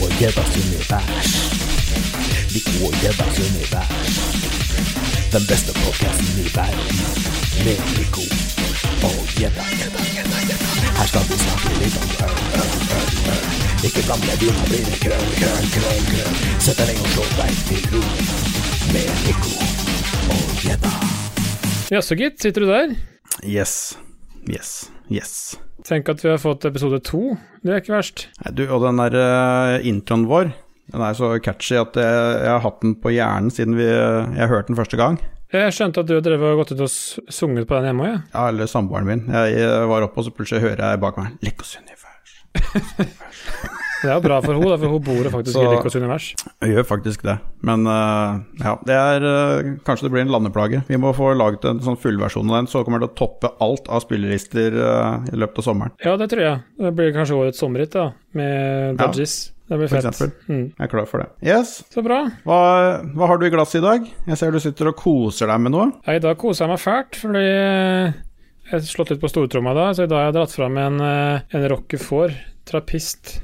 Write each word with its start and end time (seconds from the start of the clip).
og 0.00 0.10
gjeddas 0.18 0.56
univers. 0.62 1.32
Og. 2.52 2.92
Jaså, 21.92 22.14
gitt. 22.16 22.40
Sitter 22.40 22.60
du 22.60 22.68
der? 22.70 22.94
Yes. 23.44 23.98
Yes. 24.48 24.90
Yes. 25.10 25.56
Tenk 25.86 26.08
at 26.12 26.22
vi 26.22 26.30
har 26.30 26.38
fått 26.38 26.64
episode 26.68 27.00
to. 27.06 27.32
Det 27.64 27.72
er 27.74 27.82
ikke 27.82 27.96
verst. 27.96 28.28
Nei, 28.44 28.52
Du, 28.54 28.62
og 28.68 28.84
den 28.84 29.00
der 29.02 29.16
uh, 29.18 29.86
introen 29.88 30.28
vår, 30.30 30.52
den 30.92 31.02
er 31.06 31.16
så 31.18 31.32
catchy 31.42 31.78
at 31.80 31.96
jeg, 31.98 32.22
jeg 32.44 32.52
har 32.52 32.62
hatt 32.64 32.80
den 32.84 32.94
på 33.02 33.12
hjernen 33.14 33.50
siden 33.54 33.74
vi, 33.78 33.86
jeg 33.88 34.50
hørte 34.50 34.70
den 34.72 34.78
første 34.78 35.00
gang. 35.00 35.18
Jeg 35.52 35.74
skjønte 35.76 36.00
at 36.00 36.08
du 36.08 36.14
har 36.16 36.22
drevet 36.24 36.54
og 36.54 36.62
gått 36.62 36.72
ut 36.72 36.84
og 36.86 36.92
sunget 37.34 37.66
på 37.68 37.76
den 37.76 37.90
hjemme 37.90 38.06
òg, 38.06 38.12
ja. 38.14 38.20
Ja, 38.32 38.44
eller 38.48 38.70
samboeren 38.70 39.08
min. 39.08 39.26
Jeg, 39.28 39.58
jeg 39.60 39.90
var 39.90 40.06
oppe, 40.06 40.22
og 40.22 40.28
så 40.28 40.32
plutselig 40.32 40.62
hører 40.64 40.84
jeg 40.94 41.02
bak 41.02 41.18
meg 41.20 41.44
Lekos 41.44 41.74
univers. 41.80 42.38
Det 44.02 44.10
er 44.10 44.16
jo 44.18 44.24
bra 44.24 44.40
for 44.42 44.56
henne, 44.58 44.78
for 44.82 44.90
hun 44.96 45.02
bor 45.06 45.28
faktisk 45.30 45.54
Så- 45.54 45.62
i 45.62 45.76
Likos 45.76 45.96
univers. 45.96 46.26
Jeg 46.62 46.74
gjør 46.74 46.86
faktisk 46.88 47.22
det. 47.22 47.36
Men 47.62 47.86
uh, 47.86 48.42
ja, 48.58 48.74
det 48.86 48.96
er 48.98 49.22
uh, 49.26 49.70
Kanskje 49.86 50.08
det 50.08 50.12
blir 50.14 50.24
en 50.26 50.32
landeplage. 50.34 50.82
Vi 50.88 50.98
må 50.98 51.12
få 51.14 51.30
laget 51.38 51.64
en 51.70 51.80
sånn 51.84 51.98
fullversjon 52.02 52.50
av 52.50 52.60
den, 52.60 52.70
så 52.70 52.82
kommer 52.84 53.02
det 53.02 53.12
å 53.12 53.16
toppe 53.22 53.52
alt 53.62 53.86
av 53.88 54.02
spillelister 54.04 54.74
uh, 54.74 55.22
i 55.30 55.38
løpet 55.38 55.62
av 55.62 55.68
sommeren. 55.70 55.94
Ja, 56.02 56.16
det 56.18 56.28
tror 56.32 56.42
jeg. 56.42 56.62
Det 56.82 56.92
blir 56.98 57.14
kanskje 57.14 57.38
årets 57.38 57.62
sommerhit, 57.62 57.94
da, 57.94 58.10
med 58.34 58.98
Ja, 59.00 59.08
Det 59.12 59.78
blir 59.78 59.88
fett. 59.88 60.18
Mm. 60.50 60.64
Jeg 60.74 60.84
er 60.84 60.90
klar 60.90 61.06
for 61.08 61.22
det. 61.22 61.30
Yes. 61.46 61.78
Så 61.94 62.02
bra. 62.04 62.24
Hva, 62.44 62.58
hva 63.14 63.30
har 63.30 63.38
du 63.40 63.46
i 63.46 63.52
glasset 63.54 63.78
i 63.80 63.86
dag? 63.86 64.10
Jeg 64.26 64.36
ser 64.40 64.52
du 64.52 64.60
sitter 64.60 64.90
og 64.90 64.98
koser 65.00 65.48
deg 65.48 65.62
med 65.64 65.72
noe. 65.72 65.86
Ja, 66.04 66.18
I 66.18 66.24
dag 66.24 66.36
koser 66.42 66.66
jeg 66.66 66.74
meg 66.74 66.82
fælt, 66.82 67.16
fordi 67.22 67.44
eh, 67.46 68.18
jeg 68.68 68.74
har 68.74 68.84
slått 68.90 69.14
litt 69.14 69.22
på 69.22 69.30
stortromma 69.32 69.72
da, 69.78 69.86
så 69.96 70.04
i 70.04 70.10
dag 70.10 70.18
har 70.18 70.28
jeg 70.30 70.36
dratt 70.40 70.56
fram 70.58 70.76
en, 70.82 71.00
eh, 71.06 71.46
en 71.56 71.68
Rockefort 71.72 72.36
Trappist. 72.68 73.38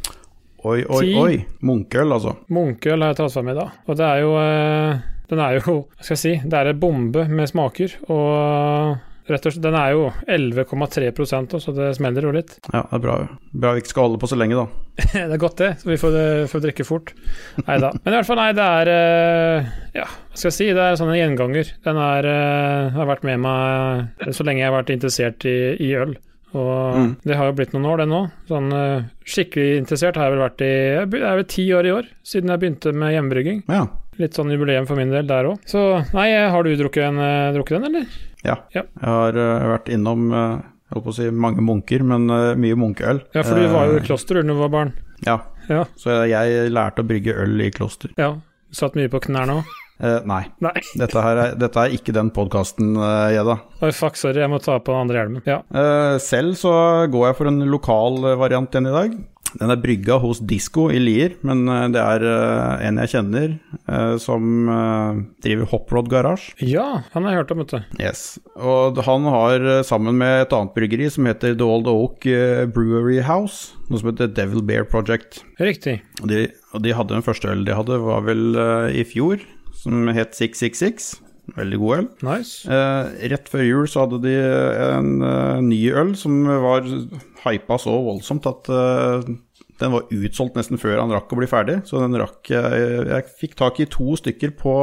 Oi, 0.67 0.81
oi, 0.91 1.03
Ti. 1.05 1.13
oi. 1.15 1.35
Munkeøl, 1.63 2.11
altså. 2.17 2.35
Munkøl 2.51 3.05
har 3.05 3.13
jeg 3.13 3.21
tatt 3.21 3.35
fram 3.37 3.53
i 3.53 3.59
dag. 3.59 3.77
Og 3.87 3.99
det 3.99 4.07
er 4.09 4.23
jo 4.25 4.33
eh, 4.43 5.05
Den 5.31 5.43
er 5.45 5.59
jo, 5.59 5.77
hva 5.85 6.03
skal 6.03 6.17
jeg 6.17 6.23
si, 6.25 6.33
det 6.49 6.59
er 6.59 6.73
en 6.73 6.81
bombe 6.83 7.27
med 7.31 7.47
smaker. 7.51 7.95
Og 8.11 8.97
rett 9.29 9.45
og 9.45 9.53
slett, 9.53 9.63
den 9.63 9.77
er 9.77 9.93
jo 9.93 10.07
11,3% 10.25 11.59
så 11.61 11.75
det 11.77 11.91
smeller 11.99 12.25
jo 12.25 12.33
litt. 12.35 12.55
Ja, 12.73 12.81
det 12.89 12.97
er 12.97 13.03
bra. 13.05 13.17
Bra 13.53 13.75
vi 13.77 13.83
ikke 13.83 13.93
skal 13.93 14.07
holde 14.09 14.21
på 14.23 14.31
så 14.31 14.39
lenge, 14.41 14.57
da. 14.57 14.67
det 15.15 15.27
er 15.37 15.43
godt, 15.43 15.59
det, 15.61 15.69
så 15.83 15.91
vi 15.93 15.99
får, 16.01 16.17
får 16.51 16.65
drikke 16.65 16.87
fort. 16.89 17.13
Nei 17.67 17.77
da. 17.85 17.93
Men 18.01 18.15
i 18.15 18.17
hvert 18.17 18.31
fall, 18.31 18.41
nei, 18.41 18.51
det 18.57 18.69
er 18.81 18.93
eh, 18.95 19.69
Ja, 20.01 20.07
hva 20.09 20.41
skal 20.41 20.49
jeg 20.51 20.59
si, 20.59 20.71
det 20.75 20.87
er 20.87 20.99
sånn 20.99 21.13
en 21.13 21.21
gjenganger. 21.21 21.75
Den 21.87 22.01
er, 22.03 22.31
eh, 22.33 22.97
har 22.97 23.13
vært 23.13 23.29
med 23.29 23.45
meg 23.45 24.33
så 24.35 24.49
lenge 24.49 24.65
jeg 24.65 24.73
har 24.73 24.81
vært 24.81 24.97
interessert 24.97 25.47
i, 25.47 25.59
i 25.87 25.93
øl. 26.01 26.17
Og 26.55 26.95
Mm. 26.97 27.17
det 27.25 27.37
har 27.37 27.47
jo 27.47 27.53
blitt 27.53 27.73
noen 27.75 27.85
år, 27.87 27.99
det 27.99 28.09
nå. 28.09 28.21
Sånn 28.49 28.73
eh, 28.73 29.03
skikkelig 29.27 29.79
interessert 29.83 30.17
har 30.17 30.31
jeg 30.31 30.39
vel 30.39 30.45
vært 30.49 30.63
i 30.65 30.71
Jeg 30.97 31.23
er 31.23 31.37
vel 31.37 31.45
ti 31.45 31.67
år 31.77 31.87
i 31.87 31.91
år, 31.93 32.07
siden 32.25 32.49
jeg 32.51 32.61
begynte 32.61 32.93
med 32.95 33.13
hjemmebrygging. 33.13 33.63
Ja. 33.69 33.87
Litt 34.19 34.33
sånn 34.35 34.51
jubileum 34.51 34.87
for 34.89 34.97
min 34.97 35.11
del 35.11 35.27
der 35.29 35.45
òg. 35.45 35.59
Så 35.69 35.83
nei, 36.15 36.31
har 36.49 36.63
du 36.65 36.73
drukket, 36.77 37.05
en, 37.11 37.19
eh, 37.21 37.53
drukket 37.53 37.77
den, 37.83 37.85
eller? 37.95 38.07
ja. 38.45 38.57
Ja. 38.75 38.83
Jeg 39.01 39.05
har 39.09 39.37
uh, 39.37 39.69
vært 39.77 39.89
innom 39.93 40.33
uh, 40.33 40.57
jeg 40.89 40.95
holdt 40.97 41.05
på 41.05 41.11
å 41.13 41.15
si 41.19 41.31
mange 41.31 41.61
munker, 41.61 42.03
men 42.03 42.31
uh, 42.31 42.55
mye 42.57 42.75
munkeøl. 42.81 43.21
Ja, 43.35 43.43
for 43.43 43.55
du 43.61 43.69
var 43.69 43.87
jo 43.91 43.99
i 43.99 44.01
Eh, 44.01 44.07
kloster 44.09 44.35
da 44.41 44.43
du 44.43 44.55
var 44.59 44.69
barn. 44.73 44.93
Ja, 45.27 45.41
Ja. 45.69 45.85
så 45.97 46.25
jeg 46.27 46.71
lærte 46.73 47.03
å 47.05 47.07
brygge 47.07 47.35
øl 47.37 47.61
i 47.61 47.71
kloster. 47.71 48.11
ja. 48.17 48.37
Satt 48.73 48.95
mye 48.97 49.09
på 49.09 49.21
knærne 49.21 49.61
òg. 49.63 49.65
Eh, 49.99 50.21
nei, 50.31 50.45
Nei. 50.63 50.75
dette, 51.01 51.23
her 51.25 51.41
er, 51.43 51.57
dette 51.59 51.83
er 51.87 51.95
ikke 51.97 52.15
den 52.15 52.29
podkasten, 52.35 52.93
uh, 53.01 53.29
Gjedda. 53.35 53.57
Oi, 53.83 53.91
fuck, 53.97 54.15
sorry, 54.21 54.39
jeg 54.45 54.51
må 54.53 54.61
ta 54.63 54.77
på 54.79 54.95
den 54.95 55.03
andre 55.09 55.19
hjelmen. 55.25 55.43
Ja. 55.49 55.63
Uh, 55.75 56.19
selv 56.23 56.55
så 56.61 56.77
går 57.11 57.31
jeg 57.33 57.41
for 57.41 57.51
en 57.51 57.65
lokal 57.73 58.23
eh, 58.31 58.39
variant 58.39 58.71
igjen 58.71 58.93
i 58.93 58.95
dag. 58.95 59.19
Den 59.59 59.73
er 59.73 59.79
brygga 59.81 60.19
hos 60.21 60.43
Disko 60.45 60.91
i 60.93 60.99
Lier, 61.01 61.33
men 61.49 61.63
eh, 61.73 61.87
det 61.95 62.03
er 62.03 62.25
eh, 62.29 62.83
en 62.85 62.99
jeg 63.01 63.11
kjenner 63.15 63.55
eh, 63.89 64.15
som 64.21 64.69
eh, 64.69 65.21
driver 65.47 65.71
Hoprod 65.73 66.11
Garage. 66.13 66.53
ja, 66.61 66.85
han 67.15 67.25
har 67.25 67.33
jeg 67.33 67.41
hørt 67.41 67.55
om, 67.57 67.63
vet 67.65 67.73
du. 67.73 67.97
Yes. 68.05 68.27
Og 68.61 69.01
han 69.07 69.25
har 69.33 69.65
eh, 69.65 69.81
sammen 69.89 70.21
med 70.21 70.43
et 70.45 70.53
annet 70.53 70.77
bryggeri 70.77 71.09
som 71.11 71.27
heter 71.31 71.57
The 71.57 71.65
Old 71.65 71.89
Oak 71.89 72.29
eh, 72.29 72.67
Brewery 72.69 73.23
House, 73.25 73.73
noe 73.89 74.03
som 74.03 74.13
heter 74.13 74.29
Devil 74.37 74.61
Bear 74.69 74.85
Project. 74.85 75.41
Riktig. 75.59 76.03
Og 76.21 76.29
de, 76.29 76.45
og 76.77 76.85
de 76.85 76.93
hadde 77.01 77.17
den 77.17 77.25
første 77.27 77.49
øl 77.49 77.65
de 77.67 77.75
hadde, 77.81 77.99
var 78.05 78.29
vel 78.29 78.51
eh, 78.53 79.01
i 79.01 79.07
fjor, 79.09 79.41
som 79.79 80.11
het 80.15 80.37
666. 80.37 81.17
Veldig 81.57 81.79
god 81.81 81.97
øl. 81.97 82.07
Nice. 82.29 82.69
Eh, 82.69 83.29
rett 83.33 83.49
før 83.49 83.65
jul 83.65 83.89
så 83.89 84.05
hadde 84.05 84.21
de 84.27 84.35
en 84.85 85.13
uh, 85.25 85.61
ny 85.65 85.79
øl 85.97 86.13
som 86.19 86.43
var 86.45 86.85
hypa 87.47 87.79
så 87.81 87.95
voldsomt 88.05 88.49
at 88.51 88.69
uh, 88.69 89.25
den 89.79 89.95
var 89.95 90.11
utsolgt 90.13 90.59
nesten 90.59 90.81
før 90.81 90.99
han 91.01 91.15
rakk 91.15 91.33
å 91.33 91.39
bli 91.41 91.49
ferdig. 91.49 91.81
Så 91.89 92.03
den 92.03 92.19
rakk 92.21 92.51
jeg 92.53 92.83
Jeg 93.09 93.29
fikk 93.41 93.57
tak 93.59 93.81
i 93.81 93.89
to 93.89 94.19
stykker 94.19 94.53
på 94.59 94.75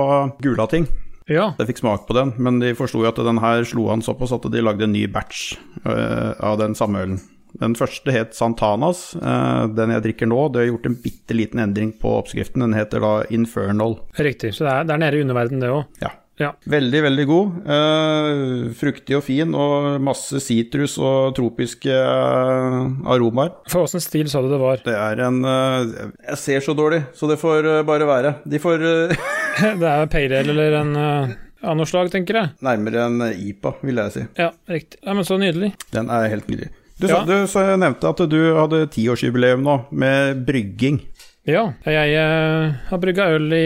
Gulating. 0.42 0.88
Ja, 1.30 1.52
Jeg 1.58 1.72
fikk 1.72 1.82
smak 1.82 2.04
på 2.06 2.14
den, 2.14 2.36
men 2.38 2.60
de 2.62 2.76
forsto 2.78 3.00
jo 3.02 3.10
at 3.10 3.18
den 3.18 3.42
her 3.42 3.64
slo 3.66 3.88
han 3.90 4.04
såpass 4.06 4.34
at 4.36 4.46
de 4.54 4.62
lagde 4.62 4.86
en 4.86 4.94
ny 4.94 5.08
batch 5.10 5.56
uh, 5.86 6.38
av 6.38 6.60
den 6.62 6.78
samme 6.78 7.02
ølen. 7.02 7.22
Den 7.62 7.76
første 7.78 8.12
het 8.12 8.36
Santanas. 8.36 9.16
eh, 9.16 9.68
den 9.76 9.96
jeg 9.96 10.04
drikker 10.10 10.28
nå, 10.32 10.42
det 10.54 10.64
har 10.64 10.72
gjort 10.74 10.86
en 10.92 11.00
bitte 11.04 11.38
liten 11.38 11.60
endring 11.64 11.94
på 12.02 12.18
oppskriften. 12.20 12.62
Den 12.66 12.74
heter 12.78 13.00
da 13.04 13.16
Infernal. 13.30 14.00
riktig. 14.18 14.54
Så 14.56 14.66
det 14.66 14.74
er, 14.74 14.84
det 14.84 14.94
er 14.94 15.04
nede 15.06 15.18
i 15.18 15.26
underverden, 15.26 15.60
det 15.64 15.70
òg. 15.72 15.86
Ja. 16.02 16.12
Ja. 16.38 16.50
Veldig, 16.68 17.00
veldig 17.06 17.26
god. 17.30 17.52
Eh, 17.72 18.72
fruktig 18.76 19.16
og 19.16 19.24
fin, 19.24 19.54
og 19.56 20.02
masse 20.04 20.42
sitrus 20.44 20.98
og 21.00 21.32
tropiske 21.38 21.96
eh, 21.96 23.08
aromaer. 23.08 23.54
For 23.72 23.86
åssen 23.88 24.04
stil 24.04 24.28
sa 24.28 24.42
du 24.44 24.50
det 24.52 24.60
var? 24.60 24.84
Det 24.84 24.98
er 25.00 25.22
en 25.30 25.40
eh, 25.48 25.96
Jeg 26.34 26.42
ser 26.42 26.66
så 26.68 26.76
dårlig, 26.76 27.06
så 27.16 27.30
det 27.32 27.40
får 27.40 27.70
bare 27.88 28.10
være. 28.10 28.34
De 28.44 28.60
får 28.60 28.84
Det 29.80 29.88
er 29.88 30.10
pale 30.12 30.42
ale 30.42 30.52
eller 30.52 30.74
en 30.82 30.96
uh, 31.00 31.36
av 31.64 31.78
noe 31.80 31.88
slag, 31.88 32.10
tenker 32.12 32.36
jeg. 32.42 32.50
nærmere 32.68 33.06
en 33.08 33.30
IPA, 33.32 33.72
vil 33.88 34.02
jeg 34.04 34.12
si. 34.18 34.26
Ja, 34.36 34.50
riktig. 34.68 35.00
Ja, 35.06 35.14
Men 35.16 35.24
så 35.24 35.38
nydelig. 35.40 35.72
Den 35.96 36.12
er 36.12 36.28
helt 36.34 36.50
nydelig. 36.52 36.74
Du, 37.00 37.08
Ja. 37.08 37.24
du 37.28 37.34
nevnte 37.78 38.08
at 38.08 38.22
du 38.32 38.40
hadde 38.56 38.86
tiårsjubileum 38.88 39.64
nå, 39.66 39.80
med 39.92 40.46
brygging. 40.48 41.02
Ja, 41.46 41.74
jeg 41.86 42.14
eh, 42.18 42.72
har 42.90 42.98
brygga 42.98 43.28
øl 43.36 43.52
i 43.54 43.66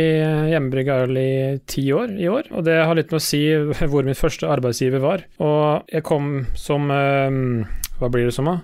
hjemmebrygga 0.52 0.98
øl 1.06 1.18
i 1.22 1.30
ti 1.70 1.86
år 1.96 2.12
i 2.20 2.28
år, 2.28 2.50
og 2.52 2.66
det 2.68 2.76
har 2.84 2.98
litt 2.98 3.14
med 3.14 3.22
å 3.22 3.24
si 3.24 3.40
hvor 3.88 4.04
min 4.04 4.18
første 4.20 4.50
arbeidsgiver 4.52 5.00
var. 5.00 5.24
Og 5.40 5.86
jeg 5.94 6.04
kom 6.04 6.46
som 6.60 6.90
eh, 6.92 7.40
Hva 8.00 8.08
blir 8.12 8.28
det 8.28 8.34
som, 8.36 8.48
da? 8.48 8.58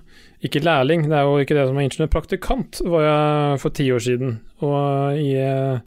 Ikke 0.45 0.61
lærling, 0.61 1.07
det 1.09 1.15
er 1.17 1.25
jo 1.25 1.39
ikke 1.41 1.55
det 1.57 1.63
som 1.65 1.77
er 1.79 1.87
ingeniør. 1.87 2.11
Praktikant 2.13 2.81
var 2.85 3.05
jeg 3.05 3.61
for 3.63 3.73
ti 3.73 3.87
år 3.93 4.03
siden. 4.05 4.35
Og 4.65 5.17
i, 5.19 5.33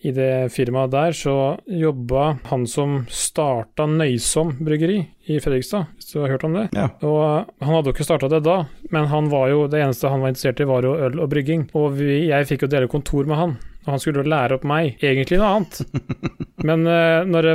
i 0.05 0.13
det 0.13 0.51
firmaet 0.53 0.93
der 0.93 1.15
så 1.17 1.37
jobba 1.71 2.35
han 2.51 2.67
som 2.69 2.99
starta 3.09 3.87
Nøysom 3.89 4.57
bryggeri 4.61 4.99
i 5.29 5.39
Fredrikstad, 5.41 5.89
hvis 5.97 6.11
du 6.11 6.19
har 6.21 6.35
hørt 6.35 6.45
om 6.49 6.57
det. 6.59 6.67
Ja. 6.77 6.89
Og 7.07 7.49
han 7.63 7.75
hadde 7.75 7.93
jo 7.93 7.97
ikke 7.97 8.09
starta 8.09 8.31
det 8.33 8.43
da, 8.47 8.59
men 8.93 9.09
han 9.13 9.31
var 9.33 9.49
jo, 9.53 9.65
det 9.71 9.83
eneste 9.85 10.11
han 10.13 10.25
var 10.25 10.35
interessert 10.35 10.61
i, 10.65 10.69
var 10.69 10.85
jo 10.85 10.97
øl 11.07 11.23
og 11.23 11.31
brygging. 11.33 11.69
Og 11.79 11.95
vi, 12.01 12.27
jeg 12.29 12.49
fikk 12.51 12.67
jo 12.67 12.73
dele 12.75 12.91
kontor 12.91 13.29
med 13.29 13.41
han, 13.41 13.57
og 13.87 13.95
han 13.95 14.03
skulle 14.03 14.25
jo 14.25 14.33
lære 14.33 14.59
opp 14.59 14.67
meg 14.69 14.99
egentlig 15.05 15.41
noe 15.41 15.55
annet. 15.61 15.83
Men 16.67 16.87
eh, 16.91 17.27
når, 17.29 17.51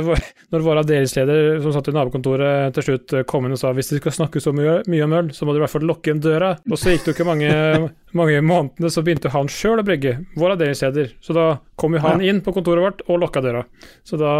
når 0.54 0.64
vår 0.64 0.80
avdelingsleder 0.84 1.60
som 1.64 1.74
satt 1.74 1.90
i 1.90 1.94
nabokontoret 1.94 2.74
til 2.76 2.86
slutt 2.88 3.14
eh, 3.16 3.26
kom 3.28 3.46
inn 3.46 3.56
og 3.56 3.60
sa 3.60 3.72
hvis 3.76 3.92
det 3.92 4.00
skal 4.00 4.16
snakke 4.18 4.42
så 4.42 4.54
mye, 4.56 4.78
mye 4.90 5.04
om 5.06 5.16
øl, 5.18 5.30
så 5.36 5.44
må 5.44 5.52
du 5.54 5.60
i 5.60 5.64
hvert 5.64 5.74
fall 5.74 5.86
lukke 5.88 6.10
igjen 6.10 6.22
døra. 6.24 6.54
Og 6.70 6.80
så 6.80 6.94
gikk 6.94 7.04
det 7.04 7.12
jo 7.12 7.16
ikke 7.18 7.28
mange, 7.28 7.50
mange 8.20 8.40
månedene, 8.44 8.92
så 8.92 9.04
begynte 9.04 9.32
han 9.34 9.50
sjøl 9.52 9.82
å 9.82 9.86
brygge, 9.86 10.16
vår 10.40 10.56
avdelingsleder. 10.56 11.14
Så 11.24 11.36
da 11.36 11.48
kom 11.80 11.96
jo 11.96 12.02
han 12.04 12.22
inn 12.24 12.40
på 12.44 12.54
kontoret 12.54 12.84
vårt 12.84 13.04
og 13.08 13.20
lukka 13.24 13.42
døra. 13.44 13.64
Så 14.06 14.18
da, 14.20 14.32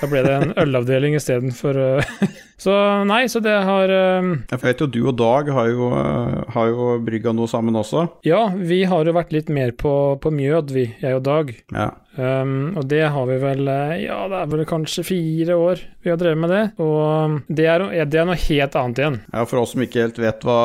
da 0.00 0.10
ble 0.10 0.24
det 0.26 0.34
en 0.34 0.54
ølavdeling 0.64 1.18
istedenfor 1.18 1.78
uh, 1.78 2.14
Så 2.58 2.72
nei, 3.06 3.20
så 3.30 3.38
det 3.38 3.54
har 3.54 3.92
um, 4.18 4.32
Jeg 4.50 4.58
vet 4.64 4.80
jo 4.82 4.88
du 4.90 4.98
og 5.04 5.14
Dag 5.20 5.46
har 5.54 5.68
jo, 5.70 5.92
eh, 5.94 6.38
har 6.54 6.72
jo 6.72 6.88
brygga 7.06 7.30
noe 7.36 7.46
sammen 7.50 7.78
også. 7.78 8.08
Ja, 8.26 8.48
vi 8.50 8.80
har 8.90 9.06
jo 9.06 9.14
vært 9.14 9.30
litt 9.34 9.52
mer 9.52 9.70
på, 9.78 9.92
på 10.18 10.32
mjød, 10.34 10.74
vi, 10.74 10.88
jeg 10.98 11.20
og 11.20 11.22
Dag. 11.28 11.52
Ja. 11.70 11.92
Um, 12.18 12.74
og 12.74 12.88
det 12.90 13.04
har 13.14 13.28
vi 13.28 13.36
vel 13.38 13.68
eh, 13.70 13.92
Ja, 14.08 14.24
det 14.26 14.40
er 14.40 14.48
vel 14.50 14.64
kanskje 14.66 15.04
fire 15.06 15.54
år 15.54 15.82
vi 16.08 16.14
har 16.14 16.20
drevet 16.20 16.40
med 16.42 16.52
det. 16.54 16.62
Og 16.82 17.38
det 17.52 17.66
er, 17.68 17.84
det 18.08 18.18
er 18.22 18.26
noe 18.28 18.38
helt 18.40 18.76
annet 18.80 19.00
igjen. 19.02 19.18
Ja, 19.32 19.44
For 19.48 19.60
oss 19.62 19.74
som 19.76 19.84
ikke 19.84 20.02
helt 20.06 20.18
vet 20.22 20.44
hva 20.48 20.58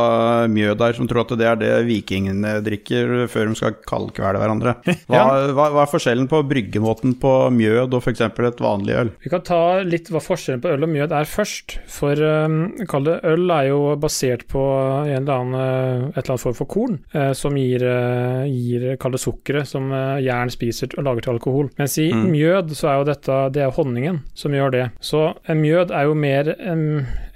mjød 0.51 0.81
er, 0.87 0.97
som 0.97 1.09
tror 1.11 1.23
at 1.25 1.33
det 1.39 1.47
er 1.49 1.59
det 1.59 1.71
vikingene 1.89 2.55
drikker 2.65 3.27
før 3.31 3.51
de 3.51 3.57
skal 3.59 3.75
kaldkvele 3.89 4.39
hverandre. 4.41 4.75
Hva, 5.09 5.19
Ja. 5.19 5.23
hva, 5.53 5.67
hva 5.75 5.83
er 5.83 5.91
forskjellen 5.91 6.27
på 6.31 6.39
bryggemåten 6.49 7.15
på 7.21 7.31
mjød 7.53 7.93
og 7.93 8.01
f.eks. 8.03 8.21
et 8.23 8.61
vanlig 8.63 8.95
øl? 8.97 9.11
Vi 9.23 9.29
kan 9.31 9.43
ta 9.45 9.59
litt 9.85 10.09
hva 10.13 10.21
forskjellen 10.23 10.61
på 10.63 10.71
øl 10.73 10.85
og 10.87 10.91
mjød 10.93 11.13
er 11.19 11.27
først. 11.29 11.77
For 11.91 12.17
um, 12.23 12.57
kall 12.89 13.05
det 13.07 13.17
øl 13.29 13.51
er 13.53 13.69
jo 13.69 13.79
basert 14.01 14.45
på 14.51 14.63
en 15.03 15.11
eller 15.11 15.33
annen, 15.33 15.59
eh, 15.59 16.07
et 16.13 16.23
eller 16.23 16.33
annet 16.35 16.43
form 16.45 16.57
for 16.57 16.69
korn, 16.71 16.97
eh, 17.13 17.31
som 17.37 17.55
gir, 17.59 17.83
eh, 17.83 18.45
gir 18.49 18.87
kall 19.01 19.11
det 19.17 19.21
sukkeret 19.23 19.67
som 19.69 19.91
eh, 19.93 20.21
jern 20.25 20.51
spiser 20.53 20.93
og 20.97 21.05
lager 21.07 21.27
til 21.27 21.35
alkohol. 21.35 21.69
Mens 21.79 21.97
i 21.99 22.09
Mm. 22.13 22.27
mjød 22.31 22.73
så 22.77 22.87
er 22.91 22.97
jo 22.99 23.05
dette 23.09 23.37
det 23.53 23.61
er 23.65 23.71
honningen 23.73 24.19
som 24.37 24.51
gjør 24.53 24.71
det. 24.71 24.83
Så 25.01 25.32
mjød 25.47 25.93
er 25.93 26.09
jo 26.09 26.17
mer 26.17 26.53
en, 26.57 26.87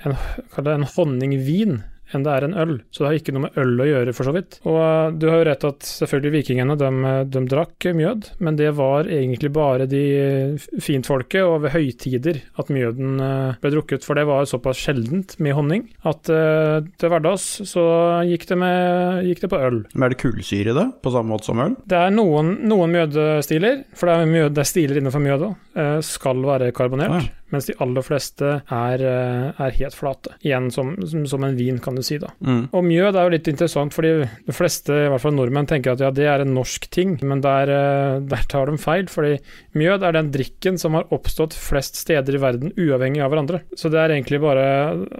en, 0.05 0.17
en 0.63 0.89
honningvin 0.95 1.79
enn 2.15 2.23
det 2.23 2.33
er 2.33 2.45
en 2.47 2.55
øl, 2.55 2.73
så 2.91 3.03
det 3.03 3.09
har 3.09 3.17
ikke 3.19 3.33
noe 3.35 3.45
med 3.47 3.57
øl 3.59 3.81
å 3.83 3.87
gjøre, 3.87 4.13
for 4.15 4.29
så 4.29 4.33
vidt. 4.35 4.59
Og 4.67 4.77
uh, 4.79 5.09
du 5.11 5.27
har 5.29 5.41
jo 5.41 5.47
rett 5.49 5.65
at 5.67 5.87
selvfølgelig 5.87 6.33
vikingene, 6.37 6.77
de, 6.79 6.91
de 7.33 7.41
drakk 7.51 7.87
mjød, 7.97 8.29
men 8.43 8.59
det 8.59 8.69
var 8.77 9.09
egentlig 9.11 9.51
bare 9.55 9.87
de 9.91 10.03
uh, 10.15 10.67
fintfolket 10.83 11.43
og 11.43 11.65
ved 11.65 11.75
høytider 11.75 12.41
at 12.59 12.71
mjøden 12.73 13.19
uh, 13.19 13.57
ble 13.61 13.73
drukket, 13.75 14.07
for 14.07 14.19
det 14.19 14.27
var 14.29 14.47
såpass 14.49 14.79
sjeldent 14.87 15.35
med 15.43 15.57
honning 15.57 15.87
at 16.07 16.31
uh, 16.31 16.79
til 16.95 17.11
hverdags 17.11 17.47
så 17.67 17.83
gikk 18.27 18.47
det, 18.51 18.59
med, 18.61 19.27
gikk 19.27 19.43
det 19.43 19.51
på 19.51 19.61
øl. 19.67 19.81
Men 19.93 20.07
er 20.07 20.15
det 20.15 20.21
kullsyre 20.21 20.71
i 20.71 20.77
det, 20.77 20.87
på 21.03 21.13
samme 21.13 21.33
måte 21.33 21.49
som 21.49 21.63
øl? 21.63 21.75
Det 21.87 21.99
er 21.99 22.13
noen, 22.15 22.55
noen 22.67 22.95
mjødestiler, 22.95 23.83
for 23.97 24.09
det 24.09 24.15
er, 24.15 24.31
mjød, 24.31 24.55
det 24.55 24.63
er 24.63 24.71
stiler 24.71 25.01
innenfor 25.01 25.23
mjød 25.23 25.49
òg, 25.49 25.59
skal 26.07 26.39
være 26.47 26.71
karbonert. 26.75 27.19
Ja. 27.19 27.36
Mens 27.53 27.69
de 27.69 27.75
aller 27.83 28.03
fleste 28.03 28.49
er, 28.59 29.03
eh, 29.03 29.61
er 29.63 29.75
helt 29.79 29.95
flate. 29.95 30.33
Igjen 30.43 30.69
som, 30.73 30.93
som, 31.07 31.45
en 31.47 31.55
vin, 31.55 31.79
kan 31.83 31.95
du 31.95 32.03
si. 32.03 32.17
da. 32.19 32.33
Mm. 32.43 32.65
Og 32.75 32.83
mjød 32.83 33.15
er 33.15 33.27
jo 33.27 33.33
litt 33.37 33.47
interessant, 33.47 33.95
fordi 33.95 34.13
de 34.47 34.55
fleste, 34.55 34.91
i 34.91 35.11
hvert 35.13 35.23
fall 35.23 35.37
nordmenn, 35.37 35.69
tenker 35.69 35.95
at 35.95 36.03
ja, 36.03 36.11
det 36.11 36.27
er 36.27 36.43
en 36.43 36.55
norsk 36.57 36.89
ting, 36.91 37.15
men 37.23 37.43
der, 37.45 37.71
eh, 37.71 38.19
der 38.27 38.43
tar 38.51 38.67
de 38.67 38.77
feil. 38.81 39.07
Fordi 39.11 39.37
mjød 39.77 40.03
er 40.07 40.15
den 40.17 40.31
drikken 40.33 40.79
som 40.81 40.97
har 40.97 41.07
oppstått 41.13 41.53
flest 41.57 41.95
steder 42.01 42.35
i 42.37 42.41
verden, 42.41 42.73
uavhengig 42.77 43.21
av 43.23 43.31
hverandre. 43.31 43.61
Så 43.77 43.91
det 43.93 44.01
er 44.01 44.15
egentlig 44.17 44.41
bare 44.43 44.65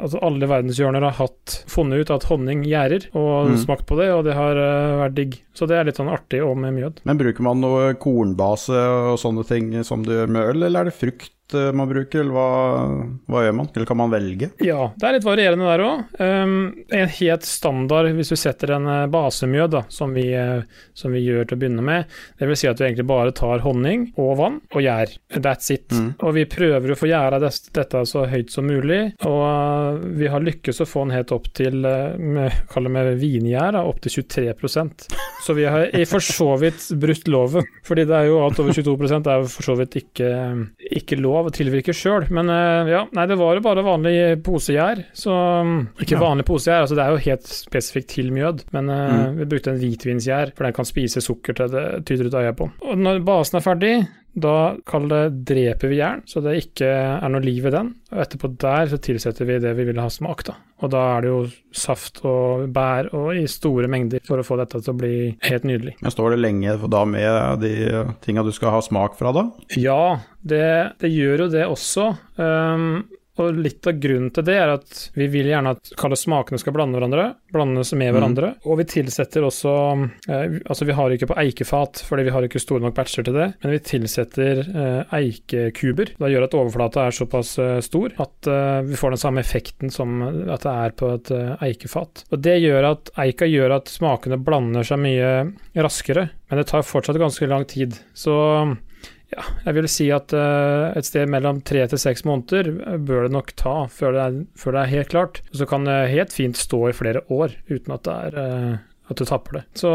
altså 0.02 0.20
Alle 0.28 0.50
verdenshjørner 0.50 1.06
har 1.08 1.16
hatt, 1.22 1.62
funnet 1.70 2.02
ut 2.06 2.12
at 2.18 2.28
honning 2.32 2.66
gjærer, 2.68 3.08
og 3.16 3.52
Mm. 3.54 3.58
smakt 3.64 3.86
på 3.88 3.96
det, 4.00 4.10
og 4.12 4.24
det 4.26 4.34
har 4.36 4.58
eh, 4.58 4.98
vært 5.06 5.16
digg. 5.16 5.40
Så 5.58 5.68
det 5.70 5.78
er 5.78 5.86
litt 5.88 5.98
sånn 5.98 6.12
artig 6.14 6.42
òg 6.44 6.58
med 6.58 6.74
mjød. 6.76 7.02
Men 7.06 7.18
bruker 7.18 7.42
man 7.46 7.62
noe 7.62 7.94
kornbase 7.98 8.78
og 9.14 9.18
sånne 9.22 9.46
ting 9.48 9.72
som 9.88 10.04
du 10.06 10.12
gjør 10.14 10.30
med 10.30 10.52
øl, 10.52 10.64
eller 10.68 10.82
er 10.82 10.90
det 10.92 10.98
frukt 10.98 11.32
eh, 11.56 11.72
man 11.72 11.88
bruker, 11.90 12.22
eller 12.22 12.36
hva, 12.36 12.50
hva 13.32 13.44
gjør 13.46 13.56
man? 13.56 13.70
Eller 13.76 13.88
kan 13.90 13.98
man 13.98 14.12
velge? 14.12 14.50
Ja, 14.66 14.90
det 15.00 15.08
er 15.08 15.16
litt 15.18 15.26
varierende 15.28 15.66
der 15.70 15.84
òg. 15.86 16.04
en 16.20 17.08
helt 17.18 17.44
standard, 17.48 18.10
hvis 18.18 18.30
du 18.34 18.36
setter 18.40 18.74
en 18.76 18.88
eh, 18.88 19.08
basemjød, 19.14 19.70
da, 19.72 19.82
som 19.90 20.14
vi, 20.14 20.28
som 20.98 21.12
vi 21.16 21.24
gjør 21.26 21.48
til 21.48 21.58
å 21.58 21.62
begynne 21.62 21.84
med, 21.86 22.06
det 22.40 22.48
vil 22.50 22.56
si 22.60 22.68
at 22.70 22.78
du 22.80 22.84
egentlig 22.86 23.08
bare 23.08 23.32
tar 23.36 23.60
honning 23.66 24.10
og 24.18 24.38
vann 24.38 24.47
og 24.74 24.82
gjær. 24.84 25.14
That's 25.38 25.72
it. 25.74 25.92
Mm. 25.92 26.10
Og 26.24 26.34
vi 26.38 26.46
prøver 26.50 26.94
å 26.94 26.98
få 27.00 27.10
gjæra 27.10 27.40
dette 27.42 28.04
så 28.10 28.26
høyt 28.30 28.54
som 28.54 28.68
mulig, 28.68 29.02
og 29.28 29.42
eh, 29.48 30.06
vi 30.22 30.30
har 30.32 30.44
lykkes 30.44 30.82
å 30.84 30.88
få 30.90 31.06
den 31.08 31.16
helt 31.18 31.34
opp 31.36 31.50
til, 31.58 31.84
eh, 31.86 32.60
kall 32.72 32.90
det 32.90 33.16
vingjær, 33.22 33.78
opp 33.82 34.02
til 34.04 34.18
23% 34.22 35.08
Så 35.44 35.54
vi 35.56 35.68
har 35.70 35.92
i 35.96 36.04
for 36.10 36.24
så 36.24 36.50
vidt 36.60 36.88
brutt 37.00 37.28
loven, 37.32 37.66
fordi 37.86 38.08
det 38.10 38.16
er 38.18 38.30
jo 38.30 38.40
alt 38.44 38.60
over 38.60 38.74
22 38.74 38.96
er 39.28 39.44
jo 39.44 39.52
for 39.52 39.68
så 39.68 39.76
vidt 39.80 40.00
ikke, 40.02 40.32
ikke 40.98 41.20
lov 41.22 41.50
å 41.50 41.54
tilvirke 41.56 41.96
sjøl. 41.96 42.28
Men 42.34 42.50
eh, 42.52 42.94
ja, 42.96 43.04
nei, 43.16 43.28
det 43.30 43.38
var 43.40 43.56
jo 43.56 43.66
bare 43.66 43.86
vanlig 43.86 44.16
posegjær. 44.44 45.06
Så 45.16 45.32
mm, 45.32 45.78
ikke 46.04 46.20
vanlig 46.22 46.48
posegjær, 46.50 46.84
altså 46.86 46.98
det 46.98 47.06
er 47.06 47.14
jo 47.16 47.26
helt 47.30 47.52
spesifikt 47.52 48.12
til 48.18 48.34
mjød. 48.36 48.66
Men 48.76 48.90
eh, 48.94 49.06
Mm. 49.08 49.38
vi 49.40 49.46
brukte 49.50 49.72
en 49.72 49.80
hvitvinsgjær, 49.82 50.54
for 50.56 50.68
den 50.68 50.76
kan 50.76 50.88
spise 50.88 51.24
sukker 51.24 51.58
til 51.58 51.72
det 51.74 51.86
tyter 52.08 52.30
ut 52.30 52.38
øyet 52.38 52.58
på. 52.60 52.70
Og 52.90 53.00
når 53.00 53.22
basen 53.28 53.60
er 53.60 53.66
ferdig, 53.66 53.94
da 54.38 54.78
kall 54.86 55.08
det 55.10 55.24
dreper 55.50 55.90
vi 55.90 55.98
jern, 55.98 56.22
så 56.30 56.44
det 56.46 56.60
ikke 56.62 56.88
er 56.88 57.32
noe 57.34 57.42
liv 57.42 57.66
i 57.66 57.74
den. 57.74 57.90
Og 58.14 58.22
etterpå 58.22 58.52
der 58.62 58.90
så 58.92 59.00
tilsetter 59.02 59.50
vi 59.50 59.58
det 59.64 59.74
vi 59.80 59.88
vil 59.90 60.02
ha 60.02 60.08
smak, 60.14 60.44
da. 60.46 60.58
Og 60.86 60.92
da 60.94 61.02
er 61.16 61.26
det 61.26 61.32
jo 61.32 61.40
saft 61.74 62.22
og 62.28 62.68
bær 62.74 63.10
og 63.18 63.32
i 63.34 63.48
store 63.50 63.90
mengder 63.90 64.22
for 64.28 64.38
å 64.38 64.46
få 64.46 64.60
dette 64.60 64.78
til 64.84 64.94
å 64.94 65.00
bli 65.00 65.16
helt 65.48 65.66
nydelig. 65.66 65.96
Men 66.06 66.14
står 66.14 66.36
det 66.36 66.42
lenge 66.44 66.76
da 66.86 67.02
med 67.10 67.64
de 67.66 68.04
tinga 68.22 68.46
du 68.46 68.54
skal 68.54 68.76
ha 68.76 68.84
smak 68.86 69.18
fra, 69.18 69.34
da? 69.34 69.48
Ja, 69.74 70.20
det, 70.46 70.68
det 71.02 71.10
gjør 71.16 71.48
jo 71.48 71.52
det 71.58 71.66
også. 71.66 72.12
Um, 72.38 73.08
og 73.44 73.60
litt 73.62 73.88
av 73.88 74.00
grunnen 74.02 74.32
til 74.34 74.46
det 74.48 74.56
er 74.60 74.74
at 74.74 75.02
vi 75.18 75.28
vil 75.32 75.50
gjerne 75.52 75.76
at 75.76 75.92
smakene 76.18 76.60
skal 76.62 76.76
blande 76.76 76.98
hverandre, 76.98 77.28
blandes 77.54 77.94
med 77.94 78.12
hverandre. 78.14 78.54
hverandre. 78.54 78.70
Og 78.70 78.80
vi 78.82 78.88
tilsetter 78.90 79.46
også 79.48 79.74
eh, 80.30 80.58
Altså, 80.68 80.88
vi 80.88 80.96
har 80.98 81.14
ikke 81.14 81.30
på 81.32 81.38
eikefat, 81.40 82.02
fordi 82.08 82.28
vi 82.28 82.34
har 82.34 82.46
ikke 82.46 82.62
store 82.62 82.84
nok 82.84 82.96
batcher 82.98 83.26
til 83.28 83.38
det, 83.38 83.48
men 83.64 83.74
vi 83.76 83.82
tilsetter 83.86 84.64
eh, 84.66 85.18
eikekuber. 85.20 86.14
Det 86.18 86.32
gjør 86.34 86.48
at 86.48 86.58
overflata 86.58 87.06
er 87.08 87.16
såpass 87.16 87.54
eh, 87.62 87.78
stor 87.86 88.16
at 88.24 88.50
eh, 88.52 88.82
vi 88.88 89.00
får 89.00 89.16
den 89.16 89.24
samme 89.24 89.44
effekten 89.44 89.94
som 89.94 90.20
at 90.26 90.66
det 90.66 90.74
er 90.74 90.98
på 90.98 91.12
et 91.16 91.32
eh, 91.36 91.54
eikefat. 91.70 92.26
Og 92.32 92.42
det 92.44 92.58
gjør 92.64 92.92
at 92.94 93.14
eika 93.24 93.48
gjør 93.50 93.78
at 93.80 93.92
smakene 93.92 94.40
blander 94.42 94.88
seg 94.88 95.02
mye 95.04 95.32
raskere, 95.78 96.30
men 96.50 96.62
det 96.62 96.70
tar 96.72 96.86
fortsatt 96.88 97.20
ganske 97.22 97.50
lang 97.50 97.68
tid. 97.70 97.98
Så 98.18 98.34
ja, 99.34 99.44
jeg 99.66 99.76
vil 99.76 99.88
si 99.92 100.08
at 100.16 100.32
uh, 100.36 100.94
et 100.96 101.08
sted 101.08 101.28
mellom 101.32 101.60
tre 101.68 101.84
til 101.92 102.00
seks 102.00 102.24
måneder 102.28 102.70
eh, 102.72 103.00
bør 103.04 103.26
det 103.26 103.34
nok 103.36 103.52
ta 103.60 103.76
før 103.92 104.16
det, 104.16 104.24
er, 104.24 104.38
før 104.56 104.78
det 104.78 104.82
er 104.82 104.94
helt 104.94 105.12
klart. 105.12 105.42
Så 105.52 105.68
kan 105.68 105.88
det 105.88 105.98
helt 106.14 106.36
fint 106.36 106.60
stå 106.60 106.86
i 106.88 106.96
flere 106.96 107.26
år 107.28 107.58
uten 107.68 107.96
at, 107.98 108.08
det 108.08 108.16
er, 108.30 108.38
uh, 108.40 109.12
at 109.12 109.20
du 109.20 109.28
tapper 109.28 109.60
det. 109.60 109.66
Så 109.80 109.92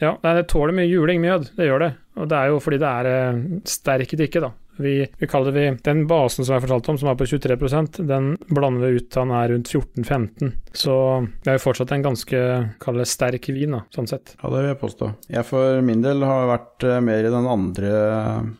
ja, 0.00 0.14
det 0.22 0.46
tåler 0.52 0.76
mye 0.76 0.88
juling, 0.88 1.20
mjød. 1.24 1.50
Det 1.58 1.66
gjør 1.66 1.84
det. 1.86 1.92
Og 2.20 2.30
det 2.30 2.38
er 2.38 2.52
jo 2.52 2.62
fordi 2.62 2.80
det 2.82 2.92
er 3.02 3.10
uh, 3.10 3.42
sterk 3.68 4.14
drikke, 4.22 4.44
da. 4.46 4.54
Vi, 4.80 4.94
vi 5.20 5.28
kaller 5.30 5.54
vi, 5.54 5.66
Den 5.84 6.06
basen 6.10 6.46
som 6.46 6.56
jeg 6.56 6.64
fortalte 6.64 6.92
om, 6.92 6.98
som 7.00 7.10
er 7.12 7.18
på 7.18 7.28
23% 7.28 8.00
den 8.08 8.32
blander 8.48 8.86
vi 8.86 9.00
ut 9.00 9.10
til 9.10 9.24
han 9.24 9.34
er 9.36 9.52
rundt 9.54 9.70
14-15. 9.70 10.52
Så 10.76 10.96
det 11.42 11.52
er 11.52 11.58
jo 11.58 11.64
fortsatt 11.64 11.94
en 11.94 12.06
ganske 12.06 12.42
kall 12.82 13.02
sterk 13.08 13.50
vin, 13.52 13.76
da, 13.76 13.84
sånn 13.94 14.08
sett. 14.10 14.34
Ja, 14.40 14.50
det 14.50 14.62
vil 14.62 14.70
jeg 14.70 14.80
påstå. 14.80 15.12
Jeg 15.36 15.48
for 15.48 15.80
min 15.86 16.04
del 16.04 16.24
har 16.26 16.50
vært 16.50 16.86
eh, 16.88 17.00
mer 17.04 17.26
i 17.26 17.32
den 17.32 17.48
andre, 17.50 17.94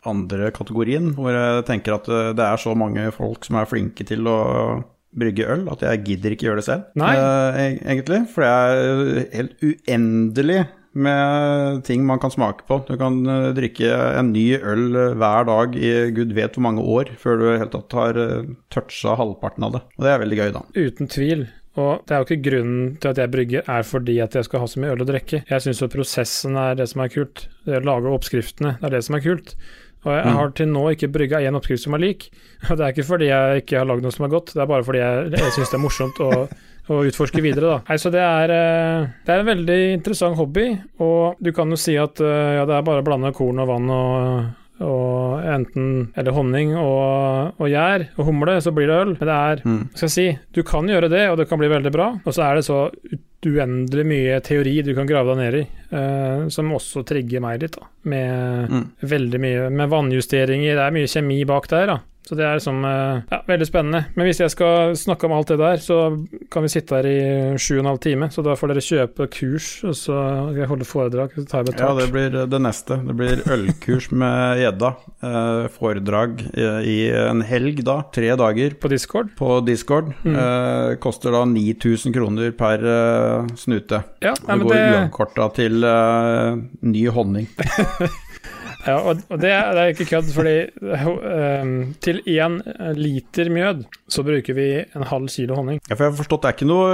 andre 0.07 0.51
kategorien, 0.55 1.11
hvor 1.17 1.33
jeg 1.35 1.67
tenker 1.69 1.97
at 1.97 2.09
eh, 2.11 2.33
det 2.37 2.47
er 2.47 2.61
så 2.61 2.75
mange 2.77 3.09
folk 3.15 3.47
som 3.47 3.59
er 3.61 3.69
flinke 3.69 4.07
til 4.07 4.27
å 4.29 4.39
brygge 5.11 5.47
øl, 5.51 5.65
at 5.71 5.81
jeg 5.83 6.03
gidder 6.07 6.35
ikke 6.35 6.47
gjøre 6.47 6.61
det 6.61 6.67
selv, 6.67 7.01
eh, 7.03 7.63
egentlig. 7.83 8.21
For 8.31 8.45
det 8.45 8.51
er 8.51 9.25
helt 9.35 9.65
uendelig 9.65 10.61
med 10.93 11.83
ting 11.87 12.03
man 12.05 12.19
kan 12.19 12.31
smake 12.33 12.65
på. 12.67 12.81
Du 12.87 12.97
kan 12.99 13.21
eh, 13.25 13.51
drikke 13.55 13.91
en 14.19 14.33
ny 14.33 14.45
øl 14.59 14.95
eh, 14.95 15.13
hver 15.19 15.45
dag 15.47 15.75
i 15.79 15.91
gud 16.15 16.33
vet 16.35 16.57
hvor 16.57 16.65
mange 16.67 16.83
år 16.83 17.13
før 17.21 17.39
du 17.39 17.45
helt 17.53 17.71
tatt 17.71 17.95
har 17.95 18.19
uh, 18.19 18.49
toucha 18.73 19.15
halvparten 19.19 19.63
av 19.67 19.77
det. 19.77 19.81
Og 19.97 20.05
det 20.05 20.11
er 20.13 20.21
veldig 20.25 20.39
gøy, 20.41 20.51
da. 20.57 20.63
Uten 20.75 21.11
tvil. 21.11 21.45
Og 21.79 22.01
det 22.03 22.11
er 22.11 22.19
jo 22.19 22.27
ikke 22.27 22.43
grunnen 22.49 22.87
til 22.99 23.13
at 23.13 23.21
jeg 23.23 23.31
brygger, 23.31 23.63
er 23.71 23.85
fordi 23.87 24.17
at 24.19 24.33
jeg 24.35 24.43
skal 24.49 24.59
ha 24.59 24.67
så 24.67 24.81
mye 24.83 24.91
øl 24.91 25.05
å 25.05 25.07
drikke. 25.07 25.43
Jeg 25.47 25.63
syns 25.63 25.79
jo 25.79 25.87
prosessen 25.93 26.57
er 26.59 26.75
det 26.75 26.89
som 26.91 27.05
er 27.05 27.13
kult. 27.13 27.45
Det 27.63 27.79
å 27.79 27.85
lage 27.87 28.11
oppskriftene, 28.11 28.73
det 28.81 28.89
er 28.89 28.97
det 28.97 29.03
som 29.07 29.15
er 29.15 29.23
kult. 29.23 29.55
Og 30.01 30.09
jeg 30.17 30.25
Mm. 30.25 30.33
har 30.35 30.49
til 30.57 30.67
nå 30.67 30.81
ikke 30.91 31.11
brygga 31.13 31.39
én 31.45 31.55
oppskrift 31.55 31.83
som 31.85 31.93
er 31.95 32.01
lik. 32.03 32.27
Og 32.69 32.75
det 32.75 32.83
er 32.83 32.91
ikke 32.91 33.05
fordi 33.07 33.29
jeg 33.31 33.61
ikke 33.63 33.77
har 33.79 33.85
lagd 33.87 34.03
noe 34.03 34.11
som 34.11 34.25
er 34.27 34.33
godt, 34.33 34.51
det 34.57 34.61
er 34.65 34.67
bare 34.73 34.83
fordi 34.83 34.99
jeg, 34.99 35.31
jeg 35.37 35.55
syns 35.55 35.71
det 35.71 35.77
er 35.79 35.83
morsomt 35.85 36.19
å, 36.25 36.29
å 36.91 37.01
utforske 37.07 37.41
videre, 37.43 37.67
da. 37.77 37.81
Nei, 37.89 37.97
så 38.01 38.11
det 38.13 38.21
er, 38.23 38.51
eh, 38.55 39.09
det 39.25 39.33
er 39.35 39.43
en 39.45 39.51
veldig 39.51 39.79
interessant 39.97 40.37
hobby, 40.39 40.67
og 40.99 41.37
du 41.41 41.51
kan 41.55 41.69
jo 41.71 41.79
si 41.79 41.95
at 41.97 42.19
eh, 42.23 42.55
ja, 42.59 42.65
det 42.69 42.75
er 42.79 42.87
bare 42.87 43.03
å 43.03 43.07
blande 43.07 43.31
korn 43.37 43.61
og 43.63 43.71
vann 43.71 43.89
og 43.97 44.57
og 44.81 45.43
enten 45.45 46.07
eller 46.17 46.33
honning 46.33 46.71
og, 46.73 47.51
og 47.61 47.67
gjær 47.69 48.07
og 48.17 48.25
humle, 48.25 48.55
så 48.65 48.71
blir 48.73 48.87
det 48.89 48.95
øl. 48.97 49.11
Men 49.19 49.27
det 49.29 49.35
er 49.37 49.59
Mm. 49.61 49.83
skal 49.93 50.07
jeg 50.07 50.13
si, 50.15 50.39
du 50.57 50.63
kan 50.65 50.87
gjøre 50.89 51.07
det, 51.11 51.29
og 51.29 51.37
det 51.37 51.45
kan 51.51 51.59
bli 51.61 51.67
veldig 51.69 51.91
bra. 51.93 52.07
Og 52.25 52.33
så 52.33 52.41
er 52.47 52.55
det 52.57 52.63
så 52.65 52.79
uendelig 53.45 54.05
mye 54.09 54.39
teori 54.41 54.73
du 54.81 54.95
kan 54.97 55.05
grave 55.05 55.35
deg 55.35 55.37
ned 55.37 55.57
i, 55.59 55.63
eh, 55.93 56.47
som 56.49 56.73
også 56.73 57.03
trigger 57.05 57.41
meg 57.45 57.61
litt, 57.61 57.77
da. 57.77 57.85
Med 58.09 58.69
Mm. 58.71 58.87
veldig 59.05 59.39
mye 59.39 59.69
med 59.69 59.89
vannjusteringer, 59.89 60.73
det 60.73 60.85
er 60.87 60.97
mye 60.97 61.13
kjemi 61.13 61.45
bak 61.45 61.67
der, 61.67 61.85
da. 61.85 61.99
Så 62.27 62.37
det 62.37 62.45
er 62.45 62.59
liksom 62.59 62.83
eh, 62.85 63.23
ja, 63.31 63.39
veldig 63.47 63.65
spennende. 63.67 64.03
Men 64.15 64.27
hvis 64.27 64.39
jeg 64.43 64.53
skal 64.53 64.93
snakke 64.99 65.25
om 65.25 65.33
alt 65.35 65.49
det 65.51 65.57
der, 65.57 65.81
så 65.81 65.97
kan 66.53 66.63
vi 66.63 66.69
sitte 66.69 66.99
her 66.99 67.07
i 67.09 67.21
sju 67.57 67.79
og 67.79 67.81
en 67.81 67.89
halv 67.91 68.01
time. 68.03 68.29
Så 68.31 68.43
da 68.45 68.53
får 68.57 68.71
dere 68.71 68.83
kjøpe 68.85 69.27
kurs, 69.33 69.69
og 69.87 69.95
så 69.97 70.19
skal 70.51 70.61
jeg 70.61 70.69
holde 70.69 70.87
foredrag, 70.87 71.33
så 71.35 71.45
tar 71.49 71.65
jeg 71.65 71.79
Ja, 71.81 71.89
det 71.97 72.07
blir 72.13 72.37
det 72.53 72.61
neste. 72.61 72.99
Det 73.07 73.17
blir 73.17 73.41
ølkurs 73.51 74.11
med 74.13 74.61
gjedda. 74.61 74.93
Eh, 75.31 75.65
foredrag 75.75 76.45
i, 76.53 76.69
i 76.93 76.97
en 77.25 77.41
helg, 77.45 77.81
da. 77.87 77.97
Tre 78.13 78.31
dager 78.37 78.77
På 78.81 78.91
Discord. 78.91 79.33
på 79.39 79.59
Discord. 79.65 80.13
Mm. 80.21 80.35
Eh, 80.37 80.95
koster 81.01 81.33
da 81.33 81.43
9000 81.49 82.13
kroner 82.15 82.53
per 82.57 82.85
eh, 82.85 83.53
snute. 83.57 84.03
Ja, 84.21 84.35
nei, 84.45 84.59
det 84.61 84.67
går 84.69 84.77
det, 84.77 84.83
uavkorta 84.93 85.49
til 85.57 85.83
eh, 85.89 86.61
ny 86.85 87.07
honning. 87.17 87.49
Ja, 88.87 88.95
og, 89.05 89.21
og 89.29 89.37
det, 89.41 89.51
det 89.51 89.81
er 89.83 89.91
ikke 89.93 90.07
kødd, 90.09 90.31
fordi 90.33 90.55
um, 90.81 91.73
til 92.01 92.21
én 92.25 92.57
liter 92.97 93.51
mjød 93.53 93.83
så 94.11 94.23
bruker 94.25 94.57
vi 94.57 94.67
en 94.81 95.05
halv 95.07 95.29
kilo 95.31 95.55
honning. 95.59 95.79
Ja, 95.89 95.95
for 95.95 96.07
jeg 96.07 96.11
har 96.13 96.19
forstått, 96.19 96.41
det 96.43 96.49
er 96.49 96.57
ikke 96.57 96.69
noe 96.71 96.89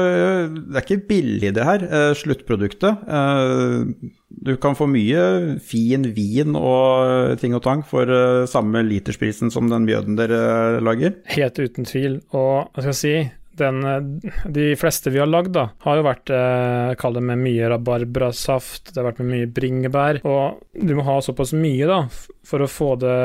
Det 0.52 0.76
er 0.76 0.86
ikke 0.86 1.08
billig, 1.10 1.54
det 1.56 1.66
her, 1.68 1.86
eh, 1.88 2.14
sluttproduktet. 2.20 3.04
Eh, 3.08 4.14
Du 4.48 4.52
kan 4.60 4.76
få 4.76 4.86
mye 4.92 5.22
fin 5.64 6.04
vin 6.14 6.56
og 6.60 7.38
ting 7.40 7.56
og 7.56 7.64
tang 7.64 7.82
for 7.88 8.04
eh, 8.12 8.44
samme 8.52 8.84
litersprisen 8.86 9.50
som 9.54 9.70
den 9.72 9.88
mjøden 9.88 10.18
dere 10.20 10.82
lager. 10.84 11.16
Helt 11.32 11.58
uten 11.64 11.88
tvil. 11.88 12.20
Og 12.36 12.68
hva 12.76 12.84
skal 12.84 12.92
jeg 12.92 13.00
si 13.02 13.16
den, 13.60 13.82
eh, 13.86 14.32
De 14.50 14.68
fleste 14.80 15.12
vi 15.14 15.20
har 15.22 15.28
lagd, 15.30 15.52
da, 15.58 15.68
har 15.86 16.00
jo 16.00 16.06
vært 16.08 16.32
eh, 16.34 16.96
Kall 17.02 17.14
det 17.18 17.24
med 17.28 17.42
mye 17.44 17.70
rabarbrasaft, 17.74 18.94
det 18.94 19.02
har 19.02 19.12
vært 19.12 19.22
med 19.24 19.32
mye 19.36 19.48
bringebær. 19.54 20.22
Og 20.26 20.60
du 20.78 20.96
må 20.98 21.06
ha 21.08 21.20
såpass 21.26 21.54
mye 21.58 21.88
da, 21.90 22.02
for 22.48 22.64
å 22.66 22.70
få 22.72 22.94
det 23.02 23.16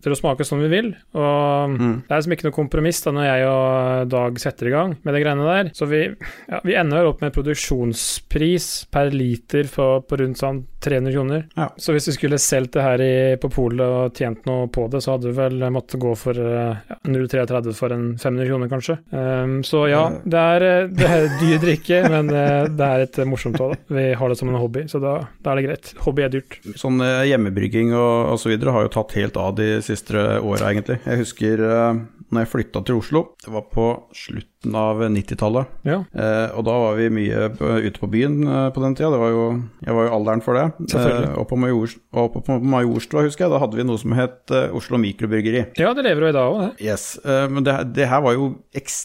til 0.00 0.14
å 0.14 0.16
smake 0.16 0.46
som 0.48 0.62
vi 0.62 0.68
vil. 0.72 0.86
Og 1.12 1.74
Mm. 1.76 2.02
det 2.08 2.10
er 2.10 2.16
liksom 2.22 2.32
ikke 2.32 2.46
noe 2.48 2.56
kompromiss 2.56 3.02
da 3.04 3.10
når 3.12 3.26
jeg 3.28 3.48
og 3.50 4.08
Dag 4.08 4.38
setter 4.40 4.68
i 4.70 4.70
gang 4.72 4.94
med 5.04 5.12
de 5.14 5.20
greiene 5.20 5.44
der. 5.44 5.70
Så 5.76 5.86
vi, 5.90 6.06
ja, 6.48 6.60
vi 6.64 6.72
ender 6.74 7.04
opp 7.10 7.20
med 7.20 7.34
produksjonspris 7.36 8.86
per 8.90 9.10
liter 9.12 9.68
på, 9.68 9.90
på 10.08 10.18
rundt 10.22 10.40
sånn 10.40 10.62
300 10.80 11.12
kroner. 11.12 11.46
Ja. 11.54 11.68
Så 11.76 11.92
hvis 11.92 12.08
vi 12.08 12.12
skulle 12.16 12.38
solgt 12.38 12.72
det 12.72 12.84
her 12.84 13.02
i, 13.04 13.36
på 13.40 13.50
polet 13.52 13.84
og 13.84 14.16
tjent 14.16 14.46
noe 14.48 14.68
på 14.72 14.86
det, 14.92 15.02
så 15.04 15.14
hadde 15.14 15.28
vi 15.30 15.36
vel 15.36 15.64
måttet 15.72 16.00
gå 16.00 16.14
for 16.18 16.36
eh, 16.40 16.78
ja, 16.88 16.98
0,33 17.04 17.74
for 17.76 17.94
en 17.94 18.06
500 18.18 18.48
kroner, 18.48 18.70
kanskje. 18.72 18.96
Um, 19.12 19.58
så 19.66 19.84
ja, 19.90 20.02
det 20.24 20.44
er, 20.54 20.66
eh, 20.68 20.92
det 20.96 21.10
er 21.10 21.26
dyr 21.40 21.60
drikke, 21.64 22.02
men 22.12 22.32
eh, 22.32 22.68
det 22.72 22.88
er 22.88 23.04
et 23.06 23.20
morsomt 23.28 23.60
òg. 23.60 23.76
Vi 23.92 24.06
har 24.16 24.32
det 24.32 24.38
som 24.40 24.52
en 24.52 24.60
hobby, 24.60 24.86
så 24.90 25.02
da, 25.02 25.16
da 25.44 25.52
er 25.52 25.60
det 25.60 25.66
greit. 25.68 25.92
Hobby 26.06 26.24
er 26.26 26.32
dyrt. 26.32 26.60
Sånn 26.80 27.00
hjemmebrygging 27.00 27.92
og, 27.92 28.36
osv. 28.36 28.56
har 28.56 28.86
jo 28.86 28.94
tatt 28.94 29.16
helt 29.18 29.36
av 29.40 29.58
de 29.60 29.72
siste 29.84 30.16
åra, 30.40 30.72
egentlig. 30.72 31.00
Jeg 31.04 31.24
husker 31.24 31.64
uh, 31.66 32.00
når 32.30 32.44
jeg 32.44 32.50
flytta 32.52 32.82
til 32.86 32.98
Oslo, 33.00 33.22
det 33.44 33.50
var 33.54 33.64
på 33.72 33.86
slutten 34.14 34.76
av 34.78 35.00
90-tallet. 35.10 35.66
Ja, 35.88 35.98
Eh, 36.20 36.48
og 36.58 36.64
da 36.66 36.74
var 36.82 36.96
vi 36.98 37.08
mye 37.12 37.48
ute 37.86 37.98
på 38.02 38.08
byen 38.12 38.40
eh, 38.46 38.68
på 38.74 38.82
den 38.84 38.94
tida. 38.98 39.10
Det 39.14 39.20
var 39.22 39.30
jo, 39.34 39.44
jeg 39.86 39.96
var 39.96 40.06
jo 40.08 40.14
alderen 40.18 40.42
for 40.44 40.58
det. 40.58 40.64
Eh, 40.94 41.34
og 41.40 41.46
på 41.50 41.56
Majors, 41.60 41.96
og 42.12 42.34
på 42.36 42.58
Majorstua, 42.60 43.24
husker 43.26 43.46
jeg, 43.46 43.54
da 43.54 43.60
hadde 43.62 43.78
vi 43.80 43.86
noe 43.88 43.98
som 44.02 44.12
het 44.18 44.50
eh, 44.54 44.70
Oslo 44.76 44.98
Mikrobryggeri. 45.00 45.64
ja 45.80 45.92
det 45.96 46.04
lever 46.06 46.26
jo 46.28 46.32
i 46.32 46.36
dag 46.38 46.50
òg, 46.54 46.60
det. 46.66 46.86
Yes, 46.90 47.06
eh, 47.24 47.46
Men 47.50 47.64
det, 47.66 47.76
det 47.96 48.08
her 48.10 48.20
var 48.26 48.36
jo 48.36 48.50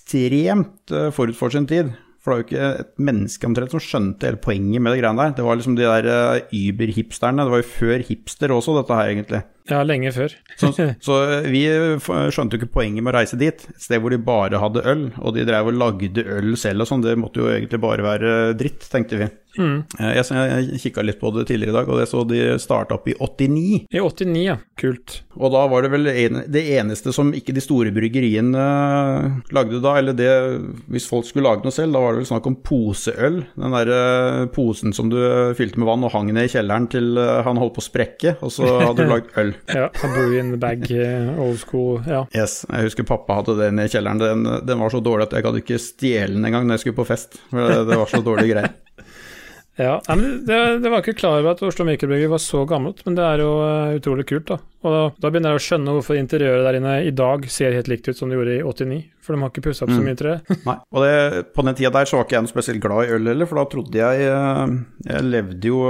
ekstremt 0.06 0.92
eh, 0.92 1.10
forut 1.16 1.38
for 1.38 1.50
sin 1.54 1.68
tid. 1.70 1.94
For 2.26 2.34
det 2.34 2.36
var 2.36 2.42
jo 2.42 2.46
ikke 2.48 2.70
et 2.82 2.94
menneske 3.06 3.46
omtrent 3.46 3.74
som 3.76 3.82
skjønte 3.84 4.26
hele 4.26 4.40
poenget 4.42 4.82
med 4.82 4.96
det 4.96 5.02
greiene 5.04 5.22
der. 5.28 5.36
Det 5.38 5.44
var 5.46 5.60
liksom 5.60 5.76
de 5.78 5.86
der 5.86 6.08
eh, 6.10 6.56
Uber-hipsterne. 6.58 7.46
Det 7.46 7.54
var 7.54 7.62
jo 7.62 7.68
før 7.70 8.06
hipster 8.08 8.54
også, 8.56 8.74
dette 8.80 8.98
her, 8.98 9.12
egentlig. 9.14 9.42
Ja, 9.70 9.80
lenge 9.82 10.12
før. 10.14 10.34
Så, 10.60 10.72
så 11.08 11.16
vi 11.50 11.64
skjønte 12.04 12.56
jo 12.56 12.62
ikke 12.62 12.76
poenget 12.78 13.06
med 13.06 13.14
å 13.14 13.18
reise 13.18 13.40
dit. 13.40 13.66
Et 13.72 13.88
sted 13.88 14.02
hvor 14.02 14.14
de 14.14 14.22
bare 14.22 14.62
hadde 14.62 14.84
øl, 14.86 15.08
og 15.22 15.34
de 15.38 15.46
drev 15.48 15.72
og 15.72 15.80
lagde 15.80 16.26
øl 16.38 16.54
selv 16.60 16.86
og 16.86 16.92
sånn. 16.92 17.06
Det 17.06 17.18
måtte 17.20 17.42
jo 17.42 17.50
egentlig 17.50 17.82
bare 17.84 18.06
være 18.06 18.36
dritt, 18.60 18.86
tenkte 18.92 19.22
vi. 19.24 19.30
Mm. 19.58 19.84
Eh, 20.00 20.14
Jeg, 20.16 20.26
jeg 20.32 20.80
kikka 20.86 21.04
litt 21.06 21.20
på 21.22 21.32
det 21.36 21.46
tidligere 21.50 21.74
i 21.74 21.78
dag, 21.80 21.90
og 21.92 22.00
jeg 22.02 22.10
så 22.12 22.24
de 22.28 22.40
starta 22.62 22.98
opp 22.98 23.08
i 23.12 23.16
89. 23.20 23.86
I 23.94 24.02
89, 24.02 24.44
ja. 24.44 24.58
Kult. 24.80 25.22
Og 25.36 25.52
da 25.52 25.66
var 25.72 25.84
det 25.86 25.92
vel 25.94 26.08
en, 26.12 26.42
det 26.52 26.64
eneste 26.78 27.12
som 27.16 27.34
ikke 27.36 27.54
de 27.56 27.64
store 27.64 27.92
bryggeriene 27.96 28.66
eh, 28.66 29.40
lagde 29.56 29.82
da, 29.84 29.96
eller 30.00 30.16
det 30.16 30.30
Hvis 30.92 31.08
folk 31.10 31.26
skulle 31.28 31.48
lage 31.50 31.66
noe 31.66 31.76
selv, 31.76 31.94
da 31.96 32.02
var 32.04 32.16
det 32.16 32.24
vel 32.24 32.30
snakk 32.30 32.48
om 32.50 32.58
poseøl. 32.66 33.42
Den 33.56 33.76
der 33.78 33.92
eh, 33.96 34.46
posen 34.56 34.94
som 34.96 35.10
du 35.12 35.18
fylte 35.58 35.80
med 35.82 35.90
vann 35.90 36.06
og 36.08 36.14
hang 36.16 36.32
ned 36.34 36.48
i 36.50 36.54
kjelleren 36.56 36.88
til 36.92 37.16
han 37.16 37.60
holdt 37.60 37.76
på 37.78 37.84
å 37.84 37.88
sprekke, 37.90 38.36
og 38.46 38.52
så 38.54 38.68
hadde 38.86 39.06
du 39.06 39.12
lagd 39.12 39.32
øl. 39.42 39.54
Ja, 39.76 39.88
brew 40.02 40.38
in 40.40 40.52
the 40.56 40.60
bag, 40.62 40.86
old 41.40 41.60
school. 41.62 42.00
Ja. 42.08 42.24
Yes, 42.36 42.62
jeg 42.70 42.90
husker 42.90 43.08
pappa 43.08 43.40
hadde 43.42 43.58
den 43.60 43.80
i 43.84 43.88
kjelleren. 43.92 44.22
Den, 44.22 44.46
den 44.68 44.82
var 44.82 44.94
så 44.94 45.02
dårlig 45.04 45.28
at 45.30 45.38
jeg 45.38 45.46
gadd 45.48 45.60
ikke 45.62 45.80
stjele 45.82 46.36
den 46.38 46.48
engang 46.48 46.68
når 46.68 46.78
jeg 46.80 46.86
skulle 46.86 47.00
på 47.02 47.08
fest. 47.10 47.40
Det, 47.52 47.70
det 47.90 47.98
var 48.00 48.10
så 48.12 48.22
dårlige 48.26 48.54
greier. 48.56 48.74
Ja, 49.78 49.98
men 50.08 50.46
det, 50.48 50.58
det 50.84 50.88
var 50.92 51.02
ikke 51.04 51.18
klar 51.20 51.42
over 51.42 51.52
at 51.52 51.62
Oslo 51.68 51.84
Mikrobryggeri 51.84 52.30
var 52.32 52.40
så 52.40 52.62
gammelt, 52.70 53.02
men 53.04 53.18
det 53.18 53.24
er 53.28 53.42
jo 53.44 53.50
eh, 53.60 53.96
utrolig 53.98 54.24
kult, 54.30 54.46
da. 54.48 54.58
Og 54.86 54.94
da, 54.94 55.02
da 55.20 55.32
begynner 55.34 55.52
jeg 55.52 55.60
å 55.60 55.64
skjønne 55.66 55.96
hvorfor 55.98 56.16
interiøret 56.16 56.64
der 56.64 56.78
inne 56.80 56.94
i 57.04 57.12
dag 57.12 57.44
ser 57.52 57.76
helt 57.76 57.90
likt 57.92 58.08
ut 58.08 58.16
som 58.16 58.32
det 58.32 58.38
gjorde 58.38 58.54
i 58.56 58.62
89, 58.64 59.00
for 59.20 59.36
de 59.36 59.42
har 59.44 59.52
ikke 59.52 59.64
pussa 59.66 59.84
opp 59.84 59.92
så 59.92 60.00
Mm. 60.00 60.06
mye 60.08 60.20
tre. 60.22 60.36
Nei, 60.70 60.76
og 60.96 61.04
det, 61.04 61.16
På 61.58 61.66
den 61.68 61.76
tida 61.76 61.92
der 61.98 62.08
så 62.08 62.22
var 62.22 62.28
ikke 62.30 62.38
jeg 62.38 62.46
noe 62.48 62.54
spesielt 62.54 62.84
glad 62.86 63.04
i 63.10 63.16
øl 63.18 63.28
heller, 63.34 63.50
for 63.52 63.60
da 63.60 63.66
trodde 63.74 64.00
jeg 64.00 64.30
eh, 64.32 64.78
Jeg 65.12 65.28
levde 65.34 65.72
jo 65.74 65.82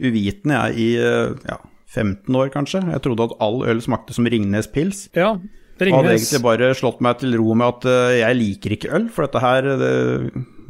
uvitende, 0.00 0.62
jeg, 0.70 0.78
i 0.80 0.88
eh, 0.96 1.34
ja, 1.50 1.58
15 1.92 2.38
år 2.40 2.52
kanskje. 2.54 2.80
Jeg 2.94 3.02
trodde 3.04 3.26
at 3.28 3.36
all 3.44 3.60
øl 3.68 3.82
smakte 3.84 4.16
som 4.16 4.24
Ringnes 4.30 4.70
pils. 4.72 5.08
Ja, 5.18 5.34
Og 5.36 5.92
hadde 5.92 6.12
egentlig 6.14 6.40
bare 6.44 6.72
slått 6.78 7.00
meg 7.04 7.20
til 7.20 7.36
ro 7.40 7.52
med 7.58 7.68
at 7.84 8.16
jeg 8.20 8.36
liker 8.38 8.74
ikke 8.76 8.90
øl, 8.96 9.06
for 9.12 9.26
dette 9.26 9.40
her 9.44 9.68
det, 9.80 9.92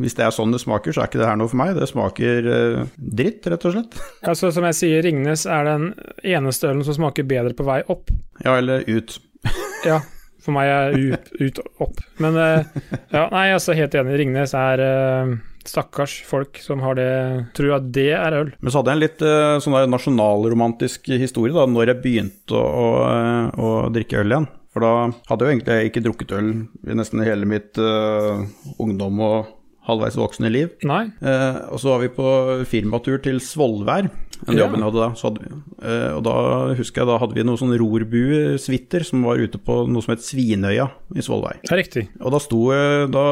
Hvis 0.01 0.17
det 0.17 0.25
er 0.25 0.33
sånn 0.35 0.55
det 0.55 0.63
smaker, 0.63 0.95
så 0.95 1.03
er 1.03 1.11
ikke 1.11 1.21
det 1.21 1.29
her 1.29 1.37
noe 1.41 1.51
for 1.51 1.61
meg. 1.61 1.75
Det 1.77 1.89
smaker 1.91 2.47
eh, 2.55 2.95
dritt, 2.97 3.45
rett 3.53 3.67
og 3.69 3.77
slett. 3.77 3.99
Altså, 4.31 4.53
som 4.55 4.65
jeg 4.69 4.79
sier, 4.79 5.03
Ringnes 5.05 5.45
er 5.51 5.67
den 5.67 5.91
eneste 6.37 6.71
ølen 6.71 6.85
som 6.87 6.97
smaker 6.97 7.27
bedre 7.29 7.53
på 7.57 7.67
vei 7.67 7.83
opp. 7.93 8.13
Ja, 8.45 8.57
eller 8.57 8.87
ut. 8.89 9.19
Ja, 9.81 10.03
for 10.45 10.53
meg 10.53 10.69
er 10.69 10.93
ut, 10.93 11.31
ut 11.41 11.59
opp. 11.81 12.03
Men 12.21 12.37
eh, 12.37 12.67
ja, 13.15 13.27
nei, 13.33 13.47
altså 13.55 13.77
helt 13.77 13.97
enig. 13.97 14.19
Ringnes 14.21 14.53
er 14.57 14.83
eh, 14.85 15.35
stakkars 15.69 16.19
folk 16.29 16.61
som 16.61 16.85
har 16.85 16.97
det 16.97 17.11
Tror 17.57 17.79
at 17.79 17.89
det 17.93 18.11
er 18.17 18.37
øl. 18.37 18.53
Men 18.61 18.73
så 18.73 18.81
hadde 18.81 18.93
jeg 18.93 18.99
en 18.99 19.05
litt 19.05 19.25
sånn 19.65 19.77
der 19.77 19.89
nasjonalromantisk 19.93 21.13
historie 21.21 21.57
da 21.57 21.65
når 21.69 21.95
jeg 21.95 22.03
begynte 22.05 22.57
å, 22.57 22.89
å, 23.01 23.53
å 23.57 23.71
drikke 23.93 24.21
øl 24.21 24.37
igjen. 24.37 24.51
For 24.71 24.85
da 24.85 24.93
hadde 25.27 25.47
jeg 25.47 25.49
jo 25.49 25.55
egentlig 25.57 25.79
ikke 25.89 26.03
drukket 26.05 26.37
øl 26.37 26.51
i 26.87 26.97
nesten 26.99 27.25
hele 27.27 27.49
mitt 27.49 27.81
uh, 27.83 28.45
ungdom 28.79 29.25
og 29.27 29.57
halvveis 29.91 30.17
voksne 30.19 30.51
liv. 30.53 30.71
Nei. 30.87 31.05
Eh, 31.21 31.61
og 31.71 31.79
så 31.83 31.93
var 31.95 32.01
vi 32.05 32.09
på 32.15 32.27
firmatur 32.71 33.21
til 33.23 33.41
Svolvær, 33.45 34.09
den 34.47 34.57
Ja. 34.57 34.65
jobben 34.65 34.81
jeg 34.81 34.89
hadde 34.89 35.03
da. 35.03 35.09
Hadde, 35.21 35.41
vi- 35.45 35.87
eh, 35.91 36.17
og 36.17 36.23
da 36.25 36.35
husker 36.79 37.03
jeg 37.03 37.07
da 37.11 37.19
hadde 37.19 37.35
vi 37.37 37.43
noen 37.45 37.59
sånne 37.61 37.79
rorbuesuiter 37.81 39.05
som 39.05 39.23
var 39.27 39.37
ute 39.43 39.59
på 39.59 39.87
noe 39.89 40.03
som 40.03 40.15
het 40.15 40.25
Svinøya 40.25 40.89
i 41.15 41.21
Svolvær. 41.25 41.61
Det 41.63 41.73
er 41.73 41.83
riktig. 41.83 42.09
Og 42.21 42.31
da 42.33 42.39
sto, 42.39 42.61
eh, 42.73 43.07
da 43.07 43.25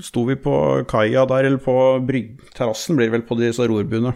sto 0.00 0.24
vi 0.28 0.36
på 0.36 0.86
kaia 0.86 1.26
der, 1.26 1.44
eller 1.48 1.58
på 1.58 1.76
terrassen 2.54 2.96
blir 2.96 3.10
det 3.10 3.12
vel 3.18 3.22
på 3.28 3.38
disse 3.38 3.66
rorbuene. 3.66 4.14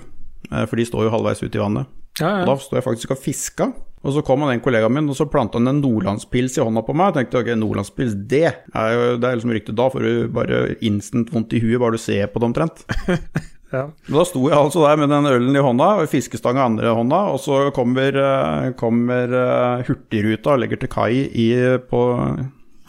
Eh, 0.52 0.66
For 0.66 0.76
de 0.76 0.84
står 0.84 1.04
jo 1.08 1.10
halvveis 1.10 1.42
ut 1.42 1.54
i 1.54 1.58
vannet. 1.58 1.86
Ja, 2.20 2.42
Og 2.42 2.46
da 2.46 2.56
sto 2.56 2.76
jeg 2.76 2.84
faktisk 2.84 3.10
og 3.10 3.18
fiska. 3.18 3.72
Og 4.02 4.16
så 4.16 4.22
kom 4.26 4.42
han 4.42 4.56
en 4.56 4.62
kollega 4.62 4.88
min, 4.90 5.06
og 5.10 5.16
så 5.16 5.28
planta 5.30 5.60
han 5.60 5.70
en 5.70 5.80
nordlandspils 5.82 6.58
i 6.58 6.64
hånda 6.64 6.82
på 6.86 6.94
meg. 6.98 7.12
Jeg 7.12 7.28
tenkte 7.28 7.42
ok, 7.42 7.50
nordlandspils, 7.60 8.16
det 8.30 8.44
er 8.50 8.94
jo 8.96 9.04
det 9.22 9.28
er 9.28 9.38
liksom 9.38 9.54
ryktet. 9.54 9.76
Da 9.78 9.88
får 9.92 10.06
du 10.06 10.32
bare 10.34 10.62
instant 10.82 11.30
vondt 11.32 11.54
i 11.54 11.62
huet 11.62 11.78
bare 11.82 11.94
du 11.94 12.02
ser 12.02 12.26
på 12.32 12.42
det 12.42 12.48
omtrent. 12.50 12.82
ja. 13.76 13.84
Da 13.86 14.24
sto 14.26 14.42
jeg 14.48 14.58
altså 14.58 14.82
der 14.88 14.98
med 14.98 15.14
den 15.14 15.30
ølen 15.30 15.54
i 15.54 15.62
hånda 15.62 15.92
og 16.02 16.10
fiskestanga 16.10 16.64
i 16.64 16.68
andre 16.72 16.96
hånda, 16.98 17.22
og 17.30 17.38
så 17.44 17.62
kommer, 17.76 18.18
eh, 18.24 18.72
kommer 18.80 19.38
eh, 19.38 19.86
Hurtigruta 19.86 20.56
og 20.56 20.64
legger 20.64 20.82
til 20.82 20.92
kai 20.92 21.12
i, 21.30 21.48
på 21.86 22.02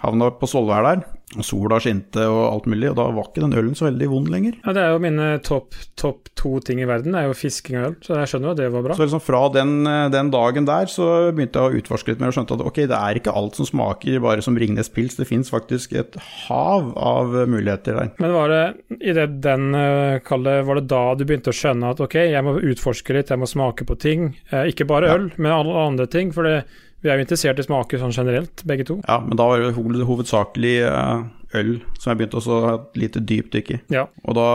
havna 0.03 0.33
på 0.39 0.49
Svolvær 0.49 0.89
der. 0.89 1.05
Sola 1.41 1.79
skinte 1.81 2.21
og 2.29 2.53
alt 2.53 2.65
mulig, 2.69 2.91
og 2.91 2.95
da 2.99 3.07
var 3.09 3.23
ikke 3.25 3.41
den 3.41 3.53
ølen 3.57 3.73
så 3.73 3.87
veldig 3.89 4.09
vond 4.11 4.29
lenger. 4.29 4.53
Ja, 4.65 4.73
det 4.73 4.83
er 4.83 4.91
jo 4.93 4.99
mine 4.99 5.39
topp 5.41 5.73
top 5.97 6.29
to 6.35 6.59
ting 6.59 6.79
i 6.81 6.85
verden, 6.85 7.13
det 7.13 7.21
er 7.23 7.27
jo 7.31 7.33
fisking 7.33 7.79
og 7.79 7.85
øl, 7.87 7.95
så 8.05 8.19
jeg 8.19 8.27
skjønner 8.29 8.47
jo 8.47 8.51
at 8.51 8.57
det 8.61 8.71
var 8.73 8.83
bra. 8.83 8.93
Så 8.99 9.07
liksom 9.07 9.23
fra 9.23 9.41
den, 9.49 9.87
eh, 9.87 10.09
den 10.13 10.29
dagen 10.29 10.65
der 10.65 10.85
så 10.85 11.31
begynte 11.33 11.57
jeg 11.57 11.63
å 11.73 11.81
utforske 11.81 12.11
litt 12.13 12.19
mer 12.21 12.27
og 12.29 12.37
skjønte 12.37 12.53
at 12.59 12.65
ok, 12.67 12.75
det 12.91 12.99
er 12.99 13.15
ikke 13.17 13.33
alt 13.33 13.55
som 13.55 13.65
smaker 13.65 14.19
bare 14.21 14.41
som 14.45 14.57
Ringnes 14.59 14.89
pils, 14.93 15.15
det 15.17 15.25
fins 15.27 15.49
faktisk 15.49 15.93
et 15.97 16.15
hav 16.45 16.93
av 16.97 17.33
muligheter 17.49 17.95
der. 17.97 18.11
Men 18.19 18.33
var 18.35 18.49
det 18.53 18.63
i 19.01 19.13
det 19.15 19.41
den 19.41 19.73
eh, 19.73 20.19
var 20.63 20.75
det 20.75 20.87
da 20.91 21.15
du 21.15 21.23
begynte 21.25 21.49
å 21.49 21.57
skjønne 21.57 21.89
at 21.95 21.99
ok, 22.03 22.15
jeg 22.29 22.43
må 22.43 22.59
utforske 22.59 23.13
litt, 23.15 23.29
jeg 23.31 23.39
må 23.39 23.47
smake 23.49 23.85
på 23.87 23.97
ting, 23.97 24.35
eh, 24.51 24.67
ikke 24.69 24.85
bare 24.87 25.07
Ja. 25.07 25.15
øl, 25.15 25.31
men 25.37 25.51
alle 25.51 25.73
andre 25.87 26.05
ting, 26.07 26.31
for 26.31 26.43
det, 26.43 26.65
vi 27.03 27.11
er 27.11 27.19
jo 27.19 27.25
interessert 27.25 27.59
i 27.59 27.65
smaker 27.67 27.99
sånn 28.01 28.13
generelt, 28.15 28.63
begge 28.69 28.85
to. 28.87 28.99
Ja, 29.07 29.19
men 29.23 29.35
da 29.39 29.47
var 29.49 29.59
det 29.61 29.73
hoved- 29.75 30.05
hovedsakelig 30.07 30.75
eh, 30.87 31.25
øl 31.59 31.73
som 31.99 32.09
jeg 32.13 32.21
begynte 32.23 32.39
å 32.39 32.59
ha 32.63 32.71
et 32.79 32.95
lite 33.03 33.21
dypdykk 33.29 33.73
i. 33.75 33.79
Ja. 33.93 34.05
Og 34.23 34.37
da, 34.39 34.45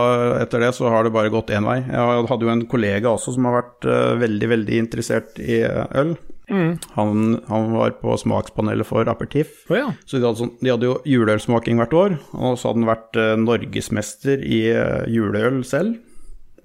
etter 0.41 0.65
det 0.65 0.73
så 0.75 0.89
har 0.91 1.05
det 1.07 1.13
bare 1.15 1.31
gått 1.31 1.53
én 1.55 1.67
vei. 1.69 1.77
Jeg 1.85 2.25
hadde 2.33 2.47
jo 2.49 2.51
en 2.55 2.65
kollega 2.71 3.13
også 3.13 3.35
som 3.37 3.45
har 3.47 3.61
vært 3.61 3.87
eh, 3.87 4.17
veldig, 4.25 4.49
veldig 4.55 4.81
interessert 4.81 5.39
i 5.39 5.61
eh, 5.63 5.85
øl. 6.01 6.15
Mm. 6.49 6.71
Han, 6.95 7.25
han 7.45 7.71
var 7.77 7.91
på 8.01 8.15
smakspanelet 8.17 8.87
for 8.89 9.05
Apertif. 9.11 9.51
Oh, 9.69 9.77
ja. 9.77 9.91
Så 10.09 10.17
de 10.17 10.25
hadde, 10.25 10.41
sånn, 10.41 10.55
de 10.59 10.71
hadde 10.73 10.87
jo 10.89 10.95
juleølsmaking 11.05 11.77
hvert 11.77 11.93
år, 11.93 12.15
og 12.33 12.57
så 12.57 12.71
hadde 12.71 12.81
han 12.81 12.89
vært 12.89 13.19
norgesmester 13.45 14.41
i 14.41 14.63
juleøl 15.13 15.61
selv 15.69 15.99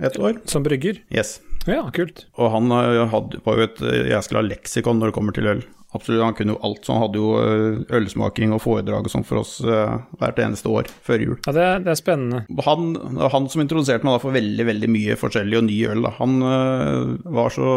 et 0.00 0.16
år. 0.18 0.40
Som 0.48 0.64
brygger. 0.64 1.02
Yes. 1.12 1.36
Ja, 1.70 1.86
kult. 1.96 2.26
Og 2.36 2.50
han 2.52 2.72
eh, 2.74 3.04
hadde, 3.12 3.40
var 3.46 3.60
jo 3.60 3.68
et 3.68 3.80
eh, 3.84 4.10
jæskla 4.12 4.42
leksikon 4.44 5.00
når 5.00 5.10
det 5.10 5.16
kommer 5.16 5.36
til 5.36 5.48
øl. 5.48 5.62
absolutt. 5.94 6.24
Han 6.26 6.34
kunne 6.34 6.56
jo 6.56 6.60
alt, 6.66 6.82
så 6.84 6.92
han 6.92 7.04
hadde 7.04 7.20
jo 7.20 7.30
eh, 7.40 7.96
ølsmaking 7.98 8.52
og 8.56 8.62
foredrag 8.64 9.06
og 9.06 9.12
sånn 9.12 9.26
for 9.26 9.40
oss 9.44 9.56
eh, 9.62 9.94
hvert 10.20 10.42
eneste 10.42 10.68
år 10.68 10.90
før 11.06 11.24
jul. 11.24 11.38
Ja, 11.46 11.54
det, 11.56 11.68
det 11.86 11.94
er 11.94 12.00
spennende. 12.00 12.42
Han, 12.66 12.92
han 13.32 13.48
som 13.52 13.64
introduserte 13.64 14.04
meg 14.04 14.18
da 14.18 14.22
for 14.24 14.34
veldig 14.36 14.68
veldig 14.72 14.90
mye 14.92 15.16
forskjellig 15.20 15.60
og 15.60 15.66
ny 15.70 15.78
øl, 15.94 16.04
da. 16.04 16.12
han 16.18 16.36
eh, 16.50 17.16
var 17.38 17.54
så 17.54 17.70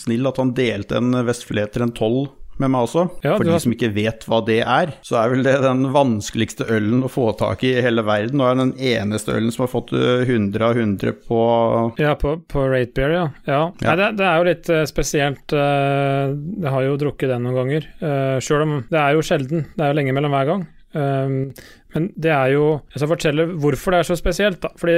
snill 0.00 0.32
at 0.32 0.42
han 0.42 0.54
delte 0.56 0.98
en 0.98 1.22
Vestfleter 1.28 1.84
en 1.84 1.94
12 1.94 2.26
med 2.60 2.70
meg 2.74 2.86
også. 2.86 3.04
Ja, 3.24 3.36
For 3.36 3.44
de 3.44 3.50
har- 3.54 3.60
som 3.64 3.72
ikke 3.72 3.90
vet 3.94 4.24
hva 4.28 4.40
det 4.46 4.60
er, 4.64 4.92
så 5.02 5.18
er 5.22 5.30
vel 5.32 5.42
det 5.46 5.56
den 5.62 5.84
vanskeligste 5.94 6.66
ølen 6.68 7.02
å 7.06 7.10
få 7.12 7.26
tak 7.38 7.62
i 7.64 7.74
i 7.78 7.82
hele 7.84 8.02
verden. 8.02 8.40
Og 8.40 8.50
er 8.50 8.60
den 8.62 8.72
eneste 8.78 9.34
ølen 9.36 9.52
som 9.54 9.64
har 9.66 9.72
fått 9.72 9.92
øh, 9.92 10.24
100 10.26 10.62
av 10.70 10.76
100 10.76 11.12
på 11.28 11.40
Ja, 11.98 12.14
på, 12.14 12.36
på 12.48 12.64
Rate 12.70 12.92
Beer, 12.94 13.10
ja. 13.16 13.26
ja. 13.46 13.60
Ja. 13.82 13.94
Nei, 13.94 13.96
det, 13.96 14.10
det 14.18 14.26
er 14.26 14.36
jo 14.38 14.48
litt 14.50 14.70
eh, 14.70 14.84
spesielt. 14.90 15.52
eh, 15.52 16.34
jeg 16.62 16.70
har 16.74 16.82
jo 16.88 16.96
drukket 16.96 17.28
den 17.34 17.42
noen 17.46 17.58
ganger. 17.62 17.86
Sjøl 18.40 18.62
om 18.64 18.74
det 18.90 18.98
er 18.98 19.14
jo 19.14 19.22
sjelden. 19.22 19.66
Det 19.76 19.84
er 19.84 19.92
jo 19.92 19.98
lenge 20.00 20.14
mellom 20.16 20.34
hver 20.34 20.46
gang. 20.54 20.66
Um, 20.96 21.52
men 21.92 22.06
det 22.16 22.30
er 22.32 22.54
jo 22.54 22.80
Jeg 22.94 23.02
skal 23.02 23.10
fortelle 23.10 23.44
hvorfor 23.60 23.92
det 23.92 23.98
er 24.00 24.06
så 24.08 24.16
spesielt. 24.16 24.60
da 24.64 24.70
Fordi 24.80 24.94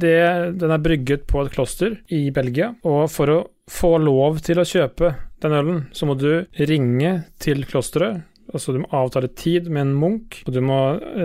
det, 0.00 0.14
den 0.58 0.72
er 0.72 0.80
brygget 0.82 1.26
på 1.28 1.42
et 1.44 1.52
kloster 1.52 1.98
i 2.08 2.30
Belgia. 2.34 2.70
Og 2.88 3.10
for 3.12 3.26
å 3.34 3.38
få 3.68 3.96
lov 4.00 4.40
til 4.46 4.56
å 4.62 4.64
kjøpe 4.64 5.12
den 5.46 5.58
ølen, 5.62 5.84
så 5.96 6.06
må 6.10 6.18
du 6.20 6.30
ringe 6.68 7.20
til 7.42 7.64
klosteret. 7.68 8.24
Altså 8.54 8.70
Du 8.70 8.76
må 8.78 8.86
avtale 8.94 9.26
tid 9.34 9.64
med 9.74 9.80
en 9.82 9.94
munk, 9.98 10.36
og 10.46 10.52
du 10.54 10.60
må 10.62 10.76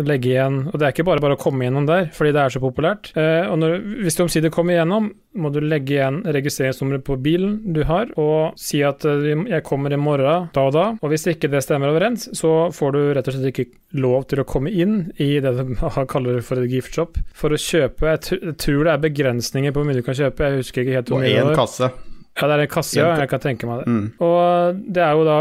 legge 0.08 0.32
igjen 0.32 0.56
Og 0.72 0.80
det 0.82 0.88
er 0.88 0.94
ikke 0.96 1.04
bare 1.06 1.22
bare 1.22 1.36
å 1.38 1.40
komme 1.40 1.68
gjennom 1.68 1.86
der, 1.86 2.08
fordi 2.18 2.32
det 2.34 2.42
er 2.42 2.50
så 2.56 2.62
populært. 2.63 3.12
Eh, 3.13 3.46
og 3.46 3.60
når, 3.62 3.75
hvis 4.01 4.18
du 4.18 4.24
omsider 4.25 4.50
kommer 4.50 4.74
igjennom, 4.74 5.12
må 5.38 5.51
du 5.54 5.60
legge 5.62 6.00
igjen 6.00 6.18
registreringsnummeret 6.25 7.06
på 7.06 7.20
bilen 7.22 7.60
du 7.78 7.84
har, 7.88 8.10
og 8.20 8.58
si 8.60 8.82
at 8.84 9.06
eh, 9.06 9.30
jeg 9.54 9.63
kommer 9.70 9.94
i 9.94 10.01
morgen 10.01 10.50
da 10.58 10.66
og 10.66 10.74
da. 10.74 10.88
Og 10.98 11.13
hvis 11.13 11.28
ikke 11.30 11.51
det 11.54 11.62
stemmer 11.63 11.94
overens, 11.94 12.25
så 12.42 12.72
får 12.74 12.98
du 12.98 13.01
rett 13.13 13.30
og 13.30 13.38
slett 13.38 13.51
ikke 13.54 13.70
lov 14.01 14.25
til 14.34 14.42
å 14.42 14.48
komme 14.50 14.74
inn 14.74 15.04
i 15.22 15.36
det 15.46 15.54
de 15.62 15.78
kaller 16.16 16.42
for 16.42 16.58
et 16.66 16.74
gift 16.74 16.98
shop 16.98 17.22
for 17.38 17.54
å 17.54 17.62
kjøpe. 17.62 18.16
Jeg, 18.16 18.25
tr- 18.32 18.42
jeg 18.50 18.58
tror 18.66 18.90
det 18.90 18.96
er 18.98 19.06
begrensninger 19.12 19.78
på 19.78 19.84
hvor 19.86 19.92
mye 19.94 20.01
du 20.01 20.08
kan 20.10 20.18
kjøpe, 20.18 20.50
jeg 20.50 20.66
husker 20.66 20.82
ikke 20.88 20.98
helt 20.98 21.13
hvor 21.13 21.22
mye 21.22 21.38
det 21.38 21.46
én 21.46 21.54
kasse. 21.62 21.94
Ja, 22.40 22.48
det 22.48 22.56
er 22.56 22.62
en 22.64 22.70
kasse, 22.72 22.96
ja. 22.96 23.10
Jeg 23.20 23.28
kan 23.30 23.42
tenke 23.44 23.68
meg 23.68 23.82
det. 23.84 23.92
Mm. 23.92 24.06
Og 24.24 24.78
det 24.96 25.02
er 25.04 25.18
jo 25.18 25.26
da 25.28 25.36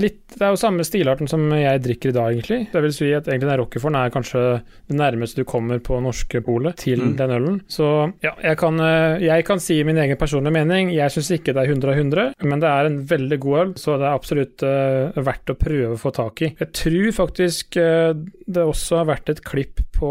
litt 0.00 0.20
Det 0.36 0.44
er 0.44 0.52
jo 0.52 0.58
samme 0.60 0.84
stilarten 0.84 1.28
som 1.30 1.42
jeg 1.56 1.80
drikker 1.82 2.10
i 2.10 2.14
dag, 2.14 2.28
egentlig. 2.34 2.58
Det 2.72 2.80
vil 2.84 2.92
si 2.92 3.08
at 3.16 3.26
egentlig 3.26 3.48
den 3.48 3.58
Rockeforen 3.62 3.96
er 3.96 4.10
kanskje 4.12 4.40
det 4.86 4.96
nærmeste 4.98 5.40
du 5.40 5.46
kommer 5.48 5.80
på 5.80 5.96
norske 6.04 6.42
polet 6.44 6.76
til 6.76 7.00
Mm. 7.02 7.16
den 7.16 7.30
ølen. 7.30 7.56
Så 7.68 8.12
ja, 8.22 8.32
jeg 8.42 8.58
kan, 8.58 8.78
eh, 8.80 9.18
jeg 9.24 9.44
kan 9.48 9.58
si 9.60 9.78
min 9.84 9.96
egen 9.96 10.16
personlige 10.20 10.52
mening. 10.52 10.90
Jeg 10.94 11.10
syns 11.14 11.30
ikke 11.38 11.54
det 11.56 11.62
er 11.64 11.72
100 11.72 11.88
av 11.88 11.96
100, 11.96 12.34
men 12.44 12.60
det 12.60 12.68
er 12.68 12.86
en 12.90 12.98
veldig 13.06 13.38
god 13.40 13.58
øl, 13.62 13.72
så 13.80 13.96
det 13.98 14.06
er 14.06 14.14
absolutt 14.18 14.62
uh, 14.66 15.22
verdt 15.22 15.50
å 15.50 15.56
prøve 15.58 15.94
å 15.96 16.00
få 16.00 16.12
tak 16.14 16.42
i. 16.42 16.52
Jeg 16.60 16.72
tror 16.72 17.08
faktisk 17.16 17.76
uh, 17.80 18.12
det 18.46 18.62
også 18.62 19.00
har 19.02 19.08
vært 19.14 19.30
et 19.32 19.42
klipp 19.46 19.80
på 19.96 20.10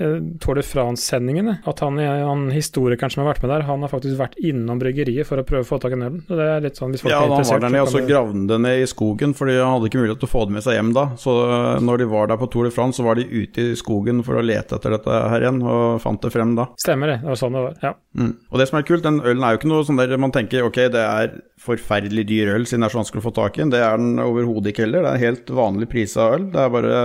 uh, 0.00 0.20
Tour 0.40 0.54
de 0.56 0.62
France-sendingene. 0.64 1.58
At 1.68 1.80
han, 1.84 1.98
han 2.00 2.48
historikeren 2.54 3.10
som 3.12 3.24
har 3.24 3.34
vært 3.34 3.42
med 3.44 3.52
der, 3.52 3.66
han 3.68 3.84
har 3.84 3.92
faktisk 3.92 4.16
vært 4.20 4.38
innom 4.40 4.80
bryggeriet 4.80 5.26
for 5.28 5.36
å 5.42 5.44
prøve 5.46 5.66
å 5.66 5.70
få 5.74 5.75
tak 5.82 5.94
i 5.94 5.98
ølen. 5.98 6.20
Det 6.28 6.46
er 6.46 6.64
litt 6.64 6.78
sånn, 6.78 6.94
hvis 6.94 7.04
folk 7.04 7.12
Ja, 7.12 7.18
er 7.18 7.26
han 7.26 7.32
var 7.32 7.42
interessert, 7.42 7.64
der 7.64 7.74
nede, 7.74 7.86
og 7.86 7.92
så 7.94 8.02
gravde 8.06 8.34
han 8.34 8.46
det 8.50 8.58
ned 8.66 8.82
i 8.82 8.88
skogen, 8.90 9.34
fordi 9.38 9.56
han 9.58 9.72
hadde 9.74 9.90
ikke 9.90 10.02
mulighet 10.02 10.22
til 10.22 10.30
å 10.30 10.32
få 10.32 10.44
det 10.48 10.56
med 10.56 10.66
seg 10.66 10.78
hjem 10.78 10.92
da. 10.96 11.06
Så 11.20 11.34
øh, 11.46 11.66
når 11.86 12.02
de 12.02 12.08
var 12.12 12.30
der 12.32 12.40
på 12.40 12.50
Tour 12.52 12.68
de 12.68 12.74
France, 12.74 13.00
så 13.00 13.06
var 13.06 13.20
de 13.20 13.26
ute 13.26 13.68
i 13.72 13.76
skogen 13.78 14.22
for 14.26 14.38
å 14.38 14.44
lete 14.44 14.78
etter 14.78 14.96
dette 14.96 15.20
her 15.34 15.46
igjen, 15.46 15.60
og 15.64 16.00
fant 16.04 16.22
det 16.22 16.32
frem 16.34 16.54
da. 16.58 16.70
Stemmer 16.82 17.14
det. 17.14 17.18
Det 17.24 17.32
var 17.32 17.42
sånn 17.42 17.58
det 17.58 17.66
var. 17.66 17.76
Ja. 17.84 17.92
Mm. 18.16 18.32
Og 18.50 18.62
det 18.62 18.70
som 18.70 18.80
er 18.80 18.88
kult, 18.88 19.04
den 19.04 19.20
ølen 19.24 19.44
er 19.44 19.54
jo 19.54 19.60
ikke 19.60 19.72
noe 19.72 19.86
sånn 19.86 20.00
der 20.00 20.16
man 20.20 20.34
tenker 20.34 20.66
ok, 20.66 20.86
det 20.94 21.02
er 21.04 21.36
forferdelig 21.66 22.26
dyr 22.28 22.52
øl 22.52 22.66
siden 22.68 22.84
det 22.84 22.90
er 22.90 22.94
så 22.94 23.00
vanskelig 23.00 23.22
å 23.22 23.26
få 23.26 23.34
tak 23.36 23.56
i 23.56 23.62
den. 23.62 23.72
Det 23.72 23.80
er 23.82 23.96
den 24.00 24.20
overhodet 24.22 24.72
ikke 24.72 24.84
heller. 24.84 25.06
Det 25.06 25.12
er 25.12 25.24
helt 25.24 25.52
vanlig 25.56 25.88
prisa 25.92 26.28
øl. 26.36 26.48
Det 26.52 26.60
er 26.62 26.72
bare 26.72 26.98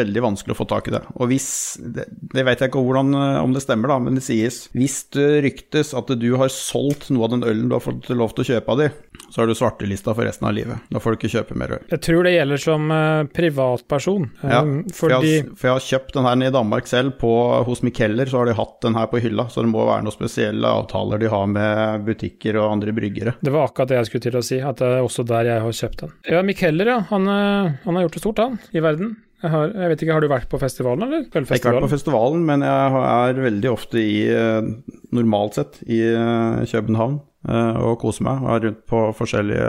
veldig 0.00 0.24
vanskelig 0.28 0.56
å 0.56 0.58
få 0.58 0.68
tak 0.68 0.90
i 0.90 0.96
det. 0.96 1.02
Og 1.16 1.30
hvis 1.32 1.48
Det, 1.96 2.06
det 2.34 2.44
vet 2.46 2.60
jeg 2.60 2.70
ikke 2.70 2.82
hvordan, 2.82 3.14
eh, 3.16 3.38
om 3.42 3.52
det 3.54 3.62
stemmer, 3.64 3.90
da, 3.92 3.98
men 4.02 4.18
det 4.18 4.24
sies 4.26 4.66
hvis 4.76 4.98
det 5.14 5.28
ryktes 5.46 5.92
at 5.96 6.10
du 6.20 6.28
har 6.40 6.52
solgt 6.52 7.08
noe 7.14 7.26
av 7.26 7.34
den 7.34 7.46
ølen 7.46 7.70
du 7.70 7.76
har 7.76 7.84
fått 7.84 8.05
lov 8.14 8.34
til 8.36 8.44
å 8.44 8.48
kjøpe 8.54 8.70
av 8.70 8.78
de, 8.78 8.88
så 9.34 9.42
er 9.42 9.46
du 9.50 9.54
svartelista 9.58 10.14
for 10.14 10.22
resten 10.28 10.46
av 10.46 10.54
livet. 10.54 10.78
Da 10.92 11.00
får 11.02 11.10
du 11.10 11.16
ikke 11.18 11.32
kjøpe 11.34 11.56
mer 11.58 11.72
øl. 11.78 11.82
Jeg 11.90 12.00
tror 12.06 12.22
det 12.22 12.34
gjelder 12.36 12.56
som 12.62 12.90
uh, 12.94 13.24
privatperson. 13.34 14.28
Ja, 14.42 14.60
Um, 14.62 14.84
for, 14.94 15.10
fordi 15.10 15.32
jeg, 15.32 15.42
har- 15.44 15.56
for 15.56 15.66
jeg 15.68 15.74
har 15.76 15.84
kjøpt 15.86 16.12
den 16.14 16.24
her 16.28 16.44
i 16.46 16.52
Danmark 16.54 16.86
selv. 16.86 17.16
På, 17.18 17.32
hos 17.66 17.82
Mikeller 17.82 18.26
så 18.30 18.38
har 18.38 18.46
de 18.46 18.54
hatt 18.54 18.80
den 18.82 18.94
her 18.94 19.06
på 19.10 19.18
hylla, 19.20 19.48
så 19.50 19.62
det 19.64 19.70
må 19.72 19.84
være 19.88 20.04
noen 20.06 20.14
spesielle 20.14 20.68
avtaler 20.68 21.18
de 21.18 21.28
har 21.32 21.46
med 21.50 22.04
butikker 22.06 22.56
og 22.62 22.70
andre 22.76 22.92
bryggere. 22.96 23.34
det 23.40 23.50
var 23.52 23.66
akkurat 23.68 23.88
det 23.88 23.96
jeg 24.00 24.06
skulle 24.06 24.22
til 24.30 24.36
å 24.38 24.42
si, 24.44 24.60
at 24.60 24.78
det 24.78 24.86
er 24.86 25.02
også 25.04 25.24
der 25.26 25.44
jeg 25.50 25.60
har 25.66 25.72
kjøpt 25.82 26.02
den. 26.06 26.12
Ja, 26.30 26.42
Mikeller, 26.46 26.86
ja. 26.94 26.98
Han, 27.10 27.26
eh, 27.28 27.72
han 27.84 27.94
har 27.96 28.06
gjort 28.06 28.12
det 28.18 28.20
stort, 28.24 28.38
han, 28.38 28.58
i 28.72 28.80
verden. 28.80 29.16
Jeg, 29.42 29.50
har, 29.52 29.68
jeg 29.68 29.88
vet 29.92 30.02
ikke, 30.02 30.12
Har 30.16 30.20
du 30.24 30.28
vært 30.32 30.48
på 30.48 30.58
festivalen, 30.58 31.02
eller? 31.04 31.26
Jeg 31.28 31.44
har 31.44 31.58
ikke 31.60 31.72
vært 31.76 31.84
på 31.84 31.92
festivalen, 31.92 32.44
men 32.48 32.62
jeg 32.64 33.02
er 33.04 33.40
veldig 33.44 33.68
ofte 33.70 34.00
i, 34.00 34.14
eh, 34.32 34.70
normalt 35.12 35.58
sett, 35.60 35.76
i 35.86 36.00
eh, 36.08 36.62
København 36.72 37.18
eh, 37.20 37.24
og 37.46 37.98
kose 38.02 38.24
meg. 38.26 38.42
Er 38.46 38.64
rundt 38.66 38.82
på 38.90 39.02
forskjellige 39.16 39.66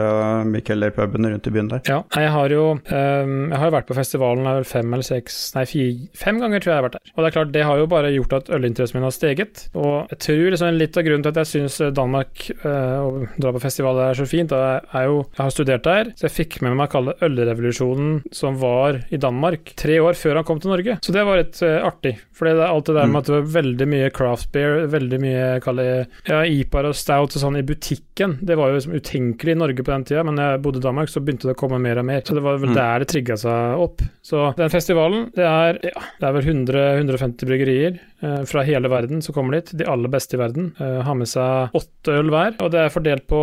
Mikeller-pubene 0.49 1.33
rundt 1.33 1.49
i 1.49 1.53
byen 1.53 1.71
der. 1.71 1.83
Ja, 1.87 1.99
jeg 2.17 2.31
har 2.33 2.53
jo 2.53 2.63
ehm, 2.77 3.51
Jeg 3.51 3.59
har 3.61 3.73
vært 3.73 3.89
på 3.89 3.97
festivalen 3.97 4.47
fem 4.67 4.93
eller 4.93 5.05
seks 5.05 5.37
Nei, 5.55 5.65
fire, 5.69 6.07
fem 6.17 6.41
ganger 6.41 6.63
tror 6.63 6.71
jeg 6.71 6.75
jeg 6.75 6.81
har 6.81 6.87
vært 6.87 6.97
der. 6.97 7.13
Og 7.13 7.21
det 7.21 7.29
er 7.29 7.35
klart, 7.37 7.53
det 7.53 7.65
har 7.67 7.81
jo 7.81 7.89
bare 7.91 8.13
gjort 8.13 8.37
at 8.39 8.51
ølinteressen 8.57 8.97
min 8.97 9.07
har 9.07 9.15
steget. 9.15 9.63
Og 9.77 10.11
jeg 10.13 10.21
tror 10.25 10.43
liksom 10.53 10.79
litt 10.79 10.97
av 10.97 11.07
grunnen 11.07 11.25
til 11.25 11.33
at 11.33 11.41
jeg 11.43 11.51
syns 11.53 11.79
Danmark 11.97 12.47
og 12.67 13.27
dra 13.37 13.53
på 13.55 13.63
festival 13.63 14.01
er 14.07 14.17
så 14.17 14.27
fint, 14.29 14.53
er 14.53 15.07
jo 15.07 15.21
Jeg 15.23 15.41
har 15.43 15.53
studert 15.53 15.85
der, 15.87 16.11
så 16.17 16.27
jeg 16.27 16.35
fikk 16.35 16.59
med 16.65 16.75
meg 16.77 16.89
å 16.89 16.93
kalle 16.95 17.13
det 17.13 17.27
ølrevolusjonen 17.27 18.19
som 18.35 18.57
var 18.61 19.01
i 19.13 19.19
Danmark 19.21 19.73
tre 19.79 19.99
år 20.03 20.17
før 20.17 20.39
han 20.39 20.47
kom 20.47 20.61
til 20.61 20.73
Norge. 20.73 20.97
Så 21.03 21.13
det 21.15 21.25
var 21.27 21.39
litt 21.39 21.59
eh, 21.65 21.79
artig. 21.83 22.15
For 22.35 22.47
det 22.47 22.57
er 22.57 22.69
alt 22.69 22.89
det 22.89 22.97
der 22.97 23.09
med 23.11 23.21
at 23.21 23.29
det 23.29 23.35
var 23.37 23.49
veldig 23.57 23.87
mye 23.89 24.11
craft 24.15 24.51
beer, 24.55 24.85
veldig 24.91 25.19
mye 25.23 25.47
det, 25.77 25.89
ja, 26.29 26.41
IPAR 26.45 26.89
og 26.89 26.97
stout 26.97 27.35
og 27.37 27.43
sånn 27.43 27.59
i 27.59 27.65
butikken. 27.67 28.37
Det 28.41 28.55
var 28.57 28.71
jo 28.71 28.77
liksom 28.79 28.95
utenkelig 28.97 29.53
i 29.55 29.59
Norge 29.59 29.83
på 29.85 29.91
den 29.93 30.05
tida, 30.07 30.23
men 30.27 30.39
jeg 30.41 30.61
bodde 30.65 30.81
i 30.81 30.85
Danmark, 30.87 31.11
så 31.11 31.21
begynte 31.23 31.49
det 31.49 31.55
å 31.55 31.59
komme 31.59 31.79
mer 31.83 31.99
og 32.01 32.07
mer. 32.09 32.21
Så 32.25 32.35
det 32.37 32.43
var 32.45 32.57
vel 32.61 32.69
Mm. 32.71 32.75
der 32.79 32.99
det 33.03 33.07
trigga 33.11 33.37
seg 33.37 33.83
opp. 33.83 34.01
Så 34.23 34.53
den 34.57 34.69
festivalen, 34.73 35.27
det 35.35 35.45
er, 35.45 35.79
ja, 35.91 36.05
det 36.19 36.27
er 36.29 36.33
vel 36.39 36.47
100-150 36.49 37.45
bryggerier 37.49 37.99
eh, 38.23 38.43
fra 38.49 38.63
hele 38.67 38.89
verden 38.89 39.21
som 39.21 39.35
kommer 39.35 39.59
dit. 39.59 39.71
De 39.77 39.85
aller 39.85 40.09
beste 40.09 40.35
i 40.37 40.41
verden. 40.41 40.71
Eh, 40.79 41.01
har 41.05 41.15
med 41.15 41.27
seg 41.29 41.75
åtte 41.77 42.17
øl 42.21 42.29
hver, 42.33 42.55
og 42.61 42.71
det 42.71 42.79
er 42.85 42.89
fordelt 42.93 43.27
på 43.29 43.41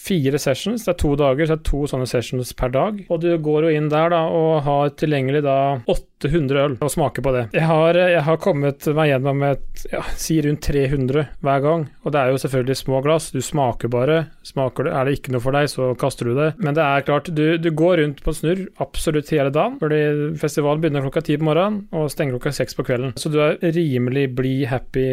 fire 0.00 0.38
sessions. 0.40 0.84
Det 0.86 0.94
er 0.94 1.00
to 1.02 1.14
dager, 1.18 1.46
så 1.46 1.56
det 1.56 1.60
er 1.60 1.70
to 1.70 1.82
sånne 1.90 2.08
sessions 2.08 2.52
per 2.56 2.72
dag. 2.74 3.02
Og 3.10 3.20
du 3.22 3.30
går 3.42 3.68
jo 3.68 3.74
inn 3.76 3.90
der 3.92 4.12
da 4.14 4.22
og 4.30 4.62
har 4.66 4.94
tilgjengelig 5.00 5.42
da 5.44 5.56
800 5.90 6.60
øl 6.64 6.76
og 6.80 6.92
smaker 6.92 7.24
på 7.24 7.32
det. 7.36 7.44
Jeg 7.56 7.66
har, 7.68 7.96
jeg 7.96 8.22
har 8.26 8.40
kommet 8.42 8.88
meg 8.96 9.10
gjennom 9.12 9.44
et, 9.48 9.84
ja, 9.92 10.02
si 10.20 10.38
rundt 10.44 10.64
300 10.66 11.26
hver 11.44 11.62
gang, 11.64 11.86
og 12.04 12.14
det 12.14 12.20
er 12.20 12.32
jo 12.32 12.40
selvfølgelig 12.42 12.78
små 12.80 13.00
glass. 13.04 13.30
Du 13.34 13.40
smaker 13.44 13.92
bare. 13.92 14.18
Smaker 14.46 14.88
det, 14.88 14.94
er 14.96 15.08
det 15.08 15.16
ikke 15.18 15.34
noe 15.34 15.44
for 15.44 15.56
deg, 15.56 15.68
så 15.72 15.90
kaster 16.00 16.28
du 16.30 16.34
det. 16.38 16.50
Men 16.60 16.76
det 16.76 16.84
er 16.84 17.06
klart, 17.06 17.30
du, 17.36 17.44
du 17.60 17.70
går 17.76 18.02
rundt 18.02 18.22
på 18.24 18.34
snurr 18.36 18.66
absolutt 18.82 19.30
hele 19.34 19.52
dagen, 19.54 19.78
fordi 19.80 20.00
festivalen 20.40 20.82
begynner 20.82 21.04
klokka 21.06 21.24
ti 21.26 21.38
på 21.40 21.48
morgenen 21.48 21.84
og 21.96 22.10
stenger 22.12 22.36
klokka 22.36 22.54
seks 22.60 22.76
på 22.78 22.86
kvelden. 22.88 23.14
Så 23.20 23.32
du 23.32 23.38
er 23.44 23.56
rimelig 23.76 24.26
blid, 24.36 24.66
happy 24.70 25.06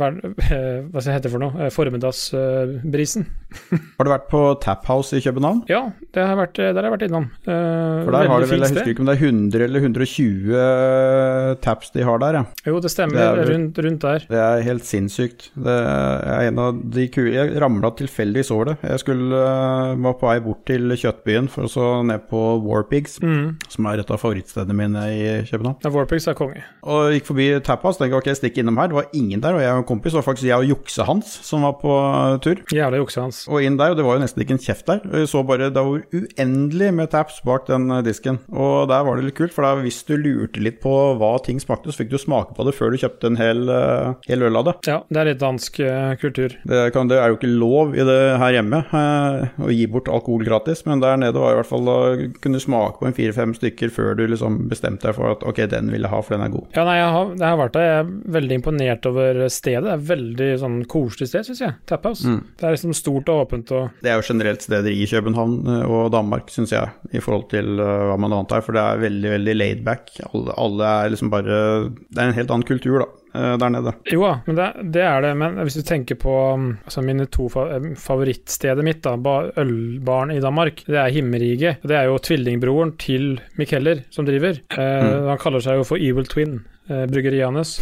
hver, 0.00 0.20
Hva 0.90 1.00
skal 1.00 1.10
det 1.10 1.16
hete 1.18 1.32
for 1.32 1.42
noe? 1.42 1.66
Eh, 1.66 1.72
Formiddagsbrisen. 1.74 3.26
Har 3.70 4.06
du 4.06 4.09
vært 4.12 4.28
på 4.30 4.40
Tap 4.62 4.84
House 4.90 5.16
i 5.16 5.22
København? 5.24 5.62
Ja, 5.70 5.82
det 6.14 6.26
har 6.26 6.36
vært, 6.38 6.54
der 6.58 6.74
har 6.76 6.88
jeg 6.88 6.94
vært 6.98 7.06
innom. 7.08 7.28
Eh, 7.46 8.04
For 8.04 8.10
der 8.14 8.28
har 8.28 8.40
du 8.40 8.46
vel, 8.50 8.60
jeg 8.64 8.74
husker 8.74 8.92
ikke 8.94 9.04
om 9.04 9.10
det 9.10 9.16
er 9.16 9.24
100 9.26 9.64
eller 9.68 9.80
120 9.86 11.56
taps 11.64 11.90
de 11.94 12.02
har 12.06 12.18
der, 12.22 12.38
ja. 12.40 12.44
Jo, 12.66 12.80
det 12.82 12.90
stemmer. 12.92 13.16
Det 13.16 13.26
er 13.44 13.50
rundt, 13.52 13.78
rundt 13.84 14.04
der. 14.04 14.24
Det 14.30 14.40
er 14.40 14.62
helt 14.66 14.86
sinnssykt. 14.88 15.48
Det 15.54 15.76
er 15.76 16.48
en 16.50 16.58
av 16.62 16.78
de 16.94 17.06
kule 17.12 17.30
Jeg 17.34 17.54
ramla 17.62 17.90
tilfeldigvis 17.98 18.50
over 18.54 18.72
det. 18.72 18.76
Jeg 18.90 19.02
skulle, 19.04 19.30
øh, 19.40 19.94
var 20.04 20.16
på 20.20 20.28
vei 20.30 20.38
bort 20.44 20.64
til 20.68 20.90
Kjøttbyen 20.98 21.48
for 21.52 21.66
å 21.68 21.70
så 21.70 21.88
ned 22.06 22.26
på 22.30 22.40
Warpigs, 22.64 23.18
Mm. 23.20 23.56
som 23.68 23.86
er 23.86 24.00
et 24.00 24.10
av 24.10 24.18
favorittstedene 24.20 24.74
mine 24.74 25.02
i 25.10 25.42
København. 25.50 25.76
Ja, 25.84 25.90
Warpigs 25.90 26.26
er 26.28 26.34
konge. 26.34 26.62
Og 26.82 27.12
gikk 27.14 27.26
forbi 27.30 27.48
Taphouse, 27.62 27.98
tenkte 27.98 28.16
ok, 28.18 28.30
stikk 28.34 28.58
innom 28.58 28.76
her. 28.78 28.88
Det 28.88 28.96
var 28.96 29.06
ingen 29.14 29.40
der, 29.40 29.54
og 29.54 29.60
jeg 29.60 29.72
og 29.72 29.78
en 29.78 29.84
kompis, 29.84 30.12
det 30.12 30.18
var 30.24 30.32
faktisk 30.32 30.48
jeg 30.48 30.58
og 30.58 30.68
jukse 30.76 31.04
hans 31.06 31.26
som 31.46 31.62
var 31.62 31.74
på 31.80 32.40
tur. 32.42 32.56
Jævla 32.72 32.98
jukse 33.02 33.20
hans. 33.20 33.46
Og 33.48 33.62
inn 33.62 33.76
der, 33.76 33.90
og 33.92 33.96
det 34.00 34.06
var 34.06 34.16
jo 34.16 34.22
nesten 34.24 34.44
ikke 34.44 34.56
en 34.56 34.62
kjeft 34.62 34.88
der. 34.88 35.02
Jeg 35.20 35.28
så 35.30 35.42
bare, 35.46 35.68
Det 35.70 35.82
var 35.84 36.04
uendelig 36.16 36.90
med 36.96 37.10
taps 37.12 37.40
bak 37.44 37.66
den 37.68 37.90
eh, 37.92 38.02
disken. 38.06 38.40
Og 38.48 38.88
der 38.90 39.04
var 39.06 39.18
det 39.18 39.28
litt 39.28 39.38
kult, 39.38 39.52
for 39.54 39.66
da 39.66 39.74
hvis 39.80 40.00
du 40.08 40.16
lurte 40.16 40.62
litt 40.62 40.80
på 40.82 40.94
hva 41.20 41.32
ting 41.44 41.60
smakte, 41.62 41.92
så 41.92 42.02
fikk 42.02 42.12
du 42.14 42.18
smake 42.20 42.56
på 42.56 42.66
det 42.66 42.74
før 42.76 42.94
du 42.94 43.00
kjøpte 43.02 43.30
en 43.30 43.40
hel, 43.40 43.62
eh, 43.68 44.14
hel 44.30 44.46
øl 44.48 44.60
av 44.60 44.68
det. 44.70 44.76
Ja, 44.88 45.00
det 45.10 45.20
er 45.20 45.30
litt 45.32 45.42
dansk 45.42 45.80
eh, 45.84 46.14
kultur. 46.20 46.56
Det, 46.64 46.82
kan, 46.94 47.10
det 47.10 47.20
er 47.20 47.32
jo 47.32 47.38
ikke 47.38 47.52
lov 47.52 47.94
i 47.98 48.06
det 48.06 48.18
her 48.40 48.56
hjemme 48.56 48.82
å 48.90 49.70
gi 49.72 49.86
bort 49.90 50.08
alkohol 50.10 50.44
gratis, 50.46 50.82
men 50.88 51.02
der 51.04 51.20
nede 51.20 51.40
var 51.40 51.54
i 51.54 51.60
hvert 51.60 51.70
fall 51.70 51.86
da 51.88 51.98
kunne 52.42 52.62
smake 52.62 53.00
på 53.00 53.08
en 53.10 53.16
fire-fem 53.16 53.54
stykker 53.56 53.92
før 53.92 54.16
du 54.18 54.24
liksom 54.30 54.62
bestemte 54.70 55.08
deg 55.08 55.16
for 55.18 55.34
at 55.34 55.44
ok, 55.46 55.62
den 55.70 55.92
vil 55.92 56.06
jeg 56.06 56.12
ha, 56.12 56.22
for 56.24 56.36
den 56.36 56.46
er 56.46 56.54
god. 56.54 56.68
Ja, 56.76 56.86
nei, 56.88 56.96
jeg 57.00 57.12
har, 57.16 57.32
jeg 57.36 57.46
har 57.46 57.60
vært 57.60 57.76
der. 57.76 57.88
Jeg 57.90 58.00
er 58.00 58.12
veldig 58.38 58.58
imponert 58.60 59.10
over 59.10 59.42
stedet. 59.52 59.84
Det 59.86 59.94
er 59.94 60.08
veldig 60.10 60.50
sånn 60.64 60.78
koselig 60.90 61.30
sted, 61.30 61.48
syns 61.48 61.64
jeg. 61.64 61.76
Tap 61.90 62.06
House. 62.08 62.26
Mm. 62.26 62.40
Det 62.56 62.66
er 62.66 62.76
liksom 62.76 62.96
stort 62.96 63.30
og 63.32 63.44
åpent 63.46 63.74
og 63.76 63.89
Det 64.02 64.10
er 64.10 64.18
jo 64.20 64.26
generelt 64.26 64.62
steder 64.64 64.90
i 64.92 65.06
København 65.10 65.56
eh, 65.68 65.86
og 65.90 66.10
Danmark, 66.14 66.50
syns 66.52 66.72
jeg, 66.74 66.90
i 67.12 67.22
forhold 67.22 67.48
til 67.52 67.80
eh, 67.80 68.04
hva 68.10 68.18
man 68.20 68.34
er 68.36 68.44
her. 68.54 68.64
For 68.66 68.76
det 68.76 68.82
er 68.82 69.02
veldig, 69.06 69.32
veldig 69.36 69.56
laid 69.56 69.82
back. 69.86 70.12
Alle, 70.30 70.54
alle 70.60 70.92
er 71.00 71.14
liksom 71.14 71.32
bare 71.32 71.56
Det 71.90 72.18
er 72.20 72.28
en 72.30 72.36
helt 72.36 72.52
annen 72.54 72.66
kultur, 72.68 73.02
da, 73.04 73.08
eh, 73.34 73.56
der 73.62 73.72
nede. 73.74 73.94
Jo 74.12 74.24
da, 74.26 74.34
men 74.46 74.60
det, 74.60 74.68
det 74.96 75.04
er 75.06 75.24
det. 75.26 75.32
Men 75.42 75.58
hvis 75.62 75.78
du 75.80 75.82
tenker 75.86 76.18
på 76.20 76.36
um, 76.54 76.68
altså 76.84 77.04
mine 77.06 77.26
to 77.32 77.48
fa 77.52 77.66
favorittstedet 78.00 78.84
mitt, 78.86 79.02
da, 79.06 79.16
ba, 79.16 79.36
ølbaren 79.60 80.34
i 80.34 80.40
Danmark, 80.42 80.84
det 80.88 81.00
er 81.00 81.12
Himmerige. 81.14 81.76
Det 81.82 81.96
er 81.96 82.08
jo 82.10 82.20
tvillingbroren 82.22 82.96
til 83.00 83.34
Mikkeller 83.60 84.04
som 84.14 84.28
driver. 84.28 84.60
Eh, 84.76 85.10
Han 85.30 85.40
kaller 85.42 85.62
seg 85.64 85.80
jo 85.80 85.86
for 85.88 86.00
Evil 86.00 86.28
Twin, 86.30 86.60
eh, 86.90 87.06
bryggeriet 87.10 87.48
hans. 87.50 87.78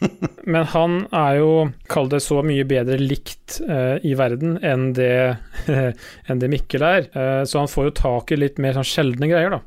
Men 0.52 0.68
han 0.72 1.00
er 1.14 1.38
jo, 1.40 1.50
kall 1.90 2.10
det 2.12 2.22
så 2.24 2.42
mye 2.46 2.66
bedre 2.68 2.98
likt 3.00 3.58
eh, 3.66 3.96
i 4.06 4.14
verden 4.18 4.58
enn 4.64 4.92
det, 4.96 5.38
enn 6.28 6.42
det 6.42 6.52
Mikkel 6.52 6.86
er. 6.86 7.10
Eh, 7.12 7.42
så 7.48 7.62
han 7.62 7.72
får 7.72 7.90
jo 7.90 7.96
tak 8.02 8.32
i 8.32 8.40
litt 8.40 8.62
mer 8.62 8.78
sånn 8.78 8.88
sjeldne 8.88 9.30
greier, 9.30 9.58
da. 9.58 9.62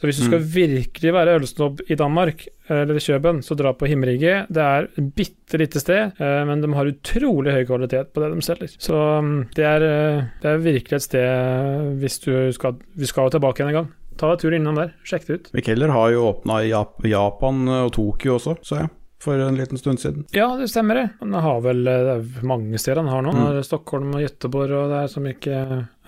Så 0.00 0.08
hvis 0.08 0.16
du 0.16 0.24
skal 0.30 0.44
virkelig 0.48 1.10
være 1.12 1.34
ølsnobb 1.36 1.82
i 1.92 1.96
Danmark, 2.00 2.46
eller 2.72 2.96
i 2.96 3.02
Kjøben, 3.04 3.42
så 3.44 3.52
dra 3.58 3.74
på 3.76 3.84
Himmerige. 3.90 4.46
Det 4.48 4.62
er 4.64 4.86
et 4.88 5.10
bitte 5.16 5.60
lite 5.60 5.82
sted, 5.82 6.16
eh, 6.16 6.40
men 6.48 6.62
de 6.64 6.70
har 6.72 6.88
utrolig 6.88 7.52
høy 7.52 7.66
kvalitet 7.68 8.14
på 8.14 8.22
det 8.22 8.30
de 8.32 8.46
selger. 8.46 8.72
Så 8.80 8.96
mm, 8.96 9.34
det 9.58 9.66
er, 9.68 9.84
eh, 9.84 10.22
det 10.40 10.54
er 10.54 10.62
virkelig 10.64 10.96
et 11.02 11.04
sted 11.04 11.98
hvis 12.00 12.16
du 12.24 12.32
skal 12.56 12.78
Vi 12.96 13.08
skal 13.10 13.28
jo 13.28 13.34
tilbake 13.36 13.60
igjen 13.60 13.74
en 13.74 13.78
gang. 13.82 13.90
Ta 14.16 14.30
deg 14.32 14.40
tur 14.40 14.56
innom 14.56 14.80
der, 14.80 14.94
sjekk 15.04 15.28
det 15.28 15.36
ut. 15.36 15.52
Mikkeller 15.58 15.92
har 15.92 16.14
jo 16.14 16.24
åpna 16.30 16.62
i 16.64 16.72
Japan 16.72 17.60
og 17.82 17.92
Tokyo 17.96 18.38
også, 18.38 18.56
så 18.64 18.80
jeg. 18.80 18.90
For 19.20 19.36
en 19.36 19.56
liten 19.58 19.76
stund 19.76 20.00
siden. 20.00 20.22
Ja, 20.32 20.46
det 20.56 20.70
stemmer 20.72 20.96
det. 20.96 21.02
Han 21.20 21.34
har 21.44 21.58
vel 21.60 21.82
det 21.84 21.94
er 22.14 22.44
mange 22.46 22.78
steder 22.80 23.02
han 23.02 23.10
har 23.12 23.24
nå. 23.26 23.34
Mm. 23.36 23.58
Stockholm 23.66 24.14
og 24.16 24.22
Göteborg 24.24 24.72
og 24.78 24.94
det 24.94 25.00
er 25.02 25.10
som 25.12 25.26
ikke 25.28 25.58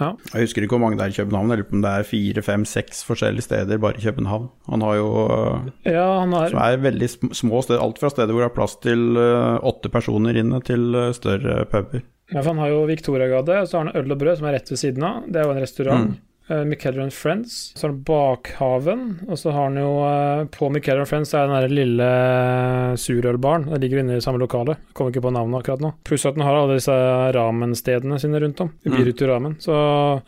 Ja. 0.00 0.08
Jeg 0.32 0.46
husker 0.46 0.64
ikke 0.64 0.78
hvor 0.78 0.80
mange 0.86 0.96
det 0.98 1.04
er 1.04 1.12
i 1.12 1.18
København, 1.20 1.52
eller 1.52 1.68
om 1.76 1.82
det 1.84 1.90
er 1.92 2.06
fire, 2.08 2.42
fem, 2.42 2.64
seks 2.66 3.04
forskjellige 3.04 3.44
steder 3.44 3.78
bare 3.78 4.00
i 4.00 4.06
København. 4.06 4.48
Han 4.72 4.86
har 4.86 4.96
jo 4.96 5.10
eh, 5.28 5.92
Ja, 5.92 6.06
han 6.22 6.32
har 6.32 6.48
Som 6.54 6.64
er 6.64 6.80
veldig 6.88 7.10
små 7.36 7.60
steder. 7.62 7.84
Alt 7.84 8.00
fra 8.00 8.10
steder 8.10 8.32
hvor 8.32 8.46
det 8.46 8.50
er 8.50 8.56
plass 8.56 8.78
til 8.80 9.20
eh, 9.20 9.60
åtte 9.60 9.92
personer 9.92 10.40
inne, 10.40 10.62
til 10.64 10.88
eh, 10.96 11.12
større 11.12 11.66
puber. 11.68 12.02
Ja, 12.32 12.40
for 12.40 12.54
han 12.54 12.64
har 12.64 12.72
jo 12.72 12.84
Victoriagade, 12.88 13.60
og 13.60 13.68
så 13.68 13.78
har 13.78 13.90
han 13.90 13.96
Øl 14.00 14.16
og 14.16 14.18
brød, 14.24 14.38
som 14.40 14.48
er 14.48 14.56
rett 14.56 14.72
ved 14.72 14.80
siden 14.80 15.04
av. 15.04 15.24
Det 15.28 15.36
er 15.36 15.44
jo 15.50 15.52
en 15.52 15.60
restaurant. 15.60 16.14
Mm. 16.14 16.20
Uh, 16.50 16.64
Micheller 16.64 17.02
and 17.02 17.12
Friends. 17.12 17.72
Så 17.76 17.86
har 17.86 17.92
han 17.92 18.02
Bakhaven, 18.02 19.02
og 19.28 19.38
så 19.38 19.50
har 19.50 19.68
han 19.68 19.76
jo 19.78 19.90
uh, 20.02 20.46
På 20.50 20.68
Michael 20.74 20.98
and 21.04 21.08
Friends 21.08 21.34
er 21.34 21.46
den 21.46 21.54
der 21.54 21.74
lille 21.74 22.08
uh, 22.08 22.96
surølbaren. 22.98 23.68
Den 23.70 23.80
ligger 23.84 24.02
inne 24.02 24.18
i 24.18 24.24
samme 24.24 24.42
lokale. 24.42 24.74
Jeg 24.88 24.96
kommer 24.98 25.14
ikke 25.14 25.24
på 25.28 25.34
navnet 25.34 25.62
akkurat 25.62 25.84
nå. 25.84 25.92
Pluss 26.08 26.26
at 26.26 26.34
den 26.36 26.44
har 26.46 26.58
alle 26.58 26.80
disse 26.80 26.96
ramenstedene 27.36 28.18
sine 28.20 28.42
rundt 28.42 28.64
om. 28.64 28.72
Mm. 28.82 28.96
Biritu 28.96 29.24
Ramen. 29.30 29.56
Så 29.62 29.76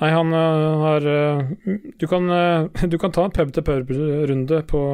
nei, 0.01 0.13
han 0.15 0.33
har 0.35 1.09
du, 1.99 2.07
kan, 2.07 2.31
du 2.95 2.99
kan 3.01 3.13
ta 3.15 3.27
en 3.27 3.35
pub-til-pub-runde 3.35 4.63
på 4.71 4.87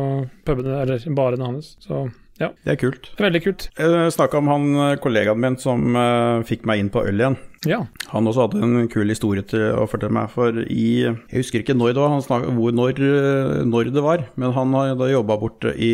pubene, 0.49 0.81
eller 0.83 1.05
barene 1.15 1.53
hans. 1.53 1.75
Så 1.85 2.09
Det 2.41 2.73
er 2.73 2.79
kult. 2.81 3.11
veldig 3.21 3.41
kult. 3.45 3.67
Jeg 3.77 4.13
snakka 4.17 4.39
om 4.41 4.49
han 4.49 4.67
eh, 4.87 4.97
kollegaen 5.03 5.41
min 5.43 5.59
som 5.61 5.93
uh, 5.97 6.41
fikk 6.49 6.65
meg 6.69 6.81
inn 6.81 6.89
på 6.95 7.03
øl 7.07 7.21
igjen. 7.21 7.37
Ja. 7.69 7.83
Han 8.15 8.25
også 8.31 8.47
hadde 8.47 8.63
en 8.65 8.89
kul 8.89 9.13
historie 9.13 9.45
til 9.45 9.67
å 9.77 9.85
fortelle 9.91 10.15
meg, 10.17 10.31
for 10.33 10.57
i 10.65 10.87
Jeg 11.05 11.35
husker 11.43 11.61
ikke 11.61 11.77
når 11.77 11.93
det 11.93 12.01
var, 12.01 12.15
han 12.15 12.25
snakket, 12.25 12.55
hvor, 12.57 12.73
når, 12.73 13.03
eh, 13.05 13.59
når 13.69 13.91
det 13.93 14.05
var, 14.07 14.25
men 14.41 14.55
han 14.57 14.73
har 14.79 14.95
da 14.97 15.11
jobba 15.13 15.37
borte 15.43 15.75
i, 15.77 15.93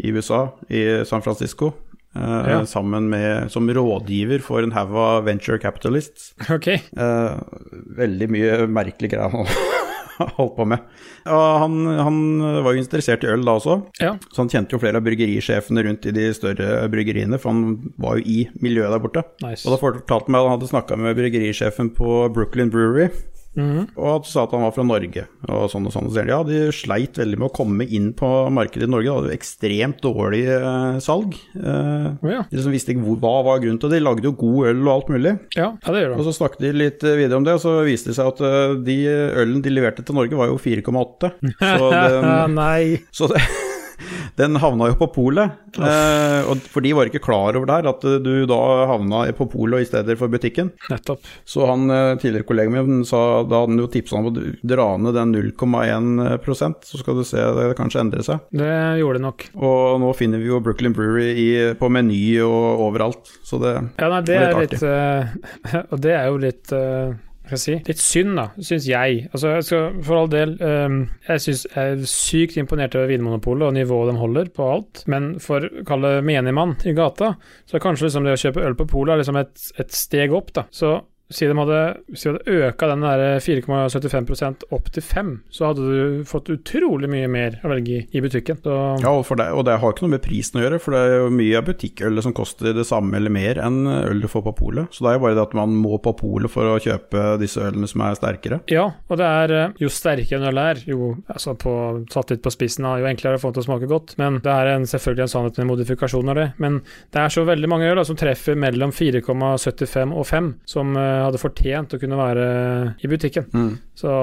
i 0.00 0.14
USA, 0.16 0.46
i 0.72 1.04
San 1.04 1.20
Francisco. 1.26 1.74
eh, 2.16 2.48
Ja. 2.54 2.62
Sammen 2.64 3.10
med 3.12 3.50
som 3.52 3.68
rådgiver 3.68 4.40
for 4.40 4.64
en 4.64 4.72
haug 4.72 4.96
av 4.96 5.24
venture 5.28 5.58
capitalists. 5.60 6.32
Okay. 6.48 6.80
Eh, 6.96 7.36
veldig 8.00 8.30
mye 8.32 8.56
merkelige 8.66 9.18
greier 9.18 9.52
holdt 10.38 10.54
på 10.56 10.66
med. 10.68 10.82
Og 11.28 11.44
han, 11.62 11.76
han 12.02 12.18
var 12.64 12.74
jo 12.76 12.82
interessert 12.82 13.24
i 13.26 13.30
øl 13.32 13.44
da 13.46 13.54
også, 13.58 13.78
Ja. 14.02 14.12
så 14.32 14.42
han 14.44 14.50
kjente 14.52 14.74
jo 14.76 14.82
flere 14.82 15.00
av 15.00 15.06
bryggerisjefene 15.06 15.84
rundt 15.86 16.06
i 16.10 16.14
de 16.16 16.28
større 16.36 16.88
bryggeriene, 16.92 17.38
for 17.40 17.54
han 17.54 17.92
var 18.00 18.18
jo 18.18 18.24
i 18.26 18.38
miljøet 18.64 18.92
der 18.94 19.02
borte. 19.04 19.24
Nice. 19.44 19.64
Og 19.68 19.74
da 19.76 19.80
fortalte 19.82 20.26
han 20.28 20.34
meg 20.34 20.40
at 20.42 20.48
han 20.50 20.56
hadde 20.58 20.70
snakka 20.74 20.98
med 21.00 21.18
bryggerisjefen 21.20 21.92
på 21.98 22.14
Brooklyn 22.34 22.70
Brewery, 22.74 23.10
Mhm. 23.58 23.88
og 23.98 24.08
at 24.12 24.28
sa 24.30 24.44
at 24.44 24.54
han 24.54 24.62
var 24.62 24.74
fra 24.76 24.84
Norge, 24.86 25.24
og 25.48 25.66
sånn 25.72 25.88
og 25.88 25.94
sånn. 25.94 26.08
Så 26.14 26.24
ja, 26.28 26.38
de 26.46 26.60
sleit 26.74 27.18
veldig 27.18 27.38
med 27.40 27.48
å 27.48 27.56
komme 27.56 27.86
inn 27.86 28.12
på 28.16 28.28
markedet 28.54 28.86
i 28.86 28.92
Norge, 28.92 29.08
de 29.10 29.16
hadde 29.16 29.36
ekstremt 29.36 30.00
dårlig 30.04 30.44
eh, 30.54 30.98
salg. 31.04 31.34
Eh, 31.58 32.08
oh, 32.14 32.30
ja. 32.30 32.44
de 32.48 32.58
liksom 32.58 32.74
visste 32.74 32.94
ikke 32.94 33.04
hvor, 33.04 33.20
hva 33.22 33.34
var 33.48 33.62
grunnen 33.64 33.80
til 33.82 33.90
det, 33.90 33.98
de 33.98 34.06
lagde 34.06 34.28
jo 34.28 34.34
god 34.38 34.70
øl 34.72 34.82
og 34.84 34.92
alt 34.94 35.12
mulig. 35.14 35.34
Ja, 35.58 35.70
ja, 35.74 35.94
det 35.94 36.04
gjør 36.04 36.16
Og 36.18 36.26
så 36.28 36.36
snakket 36.38 36.66
de 36.66 36.74
litt 36.76 37.06
eh, 37.06 37.18
videre 37.18 37.40
om 37.40 37.46
det, 37.48 37.56
og 37.58 37.64
så 37.64 37.78
viste 37.86 38.12
det 38.12 38.18
seg 38.18 38.32
at 38.32 38.42
uh, 38.44 38.76
de 38.84 38.98
ølen 39.08 39.62
de 39.64 39.74
leverte 39.74 40.04
til 40.06 40.18
Norge, 40.18 40.38
var 40.38 40.52
jo 40.52 40.60
4,8. 40.62 41.32
Så, 41.78 41.88
det 41.92 42.36
Nei. 42.54 43.00
så 43.14 43.28
det, 43.30 43.42
den 44.38 44.56
havna 44.62 44.90
jo 44.92 44.98
på 45.00 45.08
polet. 45.14 45.58
Eh, 45.78 46.50
for 46.72 46.84
de 46.84 46.92
var 46.96 47.10
ikke 47.10 47.22
klar 47.24 47.56
over 47.58 47.68
der 47.68 47.88
at 47.90 48.04
eh, 48.06 48.18
du 48.22 48.46
da 48.48 48.60
havna 48.90 49.24
på 49.36 49.48
polet 49.50 49.84
i 49.84 49.88
stedet 49.88 50.18
for 50.20 50.32
butikken. 50.32 50.72
Nettopp. 50.90 51.26
Så 51.48 51.66
han 51.68 51.88
eh, 51.90 52.14
tidligere 52.20 52.48
kollegaen 52.48 52.88
min 52.88 53.04
sa 53.08 53.42
da 53.42 53.62
hadde 53.62 53.74
han 53.74 53.82
jo 53.82 53.90
tipsa 53.92 54.18
om 54.18 54.30
å 54.30 54.34
dra 54.34 54.88
ned 55.00 55.16
den 55.18 55.34
0,1% 55.36 56.88
så 56.88 57.00
skal 57.00 57.18
du 57.18 57.24
se 57.26 57.42
det 57.58 57.68
kanskje 57.78 58.02
endre 58.04 58.24
seg. 58.26 58.44
Det 58.54 58.72
gjorde 59.00 59.20
det 59.20 59.26
nok. 59.26 59.46
Og 59.58 60.02
nå 60.02 60.12
finner 60.18 60.42
vi 60.42 60.50
jo 60.50 60.62
Brooklyn 60.64 60.96
Brewery 60.96 61.30
i, 61.32 61.48
på 61.78 61.90
Meny 61.92 62.22
og 62.44 62.84
overalt, 62.88 63.32
så 63.46 63.60
det 63.62 63.74
Ja, 63.98 64.10
nei, 64.12 64.22
det 64.26 64.38
er 64.38 64.60
litt 64.62 64.82
eh, 64.82 65.34
Og 65.92 65.98
det 66.02 66.14
er 66.14 66.28
jo 66.30 66.38
litt 66.42 66.72
jeg 66.72 67.27
si, 67.56 67.78
litt 67.86 68.00
synd, 68.02 68.36
da, 68.36 68.48
syns 68.60 68.88
jeg. 68.90 69.28
Altså, 69.32 69.54
jeg 69.56 69.64
skal, 69.64 70.00
For 70.04 70.20
all 70.20 70.30
del, 70.32 70.56
um, 70.60 70.98
jeg, 71.28 71.40
synes, 71.40 71.66
jeg 71.74 71.94
er 71.94 72.04
sykt 72.04 72.58
imponert 72.60 72.94
over 72.98 73.08
Vinmonopolet 73.08 73.68
og 73.68 73.74
nivået 73.74 74.12
de 74.12 74.18
holder 74.20 74.50
på 74.54 74.70
alt, 74.74 75.04
men 75.06 75.30
for 75.40 75.64
å 75.64 75.84
kalle 75.88 76.18
menigmann 76.26 76.76
i 76.84 76.92
gata, 76.96 77.34
så 77.64 77.78
er 77.78 77.84
kanskje 77.84 78.08
liksom 78.08 78.28
det 78.28 78.36
å 78.36 78.42
kjøpe 78.44 78.66
øl 78.68 78.76
på 78.78 78.88
polet 78.92 79.22
liksom 79.22 79.40
et, 79.40 79.54
et 79.80 79.94
steg 79.94 80.34
opp, 80.36 80.52
da. 80.52 80.66
Så 80.74 80.98
si 81.32 81.48
de 81.48 81.56
hadde, 81.56 81.80
si 82.12 82.28
de 82.28 82.36
hadde 82.36 82.68
øka 82.68 82.90
den 82.92 83.04
der 83.04 83.24
4,75% 83.44 84.68
opp 84.74 84.92
til 84.92 85.04
5, 85.04 85.34
så 85.52 85.70
hadde 85.70 85.88
du 85.88 86.22
fått 86.28 86.52
utrolig 86.52 87.10
mye 87.10 87.28
mer 87.30 87.58
å 87.64 87.72
velge 87.72 88.02
i 88.12 88.18
i 88.18 88.22
butikken. 88.22 88.58
Så 88.62 88.74
Ja, 89.02 89.12
og, 89.12 89.26
det, 89.38 89.48
og 89.54 89.64
det 89.68 89.78
har 89.80 89.92
ikke 89.92 90.06
noe 90.06 90.14
med 90.16 90.24
prisen 90.24 90.60
å 90.60 90.64
gjøre, 90.64 90.80
for 90.82 90.94
det 90.94 91.02
er 91.02 91.14
jo 91.22 91.32
mye 91.34 91.58
av 91.58 91.66
butikkølet 91.68 92.26
som 92.26 92.34
koster 92.36 92.74
det 92.76 92.86
samme 92.88 93.16
eller 93.18 93.32
mer 93.32 93.60
enn 93.62 93.80
øl 93.88 94.22
du 94.22 94.28
får 94.30 94.44
på 94.48 94.54
polet. 94.62 94.92
Så 94.94 95.04
det 95.04 95.12
er 95.12 95.18
jo 95.18 95.24
bare 95.26 95.38
det 95.38 95.44
at 95.46 95.56
man 95.58 95.76
må 95.78 95.98
på 96.02 96.14
polet 96.18 96.52
for 96.52 96.74
å 96.74 96.78
kjøpe 96.82 97.24
disse 97.42 97.62
ølene 97.62 97.90
som 97.90 98.04
er 98.06 98.18
sterkere. 98.18 98.60
Ja, 98.72 98.88
og 99.08 99.20
det 99.20 99.28
er 99.28 99.54
eh, 99.56 99.76
jo 99.82 99.92
sterkere 99.92 100.40
en 100.40 100.48
øl 100.50 100.62
er, 100.62 100.82
jo 100.88 101.12
altså 101.26 101.54
på, 101.58 101.74
satt 102.12 102.34
litt 102.34 102.44
på 102.44 102.52
spissen, 102.54 102.86
jo 102.88 103.08
enklere 103.08 103.34
er 103.34 103.38
det 103.38 103.42
å 103.42 103.44
få 103.46 103.52
den 103.52 103.58
til 103.58 103.66
å 103.66 103.68
smake 103.70 103.90
godt. 103.90 104.16
Men 104.20 104.40
det 104.44 104.54
er 104.54 104.72
en, 104.74 104.86
selvfølgelig 104.88 105.26
en 105.26 105.32
sannhet 105.34 105.60
med 105.62 105.70
modifikasjoner, 105.72 106.38
det. 106.38 106.48
Men 106.62 106.80
det 107.14 107.22
er 107.22 107.34
så 107.34 107.44
veldig 107.48 107.70
mange 107.70 107.88
øl 107.90 108.00
da, 108.00 108.06
som 108.08 108.18
treffer 108.18 108.58
mellom 108.58 108.92
4,75 108.94 110.14
og 110.14 110.28
5, 110.28 110.52
som 110.68 110.98
eh, 110.98 111.17
hadde 111.24 111.40
fortjent 111.42 111.94
å 111.96 112.00
kunne 112.02 112.18
være 112.20 112.46
i 113.02 113.10
butikken. 113.10 113.50
Så 113.98 114.14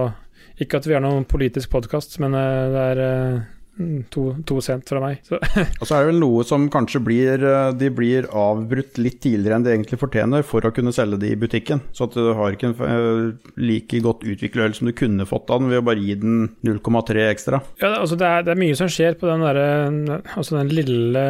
ikke 0.62 0.80
at 0.80 0.88
vi 0.88 0.96
er 0.96 1.04
noen 1.04 1.26
politisk 1.28 1.74
podkast, 1.74 2.16
men 2.24 2.34
eh, 2.40 2.70
det 2.72 2.84
er 2.94 3.00
eh, 3.04 3.40
mm, 3.82 3.98
to, 4.14 4.22
to 4.48 4.62
cent 4.64 4.88
fra 4.88 5.02
meg. 5.04 5.18
Så 5.28 5.36
Og 5.82 5.84
så 5.90 5.98
er 5.98 6.06
det 6.06 6.14
vel 6.14 6.22
noe 6.22 6.46
som 6.48 6.70
kanskje 6.72 7.02
blir 7.04 7.44
eh, 7.44 7.74
De 7.76 7.90
blir 7.92 8.30
avbrutt 8.32 8.96
litt 9.04 9.18
tidligere 9.26 9.58
enn 9.60 9.66
de 9.66 9.74
egentlig 9.74 10.00
fortjener 10.00 10.46
for 10.48 10.64
å 10.64 10.72
kunne 10.72 10.94
selge 10.96 11.20
det 11.20 11.34
i 11.34 11.40
butikken. 11.42 11.82
Så 11.92 12.08
at 12.08 12.16
du 12.16 12.30
har 12.40 12.56
ikke 12.56 12.70
en 12.72 12.86
eh, 12.88 13.50
like 13.60 14.00
godt 14.06 14.24
utviklet 14.24 14.70
øl 14.70 14.78
som 14.80 14.88
du 14.88 14.94
kunne 14.96 15.28
fått 15.28 15.52
av 15.52 15.60
den 15.60 15.74
ved 15.74 15.82
å 15.84 15.88
bare 15.90 16.06
gi 16.06 16.16
den 16.24 16.38
0,3 16.64 17.26
ekstra. 17.34 17.60
Ja, 17.84 17.92
altså 18.00 18.16
det, 18.22 18.30
er, 18.32 18.48
det 18.48 18.56
er 18.56 18.62
mye 18.64 18.80
som 18.80 18.88
skjer 18.96 19.20
på 19.20 19.28
den, 19.28 19.44
derre- 19.44 20.22
altså 20.40 20.56
den 20.62 20.72
lille, 20.72 21.26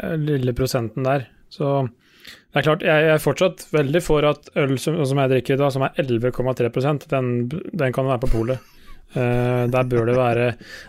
eh, 0.00 0.16
lille 0.24 0.56
prosenten 0.56 1.04
der. 1.04 1.28
Så 1.52 1.82
det 2.54 2.60
er 2.60 2.66
klart, 2.68 2.84
jeg, 2.86 3.06
er 3.10 3.18
fortsatt 3.18 3.64
veldig 3.74 4.00
for 4.04 4.24
at 4.28 4.46
øl 4.62 4.76
som, 4.78 5.00
som 5.02 5.18
jeg 5.18 5.32
drikker 5.32 5.56
i 5.56 5.58
dag, 5.58 5.72
som 5.74 5.82
er 5.82 5.96
11,3 5.98 6.92
den, 7.10 7.32
den 7.50 7.94
kan 7.96 8.06
være 8.06 8.22
på 8.22 8.30
polet. 8.36 8.70
Uh, 9.14 9.66
der 9.70 9.86
bør 9.86 10.08
det 10.08 10.14
være 10.18 10.46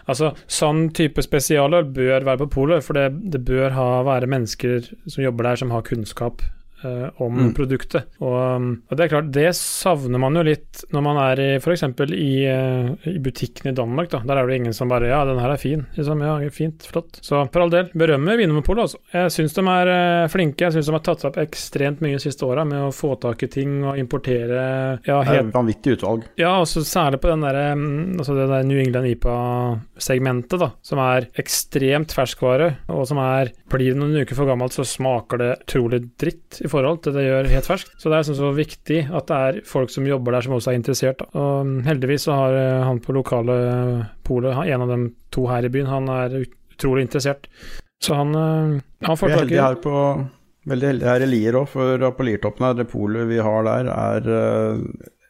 Altså, 0.09 0.31
sånn 0.49 0.87
type 0.97 1.21
spesialøl 1.21 1.85
bør 1.93 2.25
være 2.25 2.41
på 2.43 2.47
polet, 2.53 2.85
for 2.85 2.97
det, 2.97 3.17
det 3.33 3.41
bør 3.45 3.73
ha, 3.73 3.87
være 4.05 4.29
mennesker 4.29 4.85
som 5.05 5.25
jobber 5.25 5.49
der, 5.49 5.61
som 5.61 5.73
har 5.73 5.85
kunnskap 5.85 6.45
eh, 6.85 7.09
om 7.25 7.35
Mm. 7.35 7.53
produktet. 7.57 8.05
Og, 8.21 8.35
um, 8.55 8.69
og 8.89 8.97
det 8.97 9.05
er 9.05 9.11
klart, 9.11 9.31
det 9.35 9.49
savner 9.57 10.19
man 10.21 10.35
jo 10.37 10.43
litt 10.47 10.83
når 10.93 11.01
man 11.03 11.17
er 11.25 11.41
i 11.43 11.47
f.eks. 11.59 11.83
I, 12.13 12.29
uh, 12.47 12.95
i 13.09 13.17
butikken 13.19 13.71
i 13.71 13.75
Danmark. 13.75 14.09
da 14.13 14.19
Der 14.25 14.37
er 14.37 14.47
det 14.47 14.55
ingen 14.61 14.73
som 14.73 14.89
bare 14.89 15.07
'Ja, 15.09 15.25
den 15.25 15.39
her 15.39 15.49
er 15.51 15.57
fin'. 15.57 15.85
Liksom, 15.97 16.21
ja, 16.21 16.49
fint, 16.49 16.85
flott. 16.85 17.19
Så 17.21 17.43
for 17.51 17.61
all 17.61 17.69
del, 17.69 17.89
berømmer 17.95 18.37
Vinmonopolet, 18.37 18.83
altså. 18.85 18.97
Jeg 19.13 19.31
syns 19.31 19.53
de 19.55 19.61
er 19.67 19.87
eh, 19.87 20.27
flinke. 20.27 20.61
Jeg 20.65 20.73
syns 20.73 20.85
de 20.85 20.91
har 20.91 20.99
tatt 20.99 21.19
seg 21.21 21.29
opp 21.31 21.37
ekstremt 21.37 22.01
mye 22.01 22.13
de 22.17 22.19
siste 22.19 22.45
åra 22.45 22.65
med 22.65 22.79
å 22.79 22.93
få 22.93 23.19
tak 23.19 23.43
i 23.43 23.47
ting 23.47 23.83
og 23.83 23.97
importere 23.97 24.99
ja, 25.05 25.21
helt 25.23 25.53
vanvittig 25.53 25.97
utvalg. 25.97 26.23
ja, 26.37 26.59
også 26.61 26.81
særlig 26.85 27.19
på 27.21 27.27
den 27.29 27.41
der, 27.41 27.75
mm, 27.75 28.17
altså 28.19 28.35
det 28.35 28.47
der 28.49 28.63
New 28.63 28.77
England 28.79 29.07
IPA-segmentet, 29.07 30.59
da, 30.59 30.71
som 30.81 30.99
er 30.99 31.27
ekstremt 31.39 32.13
ferskvare, 32.15 32.75
og 32.89 33.05
som 33.07 33.17
er 33.17 33.51
Blir 33.75 33.91
det 33.91 33.97
noen 33.99 34.15
uker 34.21 34.35
for 34.37 34.45
gammelt, 34.47 34.71
så 34.71 34.85
smaker 34.87 35.37
det 35.41 35.47
utrolig 35.65 35.97
dritt 36.21 36.61
i 36.63 36.67
forhold 36.67 36.74
forhold 36.75 37.01
til 37.03 37.15
det 37.15 37.23
de 37.23 37.31
gjør 37.31 37.49
helt 37.53 37.69
ferskt. 37.69 37.95
Så 38.01 38.11
det 38.11 38.19
er 38.19 38.27
sånn 38.27 38.39
så 38.39 38.51
viktig 38.55 38.99
at 39.07 39.31
det 39.31 39.39
er 39.47 39.59
folk 39.69 39.93
som 39.93 40.07
jobber 40.07 40.35
der 40.35 40.45
som 40.45 40.55
også 40.57 40.73
er 40.73 40.79
interessert. 40.79 41.23
Da. 41.23 41.29
Og 41.33 41.65
mm, 41.65 41.79
heldigvis 41.87 42.27
så 42.27 42.37
har 42.37 42.59
eh, 42.59 42.83
han 42.85 43.01
på 43.03 43.15
lokale 43.15 43.57
polet, 44.27 44.61
en 44.65 44.85
av 44.85 44.93
dem 44.93 45.09
to 45.35 45.47
her 45.51 45.67
i 45.67 45.73
byen, 45.73 45.91
han 45.91 46.11
er 46.11 46.39
utrolig 46.43 47.07
interessert. 47.07 47.49
Så 48.03 48.17
han, 48.19 48.35
eh, 48.35 48.81
han 49.07 49.21
får 49.21 49.37
tak 49.39 49.55
i 49.55 49.61
Veldig 50.65 50.87
heldig 50.89 51.05
her 51.05 51.21
i 51.21 51.25
Lier 51.29 51.55
òg, 51.59 51.67
for 51.69 52.01
på 52.17 52.25
Liertoppen 52.25 52.65
her, 52.65 52.77
det 52.79 52.87
polet 52.89 53.27
vi 53.29 53.37
har 53.37 53.67
der, 53.67 53.89
er 53.93 54.29
eh, 54.33 54.79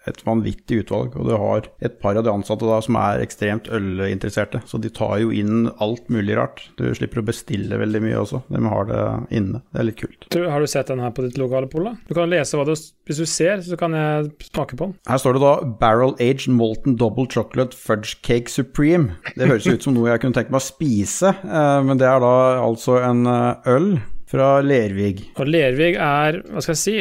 et 0.09 0.21
vanvittig 0.25 0.83
utvalg. 0.83 1.15
Og 1.19 1.29
du 1.29 1.35
har 1.39 1.69
et 1.85 1.99
par 2.01 2.17
av 2.17 2.25
de 2.25 2.33
ansatte 2.33 2.67
da 2.67 2.79
som 2.83 2.97
er 2.99 3.23
ekstremt 3.23 3.69
ølinteresserte. 3.73 4.61
Så 4.69 4.79
de 4.81 4.91
tar 4.93 5.19
jo 5.23 5.31
inn 5.35 5.69
alt 5.83 6.09
mulig 6.13 6.37
rart. 6.37 6.63
Du 6.79 6.87
slipper 6.95 7.21
å 7.21 7.27
bestille 7.27 7.79
veldig 7.81 8.03
mye 8.05 8.21
også. 8.21 8.43
De 8.51 8.61
har 8.65 8.89
det 8.89 9.03
inne. 9.37 9.63
Det 9.71 9.81
er 9.81 9.89
litt 9.89 10.01
kult. 10.01 10.29
Har 10.35 10.61
du 10.61 10.69
sett 10.69 10.91
den 10.91 11.03
her 11.03 11.13
på 11.15 11.25
ditt 11.25 11.39
lokale 11.41 11.69
pol? 11.71 11.89
da? 11.89 11.95
Du 12.09 12.15
kan 12.17 12.31
lese 12.31 12.57
hva 12.57 12.67
du 12.67 12.73
Hvis 12.75 13.19
du 13.21 13.25
ser, 13.29 13.61
så 13.61 13.77
kan 13.77 13.93
jeg 13.93 14.31
smake 14.47 14.77
på 14.77 14.87
den. 14.87 14.95
Her 15.07 15.19
står 15.21 15.37
det 15.37 15.41
da 15.43 15.53
'Barrel 15.79 16.15
Aged 16.19 16.49
Molten 16.49 16.97
Double 16.97 17.27
Chocolate 17.29 17.77
Fudge 17.77 18.17
Cake 18.25 18.49
Supreme'. 18.49 19.13
Det 19.37 19.47
høres 19.47 19.67
ut 19.67 19.83
som 19.83 19.93
noe 19.93 20.09
jeg 20.09 20.23
kunne 20.23 20.33
tenkt 20.33 20.49
meg 20.49 20.61
å 20.61 20.65
spise, 20.65 21.35
eh, 21.45 21.81
men 21.85 22.01
det 22.01 22.07
er 22.09 22.19
da 22.23 22.33
altså 22.63 22.97
en 23.05 23.25
eh, 23.29 23.69
øl 23.75 23.89
fra 24.29 24.61
Lervig. 24.65 25.27
Og 25.37 25.47
Lervig 25.47 25.93
er, 25.95 26.41
hva 26.49 26.63
skal 26.63 26.75
jeg 26.75 26.81
si 26.81 26.97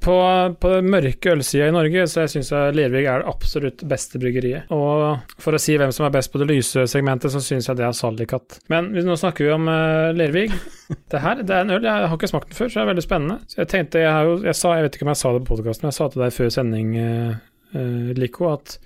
På, 0.00 0.14
på 0.60 0.70
den 0.72 0.86
mørke 0.88 1.34
ølsida 1.34 1.66
i 1.68 1.74
Norge, 1.74 2.06
så 2.08 2.22
jeg 2.22 2.32
syns 2.32 2.50
Lervig 2.72 3.02
er 3.04 3.20
det 3.20 3.28
absolutt 3.28 3.84
beste 3.88 4.20
bryggeriet. 4.20 4.70
Og 4.72 5.34
for 5.42 5.56
å 5.56 5.60
si 5.60 5.76
hvem 5.76 5.92
som 5.92 6.06
er 6.06 6.14
best 6.14 6.32
på 6.32 6.40
det 6.40 6.48
lyse 6.48 6.86
segmentet, 6.88 7.34
så 7.34 7.42
syns 7.44 7.68
jeg 7.68 7.76
det 7.80 7.84
er 7.84 7.96
Sallikat. 7.96 8.60
Men 8.72 8.88
nå 8.94 9.16
snakker 9.20 9.44
vi 9.44 9.52
om 9.52 9.68
uh, 9.68 10.14
Lervig. 10.16 10.48
Det 11.10 11.20
her 11.20 11.38
det 11.40 11.52
er 11.54 11.62
en 11.64 11.72
øl, 11.72 11.84
jeg 11.86 12.08
har 12.10 12.16
ikke 12.16 12.28
smakt 12.28 12.50
den 12.50 12.56
før, 12.58 12.68
så 12.68 12.76
det 12.76 12.82
er 12.82 12.88
veldig 12.90 13.04
spennende. 13.04 13.36
Så 13.48 13.60
jeg 13.62 13.68
tenkte, 13.72 14.02
jeg, 14.02 14.26
jo, 14.28 14.34
jeg, 14.44 14.56
sa, 14.58 14.74
jeg 14.76 14.84
vet 14.84 14.96
ikke 14.98 15.06
om 15.06 15.10
jeg 15.14 15.20
sa 15.20 15.30
det 15.32 15.40
på 15.40 15.48
podkasten, 15.54 15.84
men 15.84 15.92
jeg 15.92 15.96
sa 15.96 16.08
til 16.12 16.24
deg 16.24 16.34
før 16.36 16.50
sending, 16.52 16.90
uh, 17.00 18.10
Lico, 18.18 18.50
at 18.52 18.76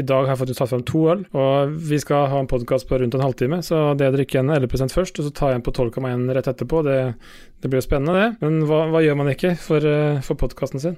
i 0.00 0.04
dag 0.08 0.24
har 0.24 0.32
jeg 0.32 0.40
faktisk 0.40 0.62
tatt 0.62 0.70
fram 0.70 0.84
to 0.88 1.02
øl, 1.12 1.24
og 1.36 1.72
vi 1.90 1.98
skal 2.00 2.30
ha 2.32 2.38
en 2.40 2.48
podkast 2.48 2.88
på 2.88 2.96
rundt 3.00 3.16
en 3.16 3.24
halvtime, 3.24 3.58
så 3.66 3.92
det 3.98 4.08
jeg 4.08 4.16
drikker 4.16 4.40
en 4.40 4.54
11 4.54 4.88
først, 4.94 5.20
og 5.20 5.26
så 5.26 5.32
tar 5.36 5.52
jeg 5.52 5.60
en 5.60 5.66
på 5.66 5.74
12,1 5.76 6.32
rett 6.32 6.48
etterpå, 6.48 6.80
det, 6.86 6.98
det 7.60 7.68
blir 7.68 7.82
jo 7.82 7.88
spennende, 7.88 8.16
det. 8.16 8.30
Men 8.40 8.64
hva, 8.70 8.86
hva 8.92 9.04
gjør 9.04 9.18
man 9.20 9.32
ikke 9.34 9.52
for, 9.60 9.84
eh, 9.84 10.22
for 10.24 10.40
podkasten 10.40 10.80
sin? 10.80 10.96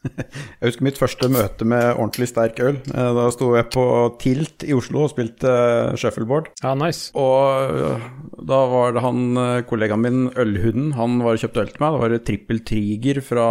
Jeg 0.00 0.70
husker 0.70 0.84
mitt 0.86 0.96
første 1.00 1.28
møte 1.28 1.66
med 1.68 1.90
ordentlig 1.92 2.30
sterk 2.30 2.60
øl. 2.64 2.78
Eh, 2.88 3.10
Da 3.18 3.26
sto 3.34 3.50
jeg 3.56 3.66
på 3.74 3.84
Tilt 4.22 4.64
i 4.64 4.72
Oslo 4.76 5.02
og 5.04 5.10
spilte 5.12 5.50
eh, 5.50 5.96
shuffleboard. 6.00 6.48
Ja, 6.64 6.72
nice. 6.78 7.10
Og 7.20 8.00
da 8.48 8.60
var 8.72 8.96
det 8.96 9.02
han 9.04 9.20
øh, 9.36 9.58
kollegaen 9.68 10.00
min, 10.06 10.22
Ølhunden, 10.40 10.94
han 10.96 11.18
var 11.24 11.36
og 11.36 11.42
kjøpte 11.44 11.64
øl 11.66 11.74
til 11.74 11.84
meg. 11.84 11.92
Det 11.98 12.02
var 12.06 12.16
et 12.16 12.24
trippel 12.30 12.62
Triger 12.70 13.20
fra 13.26 13.46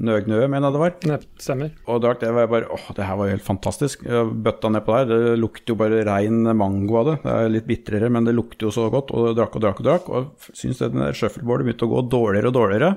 Nøgnø, 0.00 0.38
mener 0.48 0.64
jeg 0.70 0.74
det 0.74 0.80
var. 0.80 0.92
Nepp, 1.10 1.24
stemmer. 1.44 1.72
Og 1.92 1.98
drakk 2.02 2.22
det, 2.22 2.30
var 2.34 2.46
jeg 2.46 2.52
bare 2.54 2.70
åh, 2.72 2.86
det 2.96 3.04
her 3.06 3.18
var 3.20 3.28
jo 3.28 3.34
helt 3.36 3.46
fantastisk. 3.46 4.02
Jeg 4.08 4.30
bøtta 4.46 4.70
nedpå 4.72 4.94
der. 4.96 5.10
Det 5.12 5.34
lukter 5.42 5.74
jo 5.74 5.78
bare 5.82 6.02
rein 6.08 6.40
mango 6.56 6.98
av 7.02 7.10
det. 7.12 7.16
Det 7.26 7.34
er 7.36 7.52
litt 7.52 7.68
bitrere, 7.68 8.08
men 8.10 8.26
det 8.26 8.34
lukter 8.34 8.66
jo 8.66 8.74
så 8.74 8.88
godt. 8.90 9.12
Og 9.14 9.34
drakk 9.38 9.58
og 9.60 9.66
drakk 9.66 9.82
og 9.84 9.86
drakk. 9.90 10.08
Og 10.18 10.50
syns 10.56 10.80
det 10.82 10.90
der 10.96 11.14
shuffleboardet 11.20 11.68
begynte 11.68 11.86
å 11.86 11.92
gå 11.94 12.02
dårligere 12.16 12.50
og 12.50 12.56
dårligere. 12.56 12.94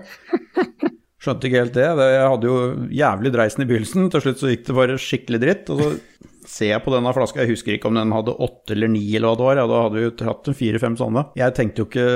Skjønte 1.23 1.47
ikke 1.47 1.61
helt 1.61 1.77
det. 1.77 1.85
Jeg 1.87 2.27
hadde 2.27 2.49
jo 2.49 2.55
jævlig 2.91 3.31
dreisen 3.31 3.63
i 3.63 3.67
begynnelsen. 3.69 4.09
Til 4.11 4.23
slutt 4.25 4.41
så 4.41 4.49
gikk 4.51 4.65
det 4.67 4.75
bare 4.75 4.97
skikkelig 4.99 5.39
dritt. 5.39 5.69
Og 5.71 5.79
så 5.79 5.91
ser 6.51 6.73
jeg 6.73 6.83
på 6.83 6.91
denne 6.91 7.13
flaska, 7.15 7.39
jeg 7.45 7.53
husker 7.53 7.77
ikke 7.77 7.87
om 7.87 7.95
den 7.95 8.11
hadde 8.11 8.33
åtte 8.43 8.75
eller 8.75 8.91
ni 8.91 9.03
eller 9.15 9.31
hva 9.31 9.37
det 9.39 9.45
var. 9.47 9.61
Ja, 9.61 9.67
da 9.71 9.77
hadde 9.85 10.01
vi 10.01 10.03
jo 10.03 10.27
hatt 10.27 10.49
fire-fem 10.59 10.97
sånne. 10.99 11.23
Jeg 11.39 11.55
tenkte 11.55 11.83
jo 11.83 11.87
ikke 11.87 12.07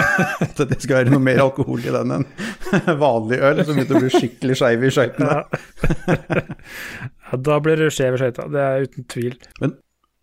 at 0.46 0.62
det 0.70 0.78
skal 0.84 1.00
være 1.00 1.14
noe 1.16 1.24
mer 1.26 1.42
alkohol 1.42 1.82
i 1.82 1.94
den 1.96 2.14
enn 2.20 2.28
vanlig 3.02 3.40
øl, 3.42 3.64
som 3.66 3.74
begynte 3.80 3.98
å 3.98 4.04
bli 4.04 4.12
skikkelig 4.14 4.58
skeiv 4.62 4.86
i 4.86 4.92
skøytene. 4.94 5.40
Ja. 5.42 6.22
ja, 7.32 7.42
da 7.50 7.58
blir 7.66 7.82
du 7.82 7.88
skjev 7.92 8.14
i 8.16 8.22
skøyta, 8.22 8.46
det 8.54 8.62
er 8.68 8.86
uten 8.86 9.08
tvil. 9.10 9.36
Men- 9.60 9.78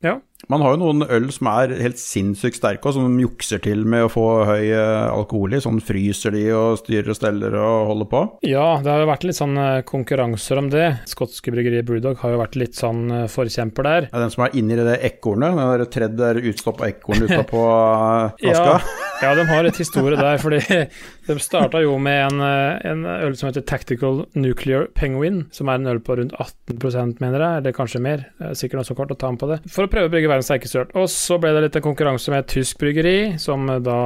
ja. 0.05 0.15
Man 0.47 0.63
har 0.63 0.71
jo 0.71 0.79
noen 0.79 1.03
øl 1.03 1.27
som 1.35 1.49
er 1.51 1.73
helt 1.83 1.99
sinnssykt 1.99 2.61
sterke, 2.61 2.87
og 2.87 2.95
som 2.95 3.03
de 3.11 3.25
jukser 3.25 3.59
til 3.63 3.83
med 3.89 4.05
å 4.05 4.11
få 4.11 4.23
høy 4.47 4.69
eh, 4.71 5.09
alkohol 5.11 5.57
i. 5.57 5.59
Sånn 5.59 5.81
fryser 5.83 6.31
de 6.31 6.45
og 6.55 6.79
styrer 6.79 7.11
og 7.11 7.17
steller 7.17 7.57
og 7.59 7.89
holder 7.89 8.09
på. 8.13 8.21
Ja, 8.47 8.79
det 8.79 8.89
har 8.93 9.03
jo 9.03 9.09
vært 9.11 9.25
litt 9.27 9.37
sånn 9.37 9.59
eh, 9.59 9.81
konkurranser 9.89 10.61
om 10.61 10.69
det. 10.71 10.85
Skotske 11.11 11.51
bryggeriet 11.51 11.87
Brewdog 11.89 12.23
har 12.23 12.33
jo 12.33 12.39
vært 12.39 12.55
litt 12.61 12.79
sånn 12.79 13.03
eh, 13.11 13.25
forkjemper 13.31 13.89
der. 13.89 14.07
Er 14.13 14.23
den 14.23 14.31
som 14.31 14.45
er 14.47 14.55
inni 14.55 14.79
det 14.79 14.95
ekornet, 15.09 15.59
den 15.59 15.73
der 15.73 15.91
tredd 15.91 16.15
der 16.21 16.39
utstoppa 16.39 16.87
ekornet 16.87 17.27
utapå 17.27 17.65
flaska. 18.39 18.79
Ja, 18.79 19.03
ja, 19.27 19.35
de 19.35 19.45
har 19.51 19.67
et 19.67 19.81
historie 19.83 20.17
der, 20.17 20.39
fordi 20.39 20.63
de 21.27 21.37
starta 21.43 21.83
jo 21.83 21.97
med 21.99 22.29
en, 22.29 22.45
en 22.87 23.05
øl 23.11 23.35
som 23.35 23.51
heter 23.51 23.67
Tactical 23.67 24.23
Nuclear 24.39 24.87
Penguin, 24.95 25.43
som 25.51 25.67
er 25.67 25.83
en 25.83 25.93
øl 25.97 25.99
på 25.99 26.15
rundt 26.15 26.37
18 26.39 27.19
mener 27.19 27.43
jeg, 27.43 27.59
eller 27.59 27.75
kanskje 27.75 27.99
mer. 28.01 28.23
Det 28.39 28.53
er 28.53 28.57
sikkert 28.57 28.79
noe 28.79 28.87
så 28.87 28.95
kort 28.95 29.11
å 29.11 29.19
ta 29.19 29.33
med 29.35 29.43
på 29.43 29.51
det. 29.51 29.59
For 29.67 29.83
å 29.83 29.91
prøve 29.91 30.07
å 30.07 30.13
brygge 30.13 30.28
verdens 30.29 30.49
sterkeste 30.49 30.83
øl. 30.83 30.91
Og 30.99 31.09
så 31.11 31.39
ble 31.41 31.51
det 31.55 31.63
litt 31.65 31.79
en 31.79 31.85
konkurranse 31.85 32.31
med 32.33 32.43
et 32.43 32.51
tysk 32.55 32.79
bryggeri, 32.81 33.17
som 33.41 33.67
eh, 33.69 33.81
da 33.83 33.99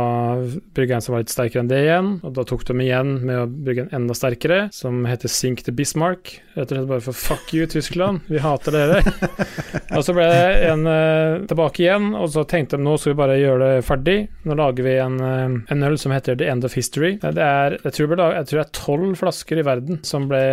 brygga 0.76 0.98
en 0.98 1.06
som 1.06 1.16
var 1.16 1.24
litt 1.24 1.34
sterkere 1.34 1.64
enn 1.64 1.72
det 1.72 1.82
igjen. 1.86 2.12
Og 2.24 2.36
da 2.38 2.46
tok 2.48 2.66
de 2.70 2.78
igjen 2.84 3.16
med 3.24 3.42
å 3.42 3.48
brygge 3.50 3.88
en 3.88 3.96
enda 4.02 4.18
sterkere, 4.18 4.68
som 4.76 5.04
heter 5.10 5.32
Sink 5.32 5.66
the 5.68 5.76
Bismarck. 5.76 6.38
Rett 6.54 6.70
og 6.70 6.78
slett 6.78 6.90
bare 6.90 7.06
for 7.06 7.18
fuck 7.18 7.54
you, 7.56 7.68
Tyskland, 7.70 8.24
vi 8.30 8.42
hater 8.42 8.76
dere. 8.76 9.02
og 9.98 10.06
så 10.06 10.16
ble 10.16 10.28
det 10.30 10.44
en 10.70 10.86
uh, 10.86 11.44
tilbake 11.50 11.86
igjen, 11.86 12.12
og 12.18 12.30
så 12.34 12.44
tenkte 12.50 12.78
de 12.78 12.86
nå 12.86 12.96
skal 13.02 13.16
vi 13.16 13.20
bare 13.24 13.40
gjøre 13.42 13.72
det 13.72 13.86
ferdig. 13.88 14.18
Nå 14.46 14.58
lager 14.60 14.86
vi 14.86 14.98
en, 15.02 15.18
uh, 15.18 15.58
en 15.74 15.88
øl 15.88 15.98
som 16.00 16.14
heter 16.14 16.38
The 16.40 16.50
End 16.52 16.68
of 16.68 16.78
History. 16.78 17.16
Det 17.24 17.34
er, 17.34 17.80
jeg, 17.82 17.96
tror 17.98 18.14
jeg 18.22 18.50
tror 18.50 18.60
det 18.60 18.66
er 18.66 18.74
tolv 18.78 19.18
flasker 19.20 19.62
i 19.62 19.66
verden 19.66 20.02
som 20.06 20.28
ble 20.30 20.44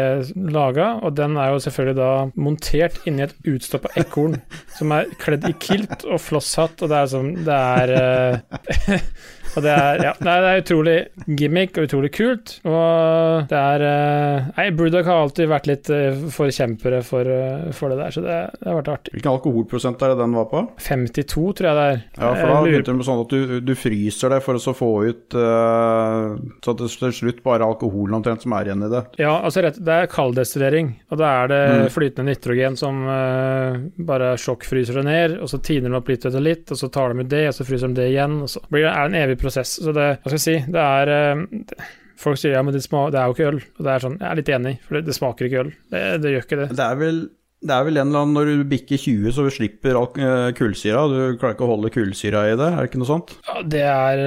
laga, 0.55 0.95
og 1.05 1.17
den 1.19 1.37
er 1.41 1.53
jo 1.53 1.63
selvfølgelig 1.67 1.99
da 1.99 2.11
montert 2.41 3.01
inni 3.09 3.27
et 3.27 3.37
utstoppa 3.49 3.93
ekorn 4.01 4.39
som 4.79 4.95
er 4.97 5.11
kledd 5.21 5.47
i 5.49 5.55
kilt 5.61 6.07
og 6.09 6.21
flosshatt, 6.23 6.83
og 6.83 6.91
det 6.93 6.99
er 6.99 7.11
sånn 7.13 7.31
Det 7.47 7.59
er 7.83 7.95
eh, 7.97 9.05
Og 9.57 9.65
det 9.65 9.73
er, 9.75 10.03
ja, 10.05 10.13
det 10.21 10.33
er 10.37 10.61
utrolig 10.63 10.97
gimmick 11.39 11.79
og 11.81 11.89
utrolig 11.89 12.11
kult. 12.15 12.53
Og 12.69 13.49
det 13.51 13.59
er 13.59 13.85
eh, 13.87 14.51
Nei, 14.57 14.67
Brewdog 14.77 15.09
har 15.09 15.25
alltid 15.25 15.49
vært 15.51 15.67
litt 15.71 15.91
eh, 15.95 16.21
forkjempere 16.35 17.01
for, 17.07 17.27
eh, 17.27 17.71
for 17.77 17.93
det 17.93 17.99
der, 18.01 18.15
så 18.15 18.23
det, 18.25 18.39
det 18.61 18.69
har 18.71 18.79
vært 18.79 18.91
artig. 18.95 19.15
Hvilken 19.17 19.33
alkoholprosent 19.35 20.05
er 20.07 20.13
det 20.15 20.21
den 20.23 20.37
var 20.39 20.47
på? 20.53 20.63
52, 20.87 21.47
tror 21.59 21.71
jeg 21.71 21.79
det 21.81 21.87
er. 21.91 22.01
Ja, 22.21 22.31
for 22.37 22.53
da 22.53 22.61
begynte 22.67 22.93
det 22.93 22.97
med 23.01 23.09
sånn 23.09 23.25
at 23.25 23.35
du, 23.35 23.57
du 23.71 23.75
fryser 23.79 24.35
det 24.37 24.41
for 24.45 24.61
å 24.61 24.75
få 24.77 24.91
ut 25.11 25.37
uh, 25.39 26.37
Så 26.63 26.75
at 26.75 26.81
det 26.83 26.91
til 27.01 27.15
slutt 27.17 27.43
bare 27.47 27.67
alkoholen 27.67 28.19
omtrent 28.21 28.45
som 28.45 28.55
er 28.57 28.71
igjen 28.71 28.87
i 28.87 28.91
det. 28.93 29.03
Ja, 29.21 29.35
altså 29.47 29.65
rett, 29.65 29.79
det 29.83 29.97
er 30.05 30.11
kalddestillering, 30.13 30.93
og 31.11 31.21
da 31.23 31.35
er 31.43 31.51
det 31.53 31.61
Mm. 31.71 31.87
flytende 31.93 32.33
nitrogen 32.33 32.75
som 32.77 33.03
uh, 33.07 33.77
bare 34.07 34.33
sjokkfryser 34.41 34.97
det 35.01 35.05
ned, 35.07 35.35
og 35.43 35.49
så 35.53 35.61
tiner 35.65 35.93
de 35.93 35.99
opp 35.99 36.09
litt 36.11 36.25
etter 36.27 36.43
litt, 36.43 36.71
og 36.73 36.79
så 36.81 36.89
tar 36.93 37.13
de 37.15 37.25
ut 37.25 37.31
det, 37.31 37.43
og 37.51 37.55
så 37.57 37.67
fryser 37.69 37.93
de 37.93 38.01
det 38.01 38.09
igjen, 38.13 38.39
og 38.45 38.51
så 38.51 38.63
blir 38.73 38.85
det, 38.87 38.91
er 38.93 39.07
det 39.07 39.11
en 39.15 39.21
evig 39.21 39.37
prosess. 39.43 39.77
Så 39.83 39.93
det, 39.97 40.07
hva 40.21 40.31
skal 40.31 40.39
jeg 40.39 40.45
si, 40.47 40.57
det 40.77 40.85
er 40.85 41.15
eh, 41.17 41.43
det, 41.73 41.81
Folk 42.21 42.37
sier 42.37 42.53
ja, 42.53 42.61
men 42.61 42.75
det, 42.77 42.83
sma, 42.85 43.07
det 43.09 43.17
er 43.17 43.31
jo 43.31 43.33
ikke 43.33 43.47
øl, 43.49 43.59
og 43.79 43.85
det 43.87 43.93
er 43.95 44.03
sånn, 44.05 44.17
jeg 44.21 44.29
er 44.29 44.37
litt 44.43 44.49
enig, 44.53 44.73
for 44.85 44.99
det, 44.99 45.07
det 45.07 45.15
smaker 45.17 45.47
ikke 45.47 45.61
øl. 45.63 45.71
Det, 45.89 46.01
det 46.21 46.33
gjør 46.35 46.43
ikke 46.45 46.59
det. 46.61 46.67
Det 46.77 46.85
er 46.87 46.99
vel 47.01 47.21
det 47.61 47.75
er 47.77 47.85
vel 47.85 47.99
en 48.01 48.09
eller 48.09 48.23
annen 48.25 48.37
når 48.39 48.51
du 48.57 48.61
bikker 48.71 48.97
20, 49.01 49.33
så 49.37 49.43
du 49.45 49.51
slipper 49.53 49.97
alk 50.01 50.15
eh, 50.21 50.47
kullsyra. 50.57 51.03
Du 51.13 51.17
klarer 51.41 51.57
ikke 51.57 51.65
å 51.67 51.71
holde 51.75 51.91
kullsyra 51.93 52.47
i 52.49 52.55
det, 52.57 52.69
er 52.73 52.77
det 52.81 52.89
ikke 52.89 53.01
noe 53.03 53.09
sånt? 53.11 53.35
Ja, 53.49 53.57
det 53.77 53.83
er 53.85 54.21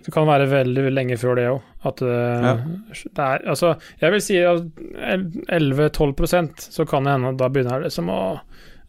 Det 0.00 0.14
kan 0.14 0.24
være 0.28 0.46
veldig 0.48 0.84
lenge 0.96 1.18
før 1.20 1.36
det 1.36 1.44
òg. 1.50 1.58
At 1.90 2.00
det, 2.00 2.14
Ja. 2.44 2.54
det 3.04 3.26
er 3.26 3.44
Altså, 3.52 3.74
jeg 4.00 4.12
vil 4.14 4.22
si 4.24 4.38
at 4.44 4.64
11-12% 5.52 6.70
så 6.72 6.86
kan 6.88 7.04
det 7.04 7.12
hende 7.16 7.32
at 7.34 7.40
da 7.40 7.48
begynner 7.52 7.84
det 7.84 7.92
som 7.92 8.08
å, 8.12 8.20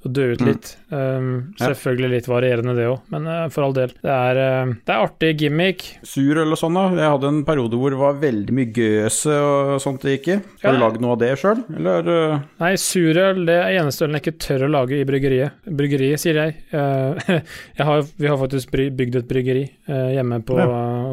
å 0.06 0.10
dø 0.12 0.32
ut 0.34 0.40
Mm. 0.42 0.48
litt. 0.48 0.70
Um, 0.92 1.54
selvfølgelig 1.62 2.10
litt 2.16 2.28
varierende, 2.28 2.74
det 2.76 2.88
òg, 2.90 3.02
men 3.14 3.28
uh, 3.28 3.48
for 3.54 3.64
all 3.68 3.74
del. 3.74 3.92
Det 4.02 4.10
er, 4.10 4.40
uh, 4.42 4.74
det 4.74 4.94
er 4.96 5.04
artig 5.06 5.32
gimmick. 5.40 5.84
Surøl 6.04 6.52
og 6.56 6.58
sånn, 6.58 6.74
da. 6.74 6.88
Jeg 6.98 7.12
hadde 7.14 7.28
en 7.30 7.44
periode 7.46 7.78
hvor 7.78 7.94
det 7.94 8.00
var 8.02 8.18
veldig 8.22 8.56
mye 8.58 8.72
gøse 8.74 9.36
og 9.36 9.76
sånt 9.84 10.02
det 10.02 10.16
gikk 10.18 10.28
i. 10.34 10.38
Har 10.64 10.74
du 10.74 10.80
Ja. 10.80 10.88
lagd 10.88 11.02
noe 11.02 11.14
av 11.14 11.20
det 11.22 11.32
sjøl, 11.40 11.62
eller? 11.76 12.10
eh, 12.34 12.40
Nei, 12.60 12.74
surøl 12.82 13.46
det 13.46 13.58
er 13.62 13.78
eneste 13.84 14.06
ølen 14.08 14.18
jeg 14.18 14.26
ikke 14.26 14.40
tør 14.48 14.66
å 14.68 14.72
lage 14.72 14.98
i 15.00 15.06
bryggeriet. 15.06 15.52
Bryggeriet, 15.70 16.20
sier 16.20 16.34
jeg. 16.42 16.56
Jeg 17.78 17.86
har, 17.88 18.02
vi 18.18 18.28
har 18.28 18.38
faktisk 18.38 18.72
bygd 18.72 19.16
et 19.16 19.28
bryggeri 19.30 19.64
hjemme 19.88 20.42
på, 20.46 20.56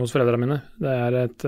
hos 0.00 0.12
foreldrene 0.12 0.40
mine. 0.40 0.58
Det 0.80 0.88
er 0.92 1.16
et, 1.24 1.44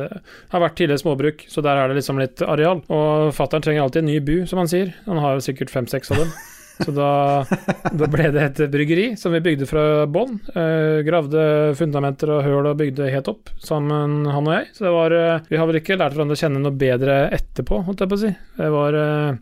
har 0.53 0.61
vært 0.63 0.77
tidligere 0.79 1.03
småbruk, 1.03 1.45
så 1.49 1.63
der 1.65 1.77
er 1.77 1.89
det 1.89 1.97
liksom 2.01 2.19
litt 2.21 2.41
areal. 2.43 2.83
Og 2.89 3.33
fattern 3.37 3.63
trenger 3.65 3.83
alltid 3.85 4.03
en 4.05 4.11
ny 4.13 4.19
bu, 4.25 4.47
som 4.51 4.59
han 4.63 4.69
sier. 4.71 4.93
Han 5.07 5.19
har 5.23 5.41
sikkert 5.45 5.71
fem-seks 5.73 6.11
av 6.15 6.23
dem. 6.25 6.33
Så 6.81 6.95
da, 6.97 7.11
da 7.93 8.09
ble 8.11 8.31
det 8.35 8.45
et 8.47 8.63
bryggeri 8.73 9.07
som 9.21 9.35
vi 9.35 9.43
bygde 9.45 9.69
fra 9.69 9.85
bånn. 10.11 10.39
Eh, 10.55 11.01
gravde 11.07 11.43
fundamenter 11.79 12.33
og 12.37 12.43
høl 12.47 12.71
og 12.73 12.79
bygde 12.81 13.11
helt 13.13 13.31
opp 13.33 13.53
sammen, 13.61 14.25
han 14.31 14.49
og 14.49 14.57
jeg. 14.57 14.71
Så 14.77 14.87
det 14.89 14.95
var 14.97 15.17
eh, 15.17 15.47
Vi 15.51 15.61
har 15.61 15.69
vel 15.71 15.81
ikke 15.83 15.99
lært 16.01 16.17
hverandre 16.17 16.39
å 16.39 16.43
kjenne 16.43 16.63
noe 16.65 16.77
bedre 16.81 17.23
etterpå, 17.37 17.83
holdt 17.89 18.05
jeg 18.05 18.13
på 18.13 18.19
å 18.21 18.23
si. 18.25 18.33
Det 18.61 18.71
var 18.75 19.01
eh, 19.01 19.41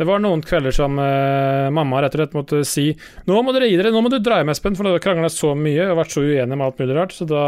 det 0.00 0.06
var 0.08 0.22
noen 0.22 0.42
kvelder 0.44 0.74
som 0.74 0.98
uh, 0.98 1.68
mamma 1.74 2.00
rett 2.02 2.14
og 2.16 2.22
slett 2.22 2.36
måtte 2.36 2.62
si 2.68 2.86
Nå 3.28 3.42
må 3.44 3.52
dere 3.54 3.68
gi 3.68 3.76
dere, 3.78 3.92
nå 3.94 4.00
må 4.04 4.12
du 4.12 4.18
dra 4.22 4.40
hjem, 4.40 4.52
Espen, 4.54 4.76
for 4.78 4.88
dere 4.88 4.98
har 4.98 5.04
krangla 5.04 5.30
så 5.32 5.52
mye 5.58 5.90
og 5.90 5.98
vært 6.00 6.14
så 6.14 6.24
uenige 6.24 6.56
med 6.56 6.66
alt 6.66 6.80
mulig 6.80 6.96
rart, 6.96 7.14
så 7.16 7.26
da 7.28 7.44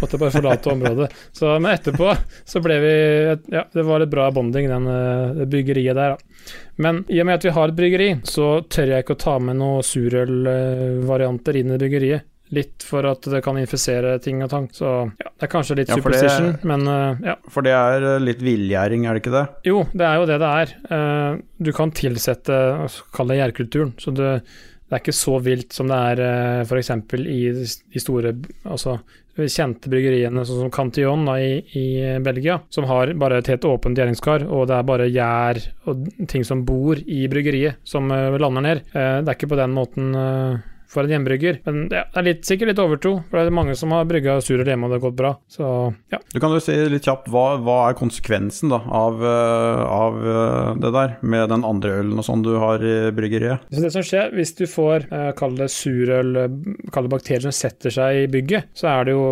måtte 0.00 0.16
jeg 0.16 0.22
bare 0.22 0.34
forlate 0.34 0.72
området. 0.74 1.08
Så, 1.38 1.48
men 1.58 1.72
etterpå 1.72 2.12
så 2.46 2.60
ble 2.62 2.76
vi 2.82 2.92
Ja, 3.52 3.64
det 3.72 3.84
var 3.86 4.02
litt 4.02 4.12
bra 4.12 4.28
bonding, 4.34 4.68
den, 4.70 4.86
eh, 4.90 5.32
det 5.40 5.48
byggeriet 5.50 5.96
der, 5.96 6.14
da. 6.14 6.52
Men 6.76 7.02
i 7.08 7.20
og 7.22 7.28
med 7.28 7.38
at 7.38 7.46
vi 7.46 7.54
har 7.56 7.70
et 7.70 7.78
bryggeri, 7.78 8.08
så 8.28 8.48
tør 8.68 8.92
jeg 8.92 9.04
ikke 9.04 9.16
å 9.16 9.22
ta 9.24 9.34
med 9.42 9.58
noen 9.58 9.84
surølvarianter 9.86 11.60
inn 11.60 11.74
i 11.74 11.80
bryggeriet. 11.80 12.28
Litt 12.54 12.84
for 12.86 13.06
at 13.08 13.24
det 13.32 13.40
kan 13.44 13.56
infisere 13.58 14.16
ting 14.22 14.42
og 14.44 14.50
tang. 14.52 14.68
Så 14.74 14.90
ja, 15.18 15.30
det 15.32 15.46
er 15.46 15.50
kanskje 15.52 15.76
litt 15.80 15.90
Ja, 15.90 15.96
superstition, 15.98 16.52
det- 16.52 16.68
men 16.70 16.84
uh, 16.86 17.24
ja. 17.24 17.34
For 17.50 17.66
det 17.66 17.72
er 17.74 18.04
eh, 18.14 18.20
litt 18.22 18.44
villgjæring, 18.44 19.06
er 19.08 19.16
det 19.16 19.24
ikke 19.24 19.34
det? 19.34 19.46
Jo, 19.66 19.80
det 19.92 20.06
er 20.06 20.20
jo 20.20 20.28
det 20.30 20.38
det 20.42 20.52
er. 20.60 20.74
Uh, 20.90 21.40
du 21.58 21.72
kan 21.74 21.90
tilsette 21.94 22.60
Kall 23.16 23.32
det 23.32 23.40
gjærkulturen. 23.40 23.94
Så 23.98 24.12
det, 24.14 24.28
det 24.44 24.94
er 24.94 25.02
ikke 25.02 25.16
så 25.16 25.38
vilt 25.42 25.74
som 25.74 25.90
det 25.90 25.98
er 26.12 26.22
uh, 26.22 26.64
f.eks. 26.68 26.90
i 27.24 27.40
de 27.56 28.02
store 28.02 28.34
altså, 28.68 28.98
kjente 29.34 29.90
bryggeriene, 29.90 30.44
sånn 30.46 30.60
som 30.66 30.70
Cantillon 30.74 31.24
da, 31.26 31.38
i, 31.42 31.56
i 31.74 31.86
Belgia, 32.22 32.60
som 32.70 32.86
har 32.86 33.10
bare 33.18 33.40
et 33.42 33.50
helt 33.50 33.64
åpent 33.66 33.98
gjæringskar, 33.98 34.44
og 34.46 34.68
det 34.70 34.76
er 34.76 34.86
bare 34.86 35.08
gjær 35.10 35.58
og 35.90 36.04
ting 36.30 36.46
som 36.46 36.62
bor 36.68 37.00
i 37.02 37.24
bryggeriet, 37.32 37.80
som 37.82 38.06
lander 38.12 38.62
ned. 38.62 38.84
Det 38.94 39.24
er 39.26 39.34
ikke 39.34 39.50
på 39.50 39.58
den 39.58 39.74
måten 39.74 40.14
for 40.94 41.06
en 41.06 41.14
hjemmebrygger. 41.14 41.60
Men 41.66 41.88
det 41.92 42.04
er 42.04 42.26
litt, 42.26 42.44
sikkert 42.46 42.72
litt 42.72 42.82
overtro, 42.82 43.16
for 43.28 43.40
det 43.40 43.50
er 43.50 43.58
mange 43.58 43.76
som 43.78 43.92
har 43.94 44.06
brygga 44.08 44.38
surøl 44.44 44.70
hjemme, 44.70 44.86
og 44.86 44.94
det 44.94 45.00
har 45.00 45.06
gått 45.08 45.18
bra. 45.18 45.32
Så 45.50 45.68
ja. 46.12 46.20
Du 46.32 46.40
kan 46.42 46.54
jo 46.54 46.62
si 46.62 46.76
litt 46.90 47.06
kjapt, 47.06 47.30
hva, 47.32 47.44
hva 47.64 47.78
er 47.88 47.98
konsekvensen 47.98 48.72
da, 48.72 48.80
av, 48.84 49.22
eh, 49.24 49.82
av 49.84 50.20
eh, 50.34 50.70
det 50.82 50.92
der, 50.94 51.16
med 51.22 51.50
den 51.52 51.66
andre 51.66 51.98
ølen 52.00 52.20
og 52.20 52.26
sånn 52.26 52.44
du 52.44 52.54
har 52.60 52.82
i 52.84 52.94
bryggeriet? 53.14 53.66
Så 53.70 53.84
det 53.84 53.92
som 53.94 54.06
skjer, 54.06 54.32
hvis 54.36 54.54
du 54.58 54.64
får 54.70 55.08
eh, 55.10 55.30
kall 55.38 55.58
det 55.58 55.70
surøl, 55.72 56.34
eh, 56.44 56.58
kall 56.94 57.08
det 57.08 57.14
bakterier 57.14 57.46
som 57.46 57.54
setter 57.54 57.94
seg 57.94 58.24
i 58.24 58.30
bygget, 58.30 58.70
så 58.76 58.90
er 58.94 59.08
det 59.08 59.16
jo 59.16 59.24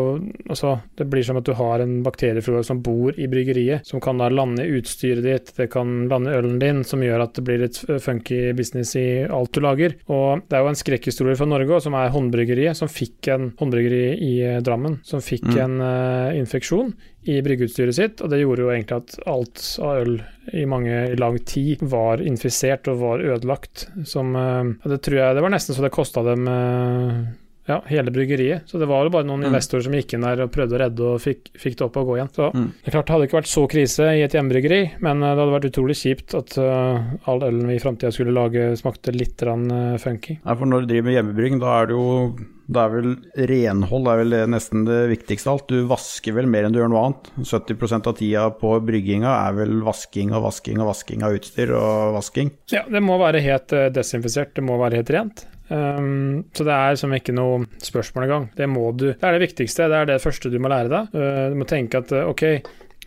altså 0.53 0.72
Det 0.98 1.07
blir 1.09 1.25
som 1.25 1.38
at 1.38 1.46
du 1.46 1.53
har 1.57 1.83
en 1.83 2.03
bakterieflora 2.05 2.62
som 2.66 2.81
bor 2.85 3.16
i 3.20 3.27
bryggeriet, 3.31 3.87
som 3.87 4.01
kan 4.03 4.20
da 4.20 4.29
lande 4.33 4.64
i 4.64 4.79
utstyret 4.79 5.25
ditt, 5.25 5.53
det 5.57 5.68
kan 5.72 6.07
lande 6.11 6.33
i 6.33 6.38
ølen 6.38 6.59
din, 6.62 6.83
som 6.87 7.03
gjør 7.03 7.25
at 7.25 7.35
det 7.37 7.44
blir 7.46 7.62
litt 7.62 7.79
funky 8.03 8.53
business 8.57 8.94
i 8.98 9.25
alt 9.25 9.53
du 9.55 9.62
lager. 9.64 9.96
Og 10.12 10.44
det 10.48 10.59
er 10.59 10.64
jo 10.64 10.72
en 10.72 10.79
skrekkhistorie 10.79 11.38
fra 11.38 11.48
Norge, 11.52 11.80
som 11.84 11.94
er 11.98 12.10
Håndbryggeriet, 12.14 12.78
som 12.78 12.90
fikk 12.90 13.28
en 13.34 13.50
håndbryggeri 13.60 14.02
i 14.18 14.32
eh, 14.48 14.60
Drammen, 14.64 15.00
som 15.06 15.22
fikk 15.22 15.44
Mm. 15.52 15.58
en 15.62 15.80
uh, 15.82 16.38
infeksjon 16.38 16.92
i 17.28 17.40
bryggeutstyret 17.44 17.94
sitt, 17.94 18.22
og 18.22 18.30
det 18.32 18.40
gjorde 18.40 18.64
jo 18.64 18.70
egentlig 18.72 18.96
at 19.02 19.16
alt 19.30 19.62
av 19.82 20.00
øl 20.02 20.14
i 20.52 20.64
mange 20.66 20.96
i 21.12 21.18
lang 21.18 21.36
tid 21.46 21.82
var 21.86 22.22
infisert 22.24 22.88
og 22.90 22.98
var 23.02 23.22
ødelagt. 23.22 23.88
Som 24.08 24.34
uh, 24.34 24.64
Det 24.82 25.02
tror 25.02 25.18
jeg 25.18 25.36
Det 25.36 25.42
var 25.44 25.52
nesten 25.54 25.76
så 25.76 25.84
det 25.84 25.92
kosta 25.94 26.22
dem 26.26 26.48
eh, 26.48 27.20
ja, 27.68 27.81
hele 27.87 28.11
bryggeriet. 28.11 28.62
Så 28.66 28.79
det 28.81 28.88
var 28.90 29.05
jo 29.07 29.11
bare 29.14 29.25
noen 29.29 29.42
Mm. 29.44 29.53
investorer 29.53 29.83
som 29.85 29.92
gikk 29.94 30.14
inn 30.14 30.22
der 30.27 30.40
og 30.42 30.51
prøvde 30.53 30.75
å 30.75 30.81
redde 30.83 31.01
og 31.14 31.20
fikk, 31.22 31.53
fikk 31.55 31.77
det 31.79 31.85
opp 31.87 31.96
og 31.96 32.07
gå 32.09 32.16
igjen. 32.18 32.31
Så 32.35 32.48
Mm. 32.55 32.72
det 32.83 32.88
er 32.88 32.96
klart 32.96 33.07
det 33.07 33.14
hadde 33.14 33.27
ikke 33.29 33.40
vært 33.40 33.53
så 33.53 33.68
krise 33.70 34.09
i 34.18 34.22
et 34.22 34.33
hjemmebryggeri, 34.33 34.81
men 35.01 35.22
eh, 35.22 35.35
det 35.35 35.38
hadde 35.42 35.57
vært 35.61 35.70
utrolig 35.70 35.96
kjipt 36.01 36.35
at 36.35 36.59
uh, 36.59 37.03
all 37.27 37.40
ølen 37.40 37.66
vi 37.68 37.77
i 37.77 37.83
framtida 37.83 38.11
skulle 38.12 38.35
lage, 38.35 38.77
smakte 38.77 39.14
litt 39.14 39.40
rann, 39.42 39.70
uh, 39.70 39.96
funky. 39.98 40.38
Nei, 40.44 40.55
for 40.57 40.66
når 40.66 40.81
du 40.83 40.87
driver 40.94 41.05
med 41.11 41.16
hjemmebrygging, 41.18 41.61
da 41.61 41.83
er 41.83 41.87
det 41.87 41.94
jo 41.96 42.37
det 42.72 42.79
er 42.79 42.88
vel 42.88 43.16
renhold 43.37 44.07
er 44.09 44.20
vel 44.25 44.35
nesten 44.48 44.85
det 44.87 45.01
viktigste 45.11 45.46
av 45.51 45.59
alt. 45.59 45.66
Du 45.68 45.83
vasker 45.90 46.33
vel 46.33 46.46
mer 46.46 46.64
enn 46.64 46.72
du 46.72 46.79
gjør 46.81 46.88
noe 46.92 47.03
annet. 47.11 47.31
70% 47.44 48.07
av 48.09 48.16
tida 48.16 48.44
på 48.57 48.70
brygginga 48.87 49.29
er 49.48 49.53
vel 49.59 49.83
vasking 49.85 50.33
og 50.33 50.44
vasking 50.46 50.81
og 50.81 50.88
vasking 50.88 51.22
av 51.27 51.35
utstyr 51.37 51.75
og 51.77 52.14
vasking. 52.16 52.53
Ja, 52.72 52.85
det 52.88 53.03
må 53.03 53.18
være 53.20 53.42
helt 53.44 53.72
eh, 53.77 53.90
desinfisert, 53.92 54.55
det 54.55 54.64
må 54.64 54.79
være 54.81 55.03
helt 55.03 55.11
rent. 55.11 55.44
Um, 55.72 56.44
så 56.52 56.66
det 56.68 56.74
er 56.76 56.98
som 57.00 57.12
ikke 57.16 57.35
noe 57.37 57.64
spørsmål 57.80 58.26
engang. 58.26 58.46
Det 58.58 58.68
må 58.68 58.90
du. 58.92 59.08
Det 59.12 59.24
er 59.24 59.38
det 59.38 59.46
viktigste, 59.46 59.88
det 59.88 60.00
er 60.02 60.11
det 60.12 60.20
første 60.22 60.50
du 60.52 60.58
må 60.62 60.70
lære 60.72 60.92
deg. 60.92 61.14
Uh, 61.16 61.44
du 61.54 61.58
må 61.62 61.68
tenke 61.70 62.02
at 62.02 62.12
uh, 62.12 62.26
ok, 62.30 62.44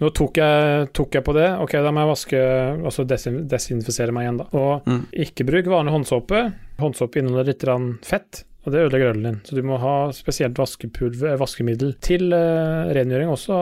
nå 0.02 0.10
tok 0.18 0.42
jeg, 0.42 0.88
tok 0.98 1.20
jeg 1.20 1.24
på 1.24 1.36
det, 1.38 1.46
ok, 1.64 1.78
da 1.86 1.94
må 1.96 2.04
jeg 2.04 2.12
vaske, 2.12 2.42
altså 2.90 3.06
desin 3.08 3.38
desinfisere 3.52 4.16
meg 4.16 4.26
igjen, 4.28 4.42
da. 4.42 4.50
Og 4.58 4.90
Mm. 4.90 5.06
ikke 5.28 5.46
bruk 5.48 5.70
vanlig 5.72 5.94
håndsåpe. 5.96 6.42
Håndsåpe 6.82 7.22
inneholder 7.22 7.54
litt 7.54 7.64
fett. 8.04 8.44
Og 8.66 8.74
det 8.74 8.82
ødelegger 8.82 9.12
ølen 9.14 9.24
din, 9.28 9.42
så 9.46 9.54
du 9.56 9.62
må 9.62 9.78
ha 9.78 10.10
spesielt 10.12 10.58
vaskepulver, 10.58 11.38
vaskemiddel 11.38 11.94
til 12.02 12.34
uh, 12.34 12.90
rengjøring 12.98 13.30
også 13.30 13.54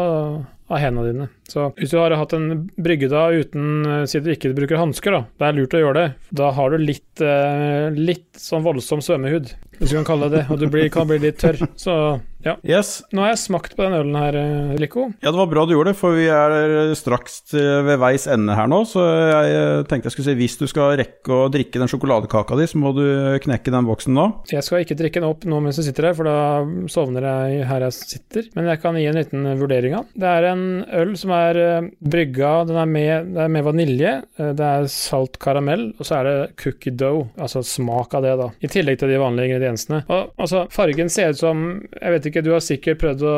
av, 0.74 0.82
hendene 0.82 1.12
dine. 1.12 1.28
Så 1.50 1.70
hvis 1.78 1.94
du 1.94 2.00
har 2.02 2.16
hatt 2.18 2.36
en 2.36 2.66
brygge 2.76 3.10
da 3.12 3.28
uten 3.34 3.86
uh, 3.88 4.04
Si 4.10 4.22
du 4.24 4.32
ikke 4.34 4.54
bruker 4.58 4.82
hansker, 4.82 5.16
da. 5.16 5.24
Det 5.40 5.48
er 5.48 5.58
lurt 5.58 5.78
å 5.78 5.84
gjøre 5.84 6.00
det. 6.00 6.08
Da 6.36 6.52
har 6.58 6.74
du 6.74 6.82
litt, 6.82 7.22
eh, 7.24 7.94
litt 7.94 8.28
sånn 8.40 8.66
voldsom 8.66 9.02
svømmehud, 9.06 9.54
hvis 9.80 9.92
du 9.92 9.98
kan 10.00 10.08
kalle 10.08 10.30
det 10.32 10.34
det. 10.34 10.46
Og 10.54 10.60
du 10.62 10.68
blir, 10.72 10.90
kan 10.94 11.08
bli 11.10 11.20
litt 11.22 11.40
tørr. 11.42 11.62
Så 11.80 11.96
ja. 12.46 12.58
Yes. 12.68 13.02
Nå 13.14 13.24
har 13.24 13.34
jeg 13.34 13.44
smakt 13.44 13.76
på 13.78 13.86
den 13.86 13.98
ølen 13.98 14.18
her, 14.20 14.38
eh, 14.40 14.76
Lico. 14.82 15.10
Ja, 15.24 15.32
det 15.32 15.40
var 15.40 15.52
bra 15.52 15.66
du 15.68 15.76
gjorde 15.76 15.94
det, 15.94 16.00
for 16.00 16.18
vi 16.18 16.28
er 16.32 16.94
straks 16.98 17.42
ved 17.54 17.98
veis 18.02 18.28
ende 18.32 18.56
her 18.58 18.70
nå. 18.70 18.84
Så 18.90 19.04
jeg 19.04 19.56
eh, 19.58 19.84
tenkte 19.90 20.10
jeg 20.10 20.18
skulle 20.18 20.30
si 20.32 20.40
hvis 20.40 20.60
du 20.60 20.66
skal 20.70 20.98
rekke 21.00 21.34
å 21.34 21.50
drikke 21.54 21.82
den 21.82 21.92
sjokoladekaka 21.92 22.58
di, 22.60 22.68
så 22.70 22.80
må 22.82 22.94
du 22.98 23.06
knekke 23.44 23.74
den 23.74 23.88
boksen 23.88 24.16
nå. 24.18 24.28
Jeg 24.52 24.66
skal 24.66 24.84
ikke 24.84 24.98
drikke 25.00 25.22
den 25.22 25.30
opp 25.30 25.48
nå 25.50 25.62
mens 25.64 25.80
jeg 25.80 25.90
sitter 25.90 26.10
her, 26.10 26.18
for 26.18 26.30
da 26.30 26.88
sovner 26.92 27.28
jeg 27.28 27.68
her 27.70 27.88
jeg 27.88 27.98
sitter. 27.98 28.50
Men 28.58 28.70
jeg 28.72 28.82
kan 28.84 28.98
gi 29.00 29.08
en 29.10 29.20
liten 29.20 29.48
vurdering 29.60 29.98
av. 30.00 30.10
Det 30.14 30.30
er 30.30 30.50
en 30.52 30.66
øl 31.02 31.14
som 31.20 31.34
er 31.36 31.60
eh, 31.62 31.90
brygga, 32.14 32.54
den 32.70 32.80
er 32.82 32.90
med, 32.90 33.34
det 33.36 33.46
er 33.46 33.54
med 33.54 33.68
vanilje, 33.68 34.14
eh, 34.40 34.52
det 34.58 34.70
er 34.70 34.90
salt 34.92 35.40
karamell, 35.44 35.90
og 35.98 36.08
så 36.08 36.20
er 36.20 36.30
det 36.30 36.38
cookie 36.62 36.94
dough, 36.96 37.30
altså 37.38 37.64
smak 37.66 38.16
av 38.18 38.26
det, 38.26 38.36
da. 38.42 38.50
I 38.64 38.72
tillegg 38.72 39.00
til 39.02 39.14
de 39.14 39.22
vanlige 39.22 39.52
ingrediensene. 39.52 40.04
Og 40.10 40.34
altså, 40.38 40.66
fargen 40.74 41.12
ser 41.14 41.34
ut 41.34 41.40
som 41.40 41.64
Jeg 41.74 42.12
vet 42.14 42.26
ikke, 42.30 42.33
du 42.42 42.50
har 42.54 42.64
sikkert 42.64 43.02
prøvd 43.04 43.24
å 43.30 43.36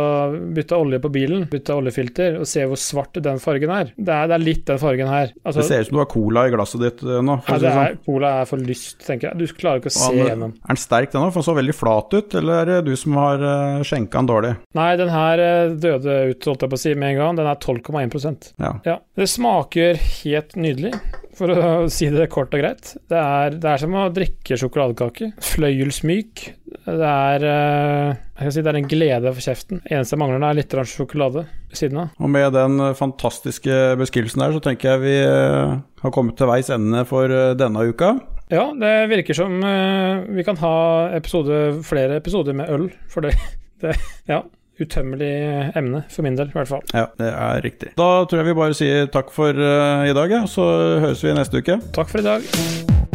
bytte 0.56 0.78
olje 0.80 1.02
på 1.04 1.12
bilen, 1.12 1.46
bytte 1.52 1.76
oljefilter, 1.76 2.40
og 2.40 2.48
se 2.50 2.64
hvor 2.70 2.80
svart 2.80 3.20
den 3.26 3.42
fargen 3.44 3.74
er. 3.74 3.92
Det 3.98 4.14
er, 4.14 4.30
det 4.32 4.38
er 4.38 4.44
litt 4.44 4.64
den 4.70 4.80
fargen 4.82 5.12
her. 5.12 5.34
Altså, 5.44 5.60
Det 5.60 5.68
ser 5.68 5.84
ut 5.84 5.90
som 5.90 5.98
du 5.98 6.02
har 6.04 6.10
cola 6.12 6.46
i 6.48 6.54
glasset 6.54 6.84
ditt 6.86 7.04
eh, 7.04 7.20
nå. 7.26 7.40
Ja, 7.48 7.58
det 7.58 7.66
det 7.66 7.74
sånn. 7.76 7.90
er, 7.90 8.00
cola 8.06 8.32
er 8.42 8.50
for 8.50 8.66
lyst, 8.72 8.98
tenker 9.06 9.32
jeg. 9.32 9.40
Du 9.42 9.60
klarer 9.60 9.84
ikke 9.84 9.92
å 9.92 9.98
se 9.98 10.12
gjennom. 10.16 10.56
Er 10.64 10.74
den 10.74 10.82
sterk 10.82 11.14
den 11.14 11.26
òg? 11.26 11.34
For 11.34 11.42
den 11.42 11.50
så 11.50 11.58
veldig 11.60 11.76
flat 11.76 12.16
ut, 12.16 12.38
eller 12.40 12.62
er 12.62 12.72
det 12.72 12.80
du 12.88 12.94
som 13.00 13.18
har 13.20 13.44
uh, 13.44 13.84
skjenka 13.86 14.22
den 14.22 14.32
dårlig? 14.32 14.54
Nei, 14.78 14.90
den 15.02 15.14
her 15.14 15.44
eh, 15.44 15.76
døde 15.86 16.18
ut, 16.32 16.50
holdt 16.52 16.66
jeg 16.66 16.74
på 16.74 16.80
å 16.80 16.84
si, 16.86 16.96
med 16.96 17.16
en 17.16 17.22
gang. 17.22 17.40
Den 17.42 17.52
er 17.52 17.60
12,1 17.60 18.52
Ja. 18.62 18.74
Ja. 18.88 18.98
Det 19.16 19.30
smaker 19.32 20.00
helt 20.00 20.56
nydelig, 20.60 20.94
for 21.36 21.52
å 21.52 21.72
si 21.92 22.08
det 22.14 22.28
kort 22.32 22.54
og 22.56 22.62
greit. 22.62 22.94
Det 23.12 23.20
er, 23.20 23.58
det 23.62 23.72
er 23.72 23.82
som 23.82 23.96
å 23.98 24.08
drikke 24.14 24.58
sjokoladekake. 24.60 25.32
Fløyelsmyk. 25.44 26.46
Det 26.86 27.10
er 27.12 27.46
eh, 27.50 28.50
si 28.54 28.64
det 28.64 28.72
er 28.72 28.80
en 28.80 28.90
glede 28.90 29.34
for 29.36 29.46
kjeften. 29.46 29.82
Eneste 29.90 30.16
jeg 30.16 30.22
mangler 30.22 30.46
er 30.48 30.60
litt 30.60 30.76
sjokolade 30.92 31.46
ved 31.46 31.80
siden 31.80 32.04
av. 32.04 32.14
Og 32.20 32.32
med 32.32 32.56
den 32.56 32.80
eh, 32.88 32.96
fantastiske 32.98 33.80
beskrivelsen 34.02 34.46
der, 34.46 34.56
så 34.56 34.64
tenker 34.64 34.94
jeg 34.94 35.04
vi 35.06 35.16
eh, 35.24 35.76
har 36.06 36.16
kommet 36.16 36.38
til 36.40 36.52
veis 36.52 36.72
ende 36.74 37.06
for 37.10 37.32
denne 37.60 37.88
uka. 37.90 38.16
Ja, 38.54 38.70
det 38.78 38.94
virker 39.10 39.34
som 39.34 39.56
vi 39.58 40.44
kan 40.46 40.60
ha 40.62 40.76
episode, 41.18 41.80
flere 41.88 42.20
episoder 42.20 42.54
med 42.54 42.70
øl, 42.70 42.92
for 43.10 43.26
det, 43.26 43.34
det 43.84 43.98
Ja. 44.30 44.44
Utømmelig 44.76 45.32
emne, 45.80 46.04
for 46.12 46.26
min 46.26 46.36
del, 46.36 46.50
i 46.52 46.58
hvert 46.58 46.68
fall. 46.68 46.84
Ja, 46.92 47.06
det 47.20 47.32
er 47.32 47.62
riktig. 47.64 47.94
Da 47.96 48.10
tror 48.28 48.42
jeg 48.42 48.50
vi 48.50 48.58
bare 48.60 48.76
sier 48.76 49.08
takk 49.14 49.32
for 49.36 49.56
uh, 49.56 50.04
i 50.04 50.16
dag, 50.18 50.36
ja. 50.36 50.44
Så 50.52 50.68
høres 51.06 51.24
vi 51.24 51.36
neste 51.38 51.64
uke. 51.64 51.80
Takk 51.96 52.12
for 52.12 52.20
i 52.20 52.28
dag. 52.28 53.15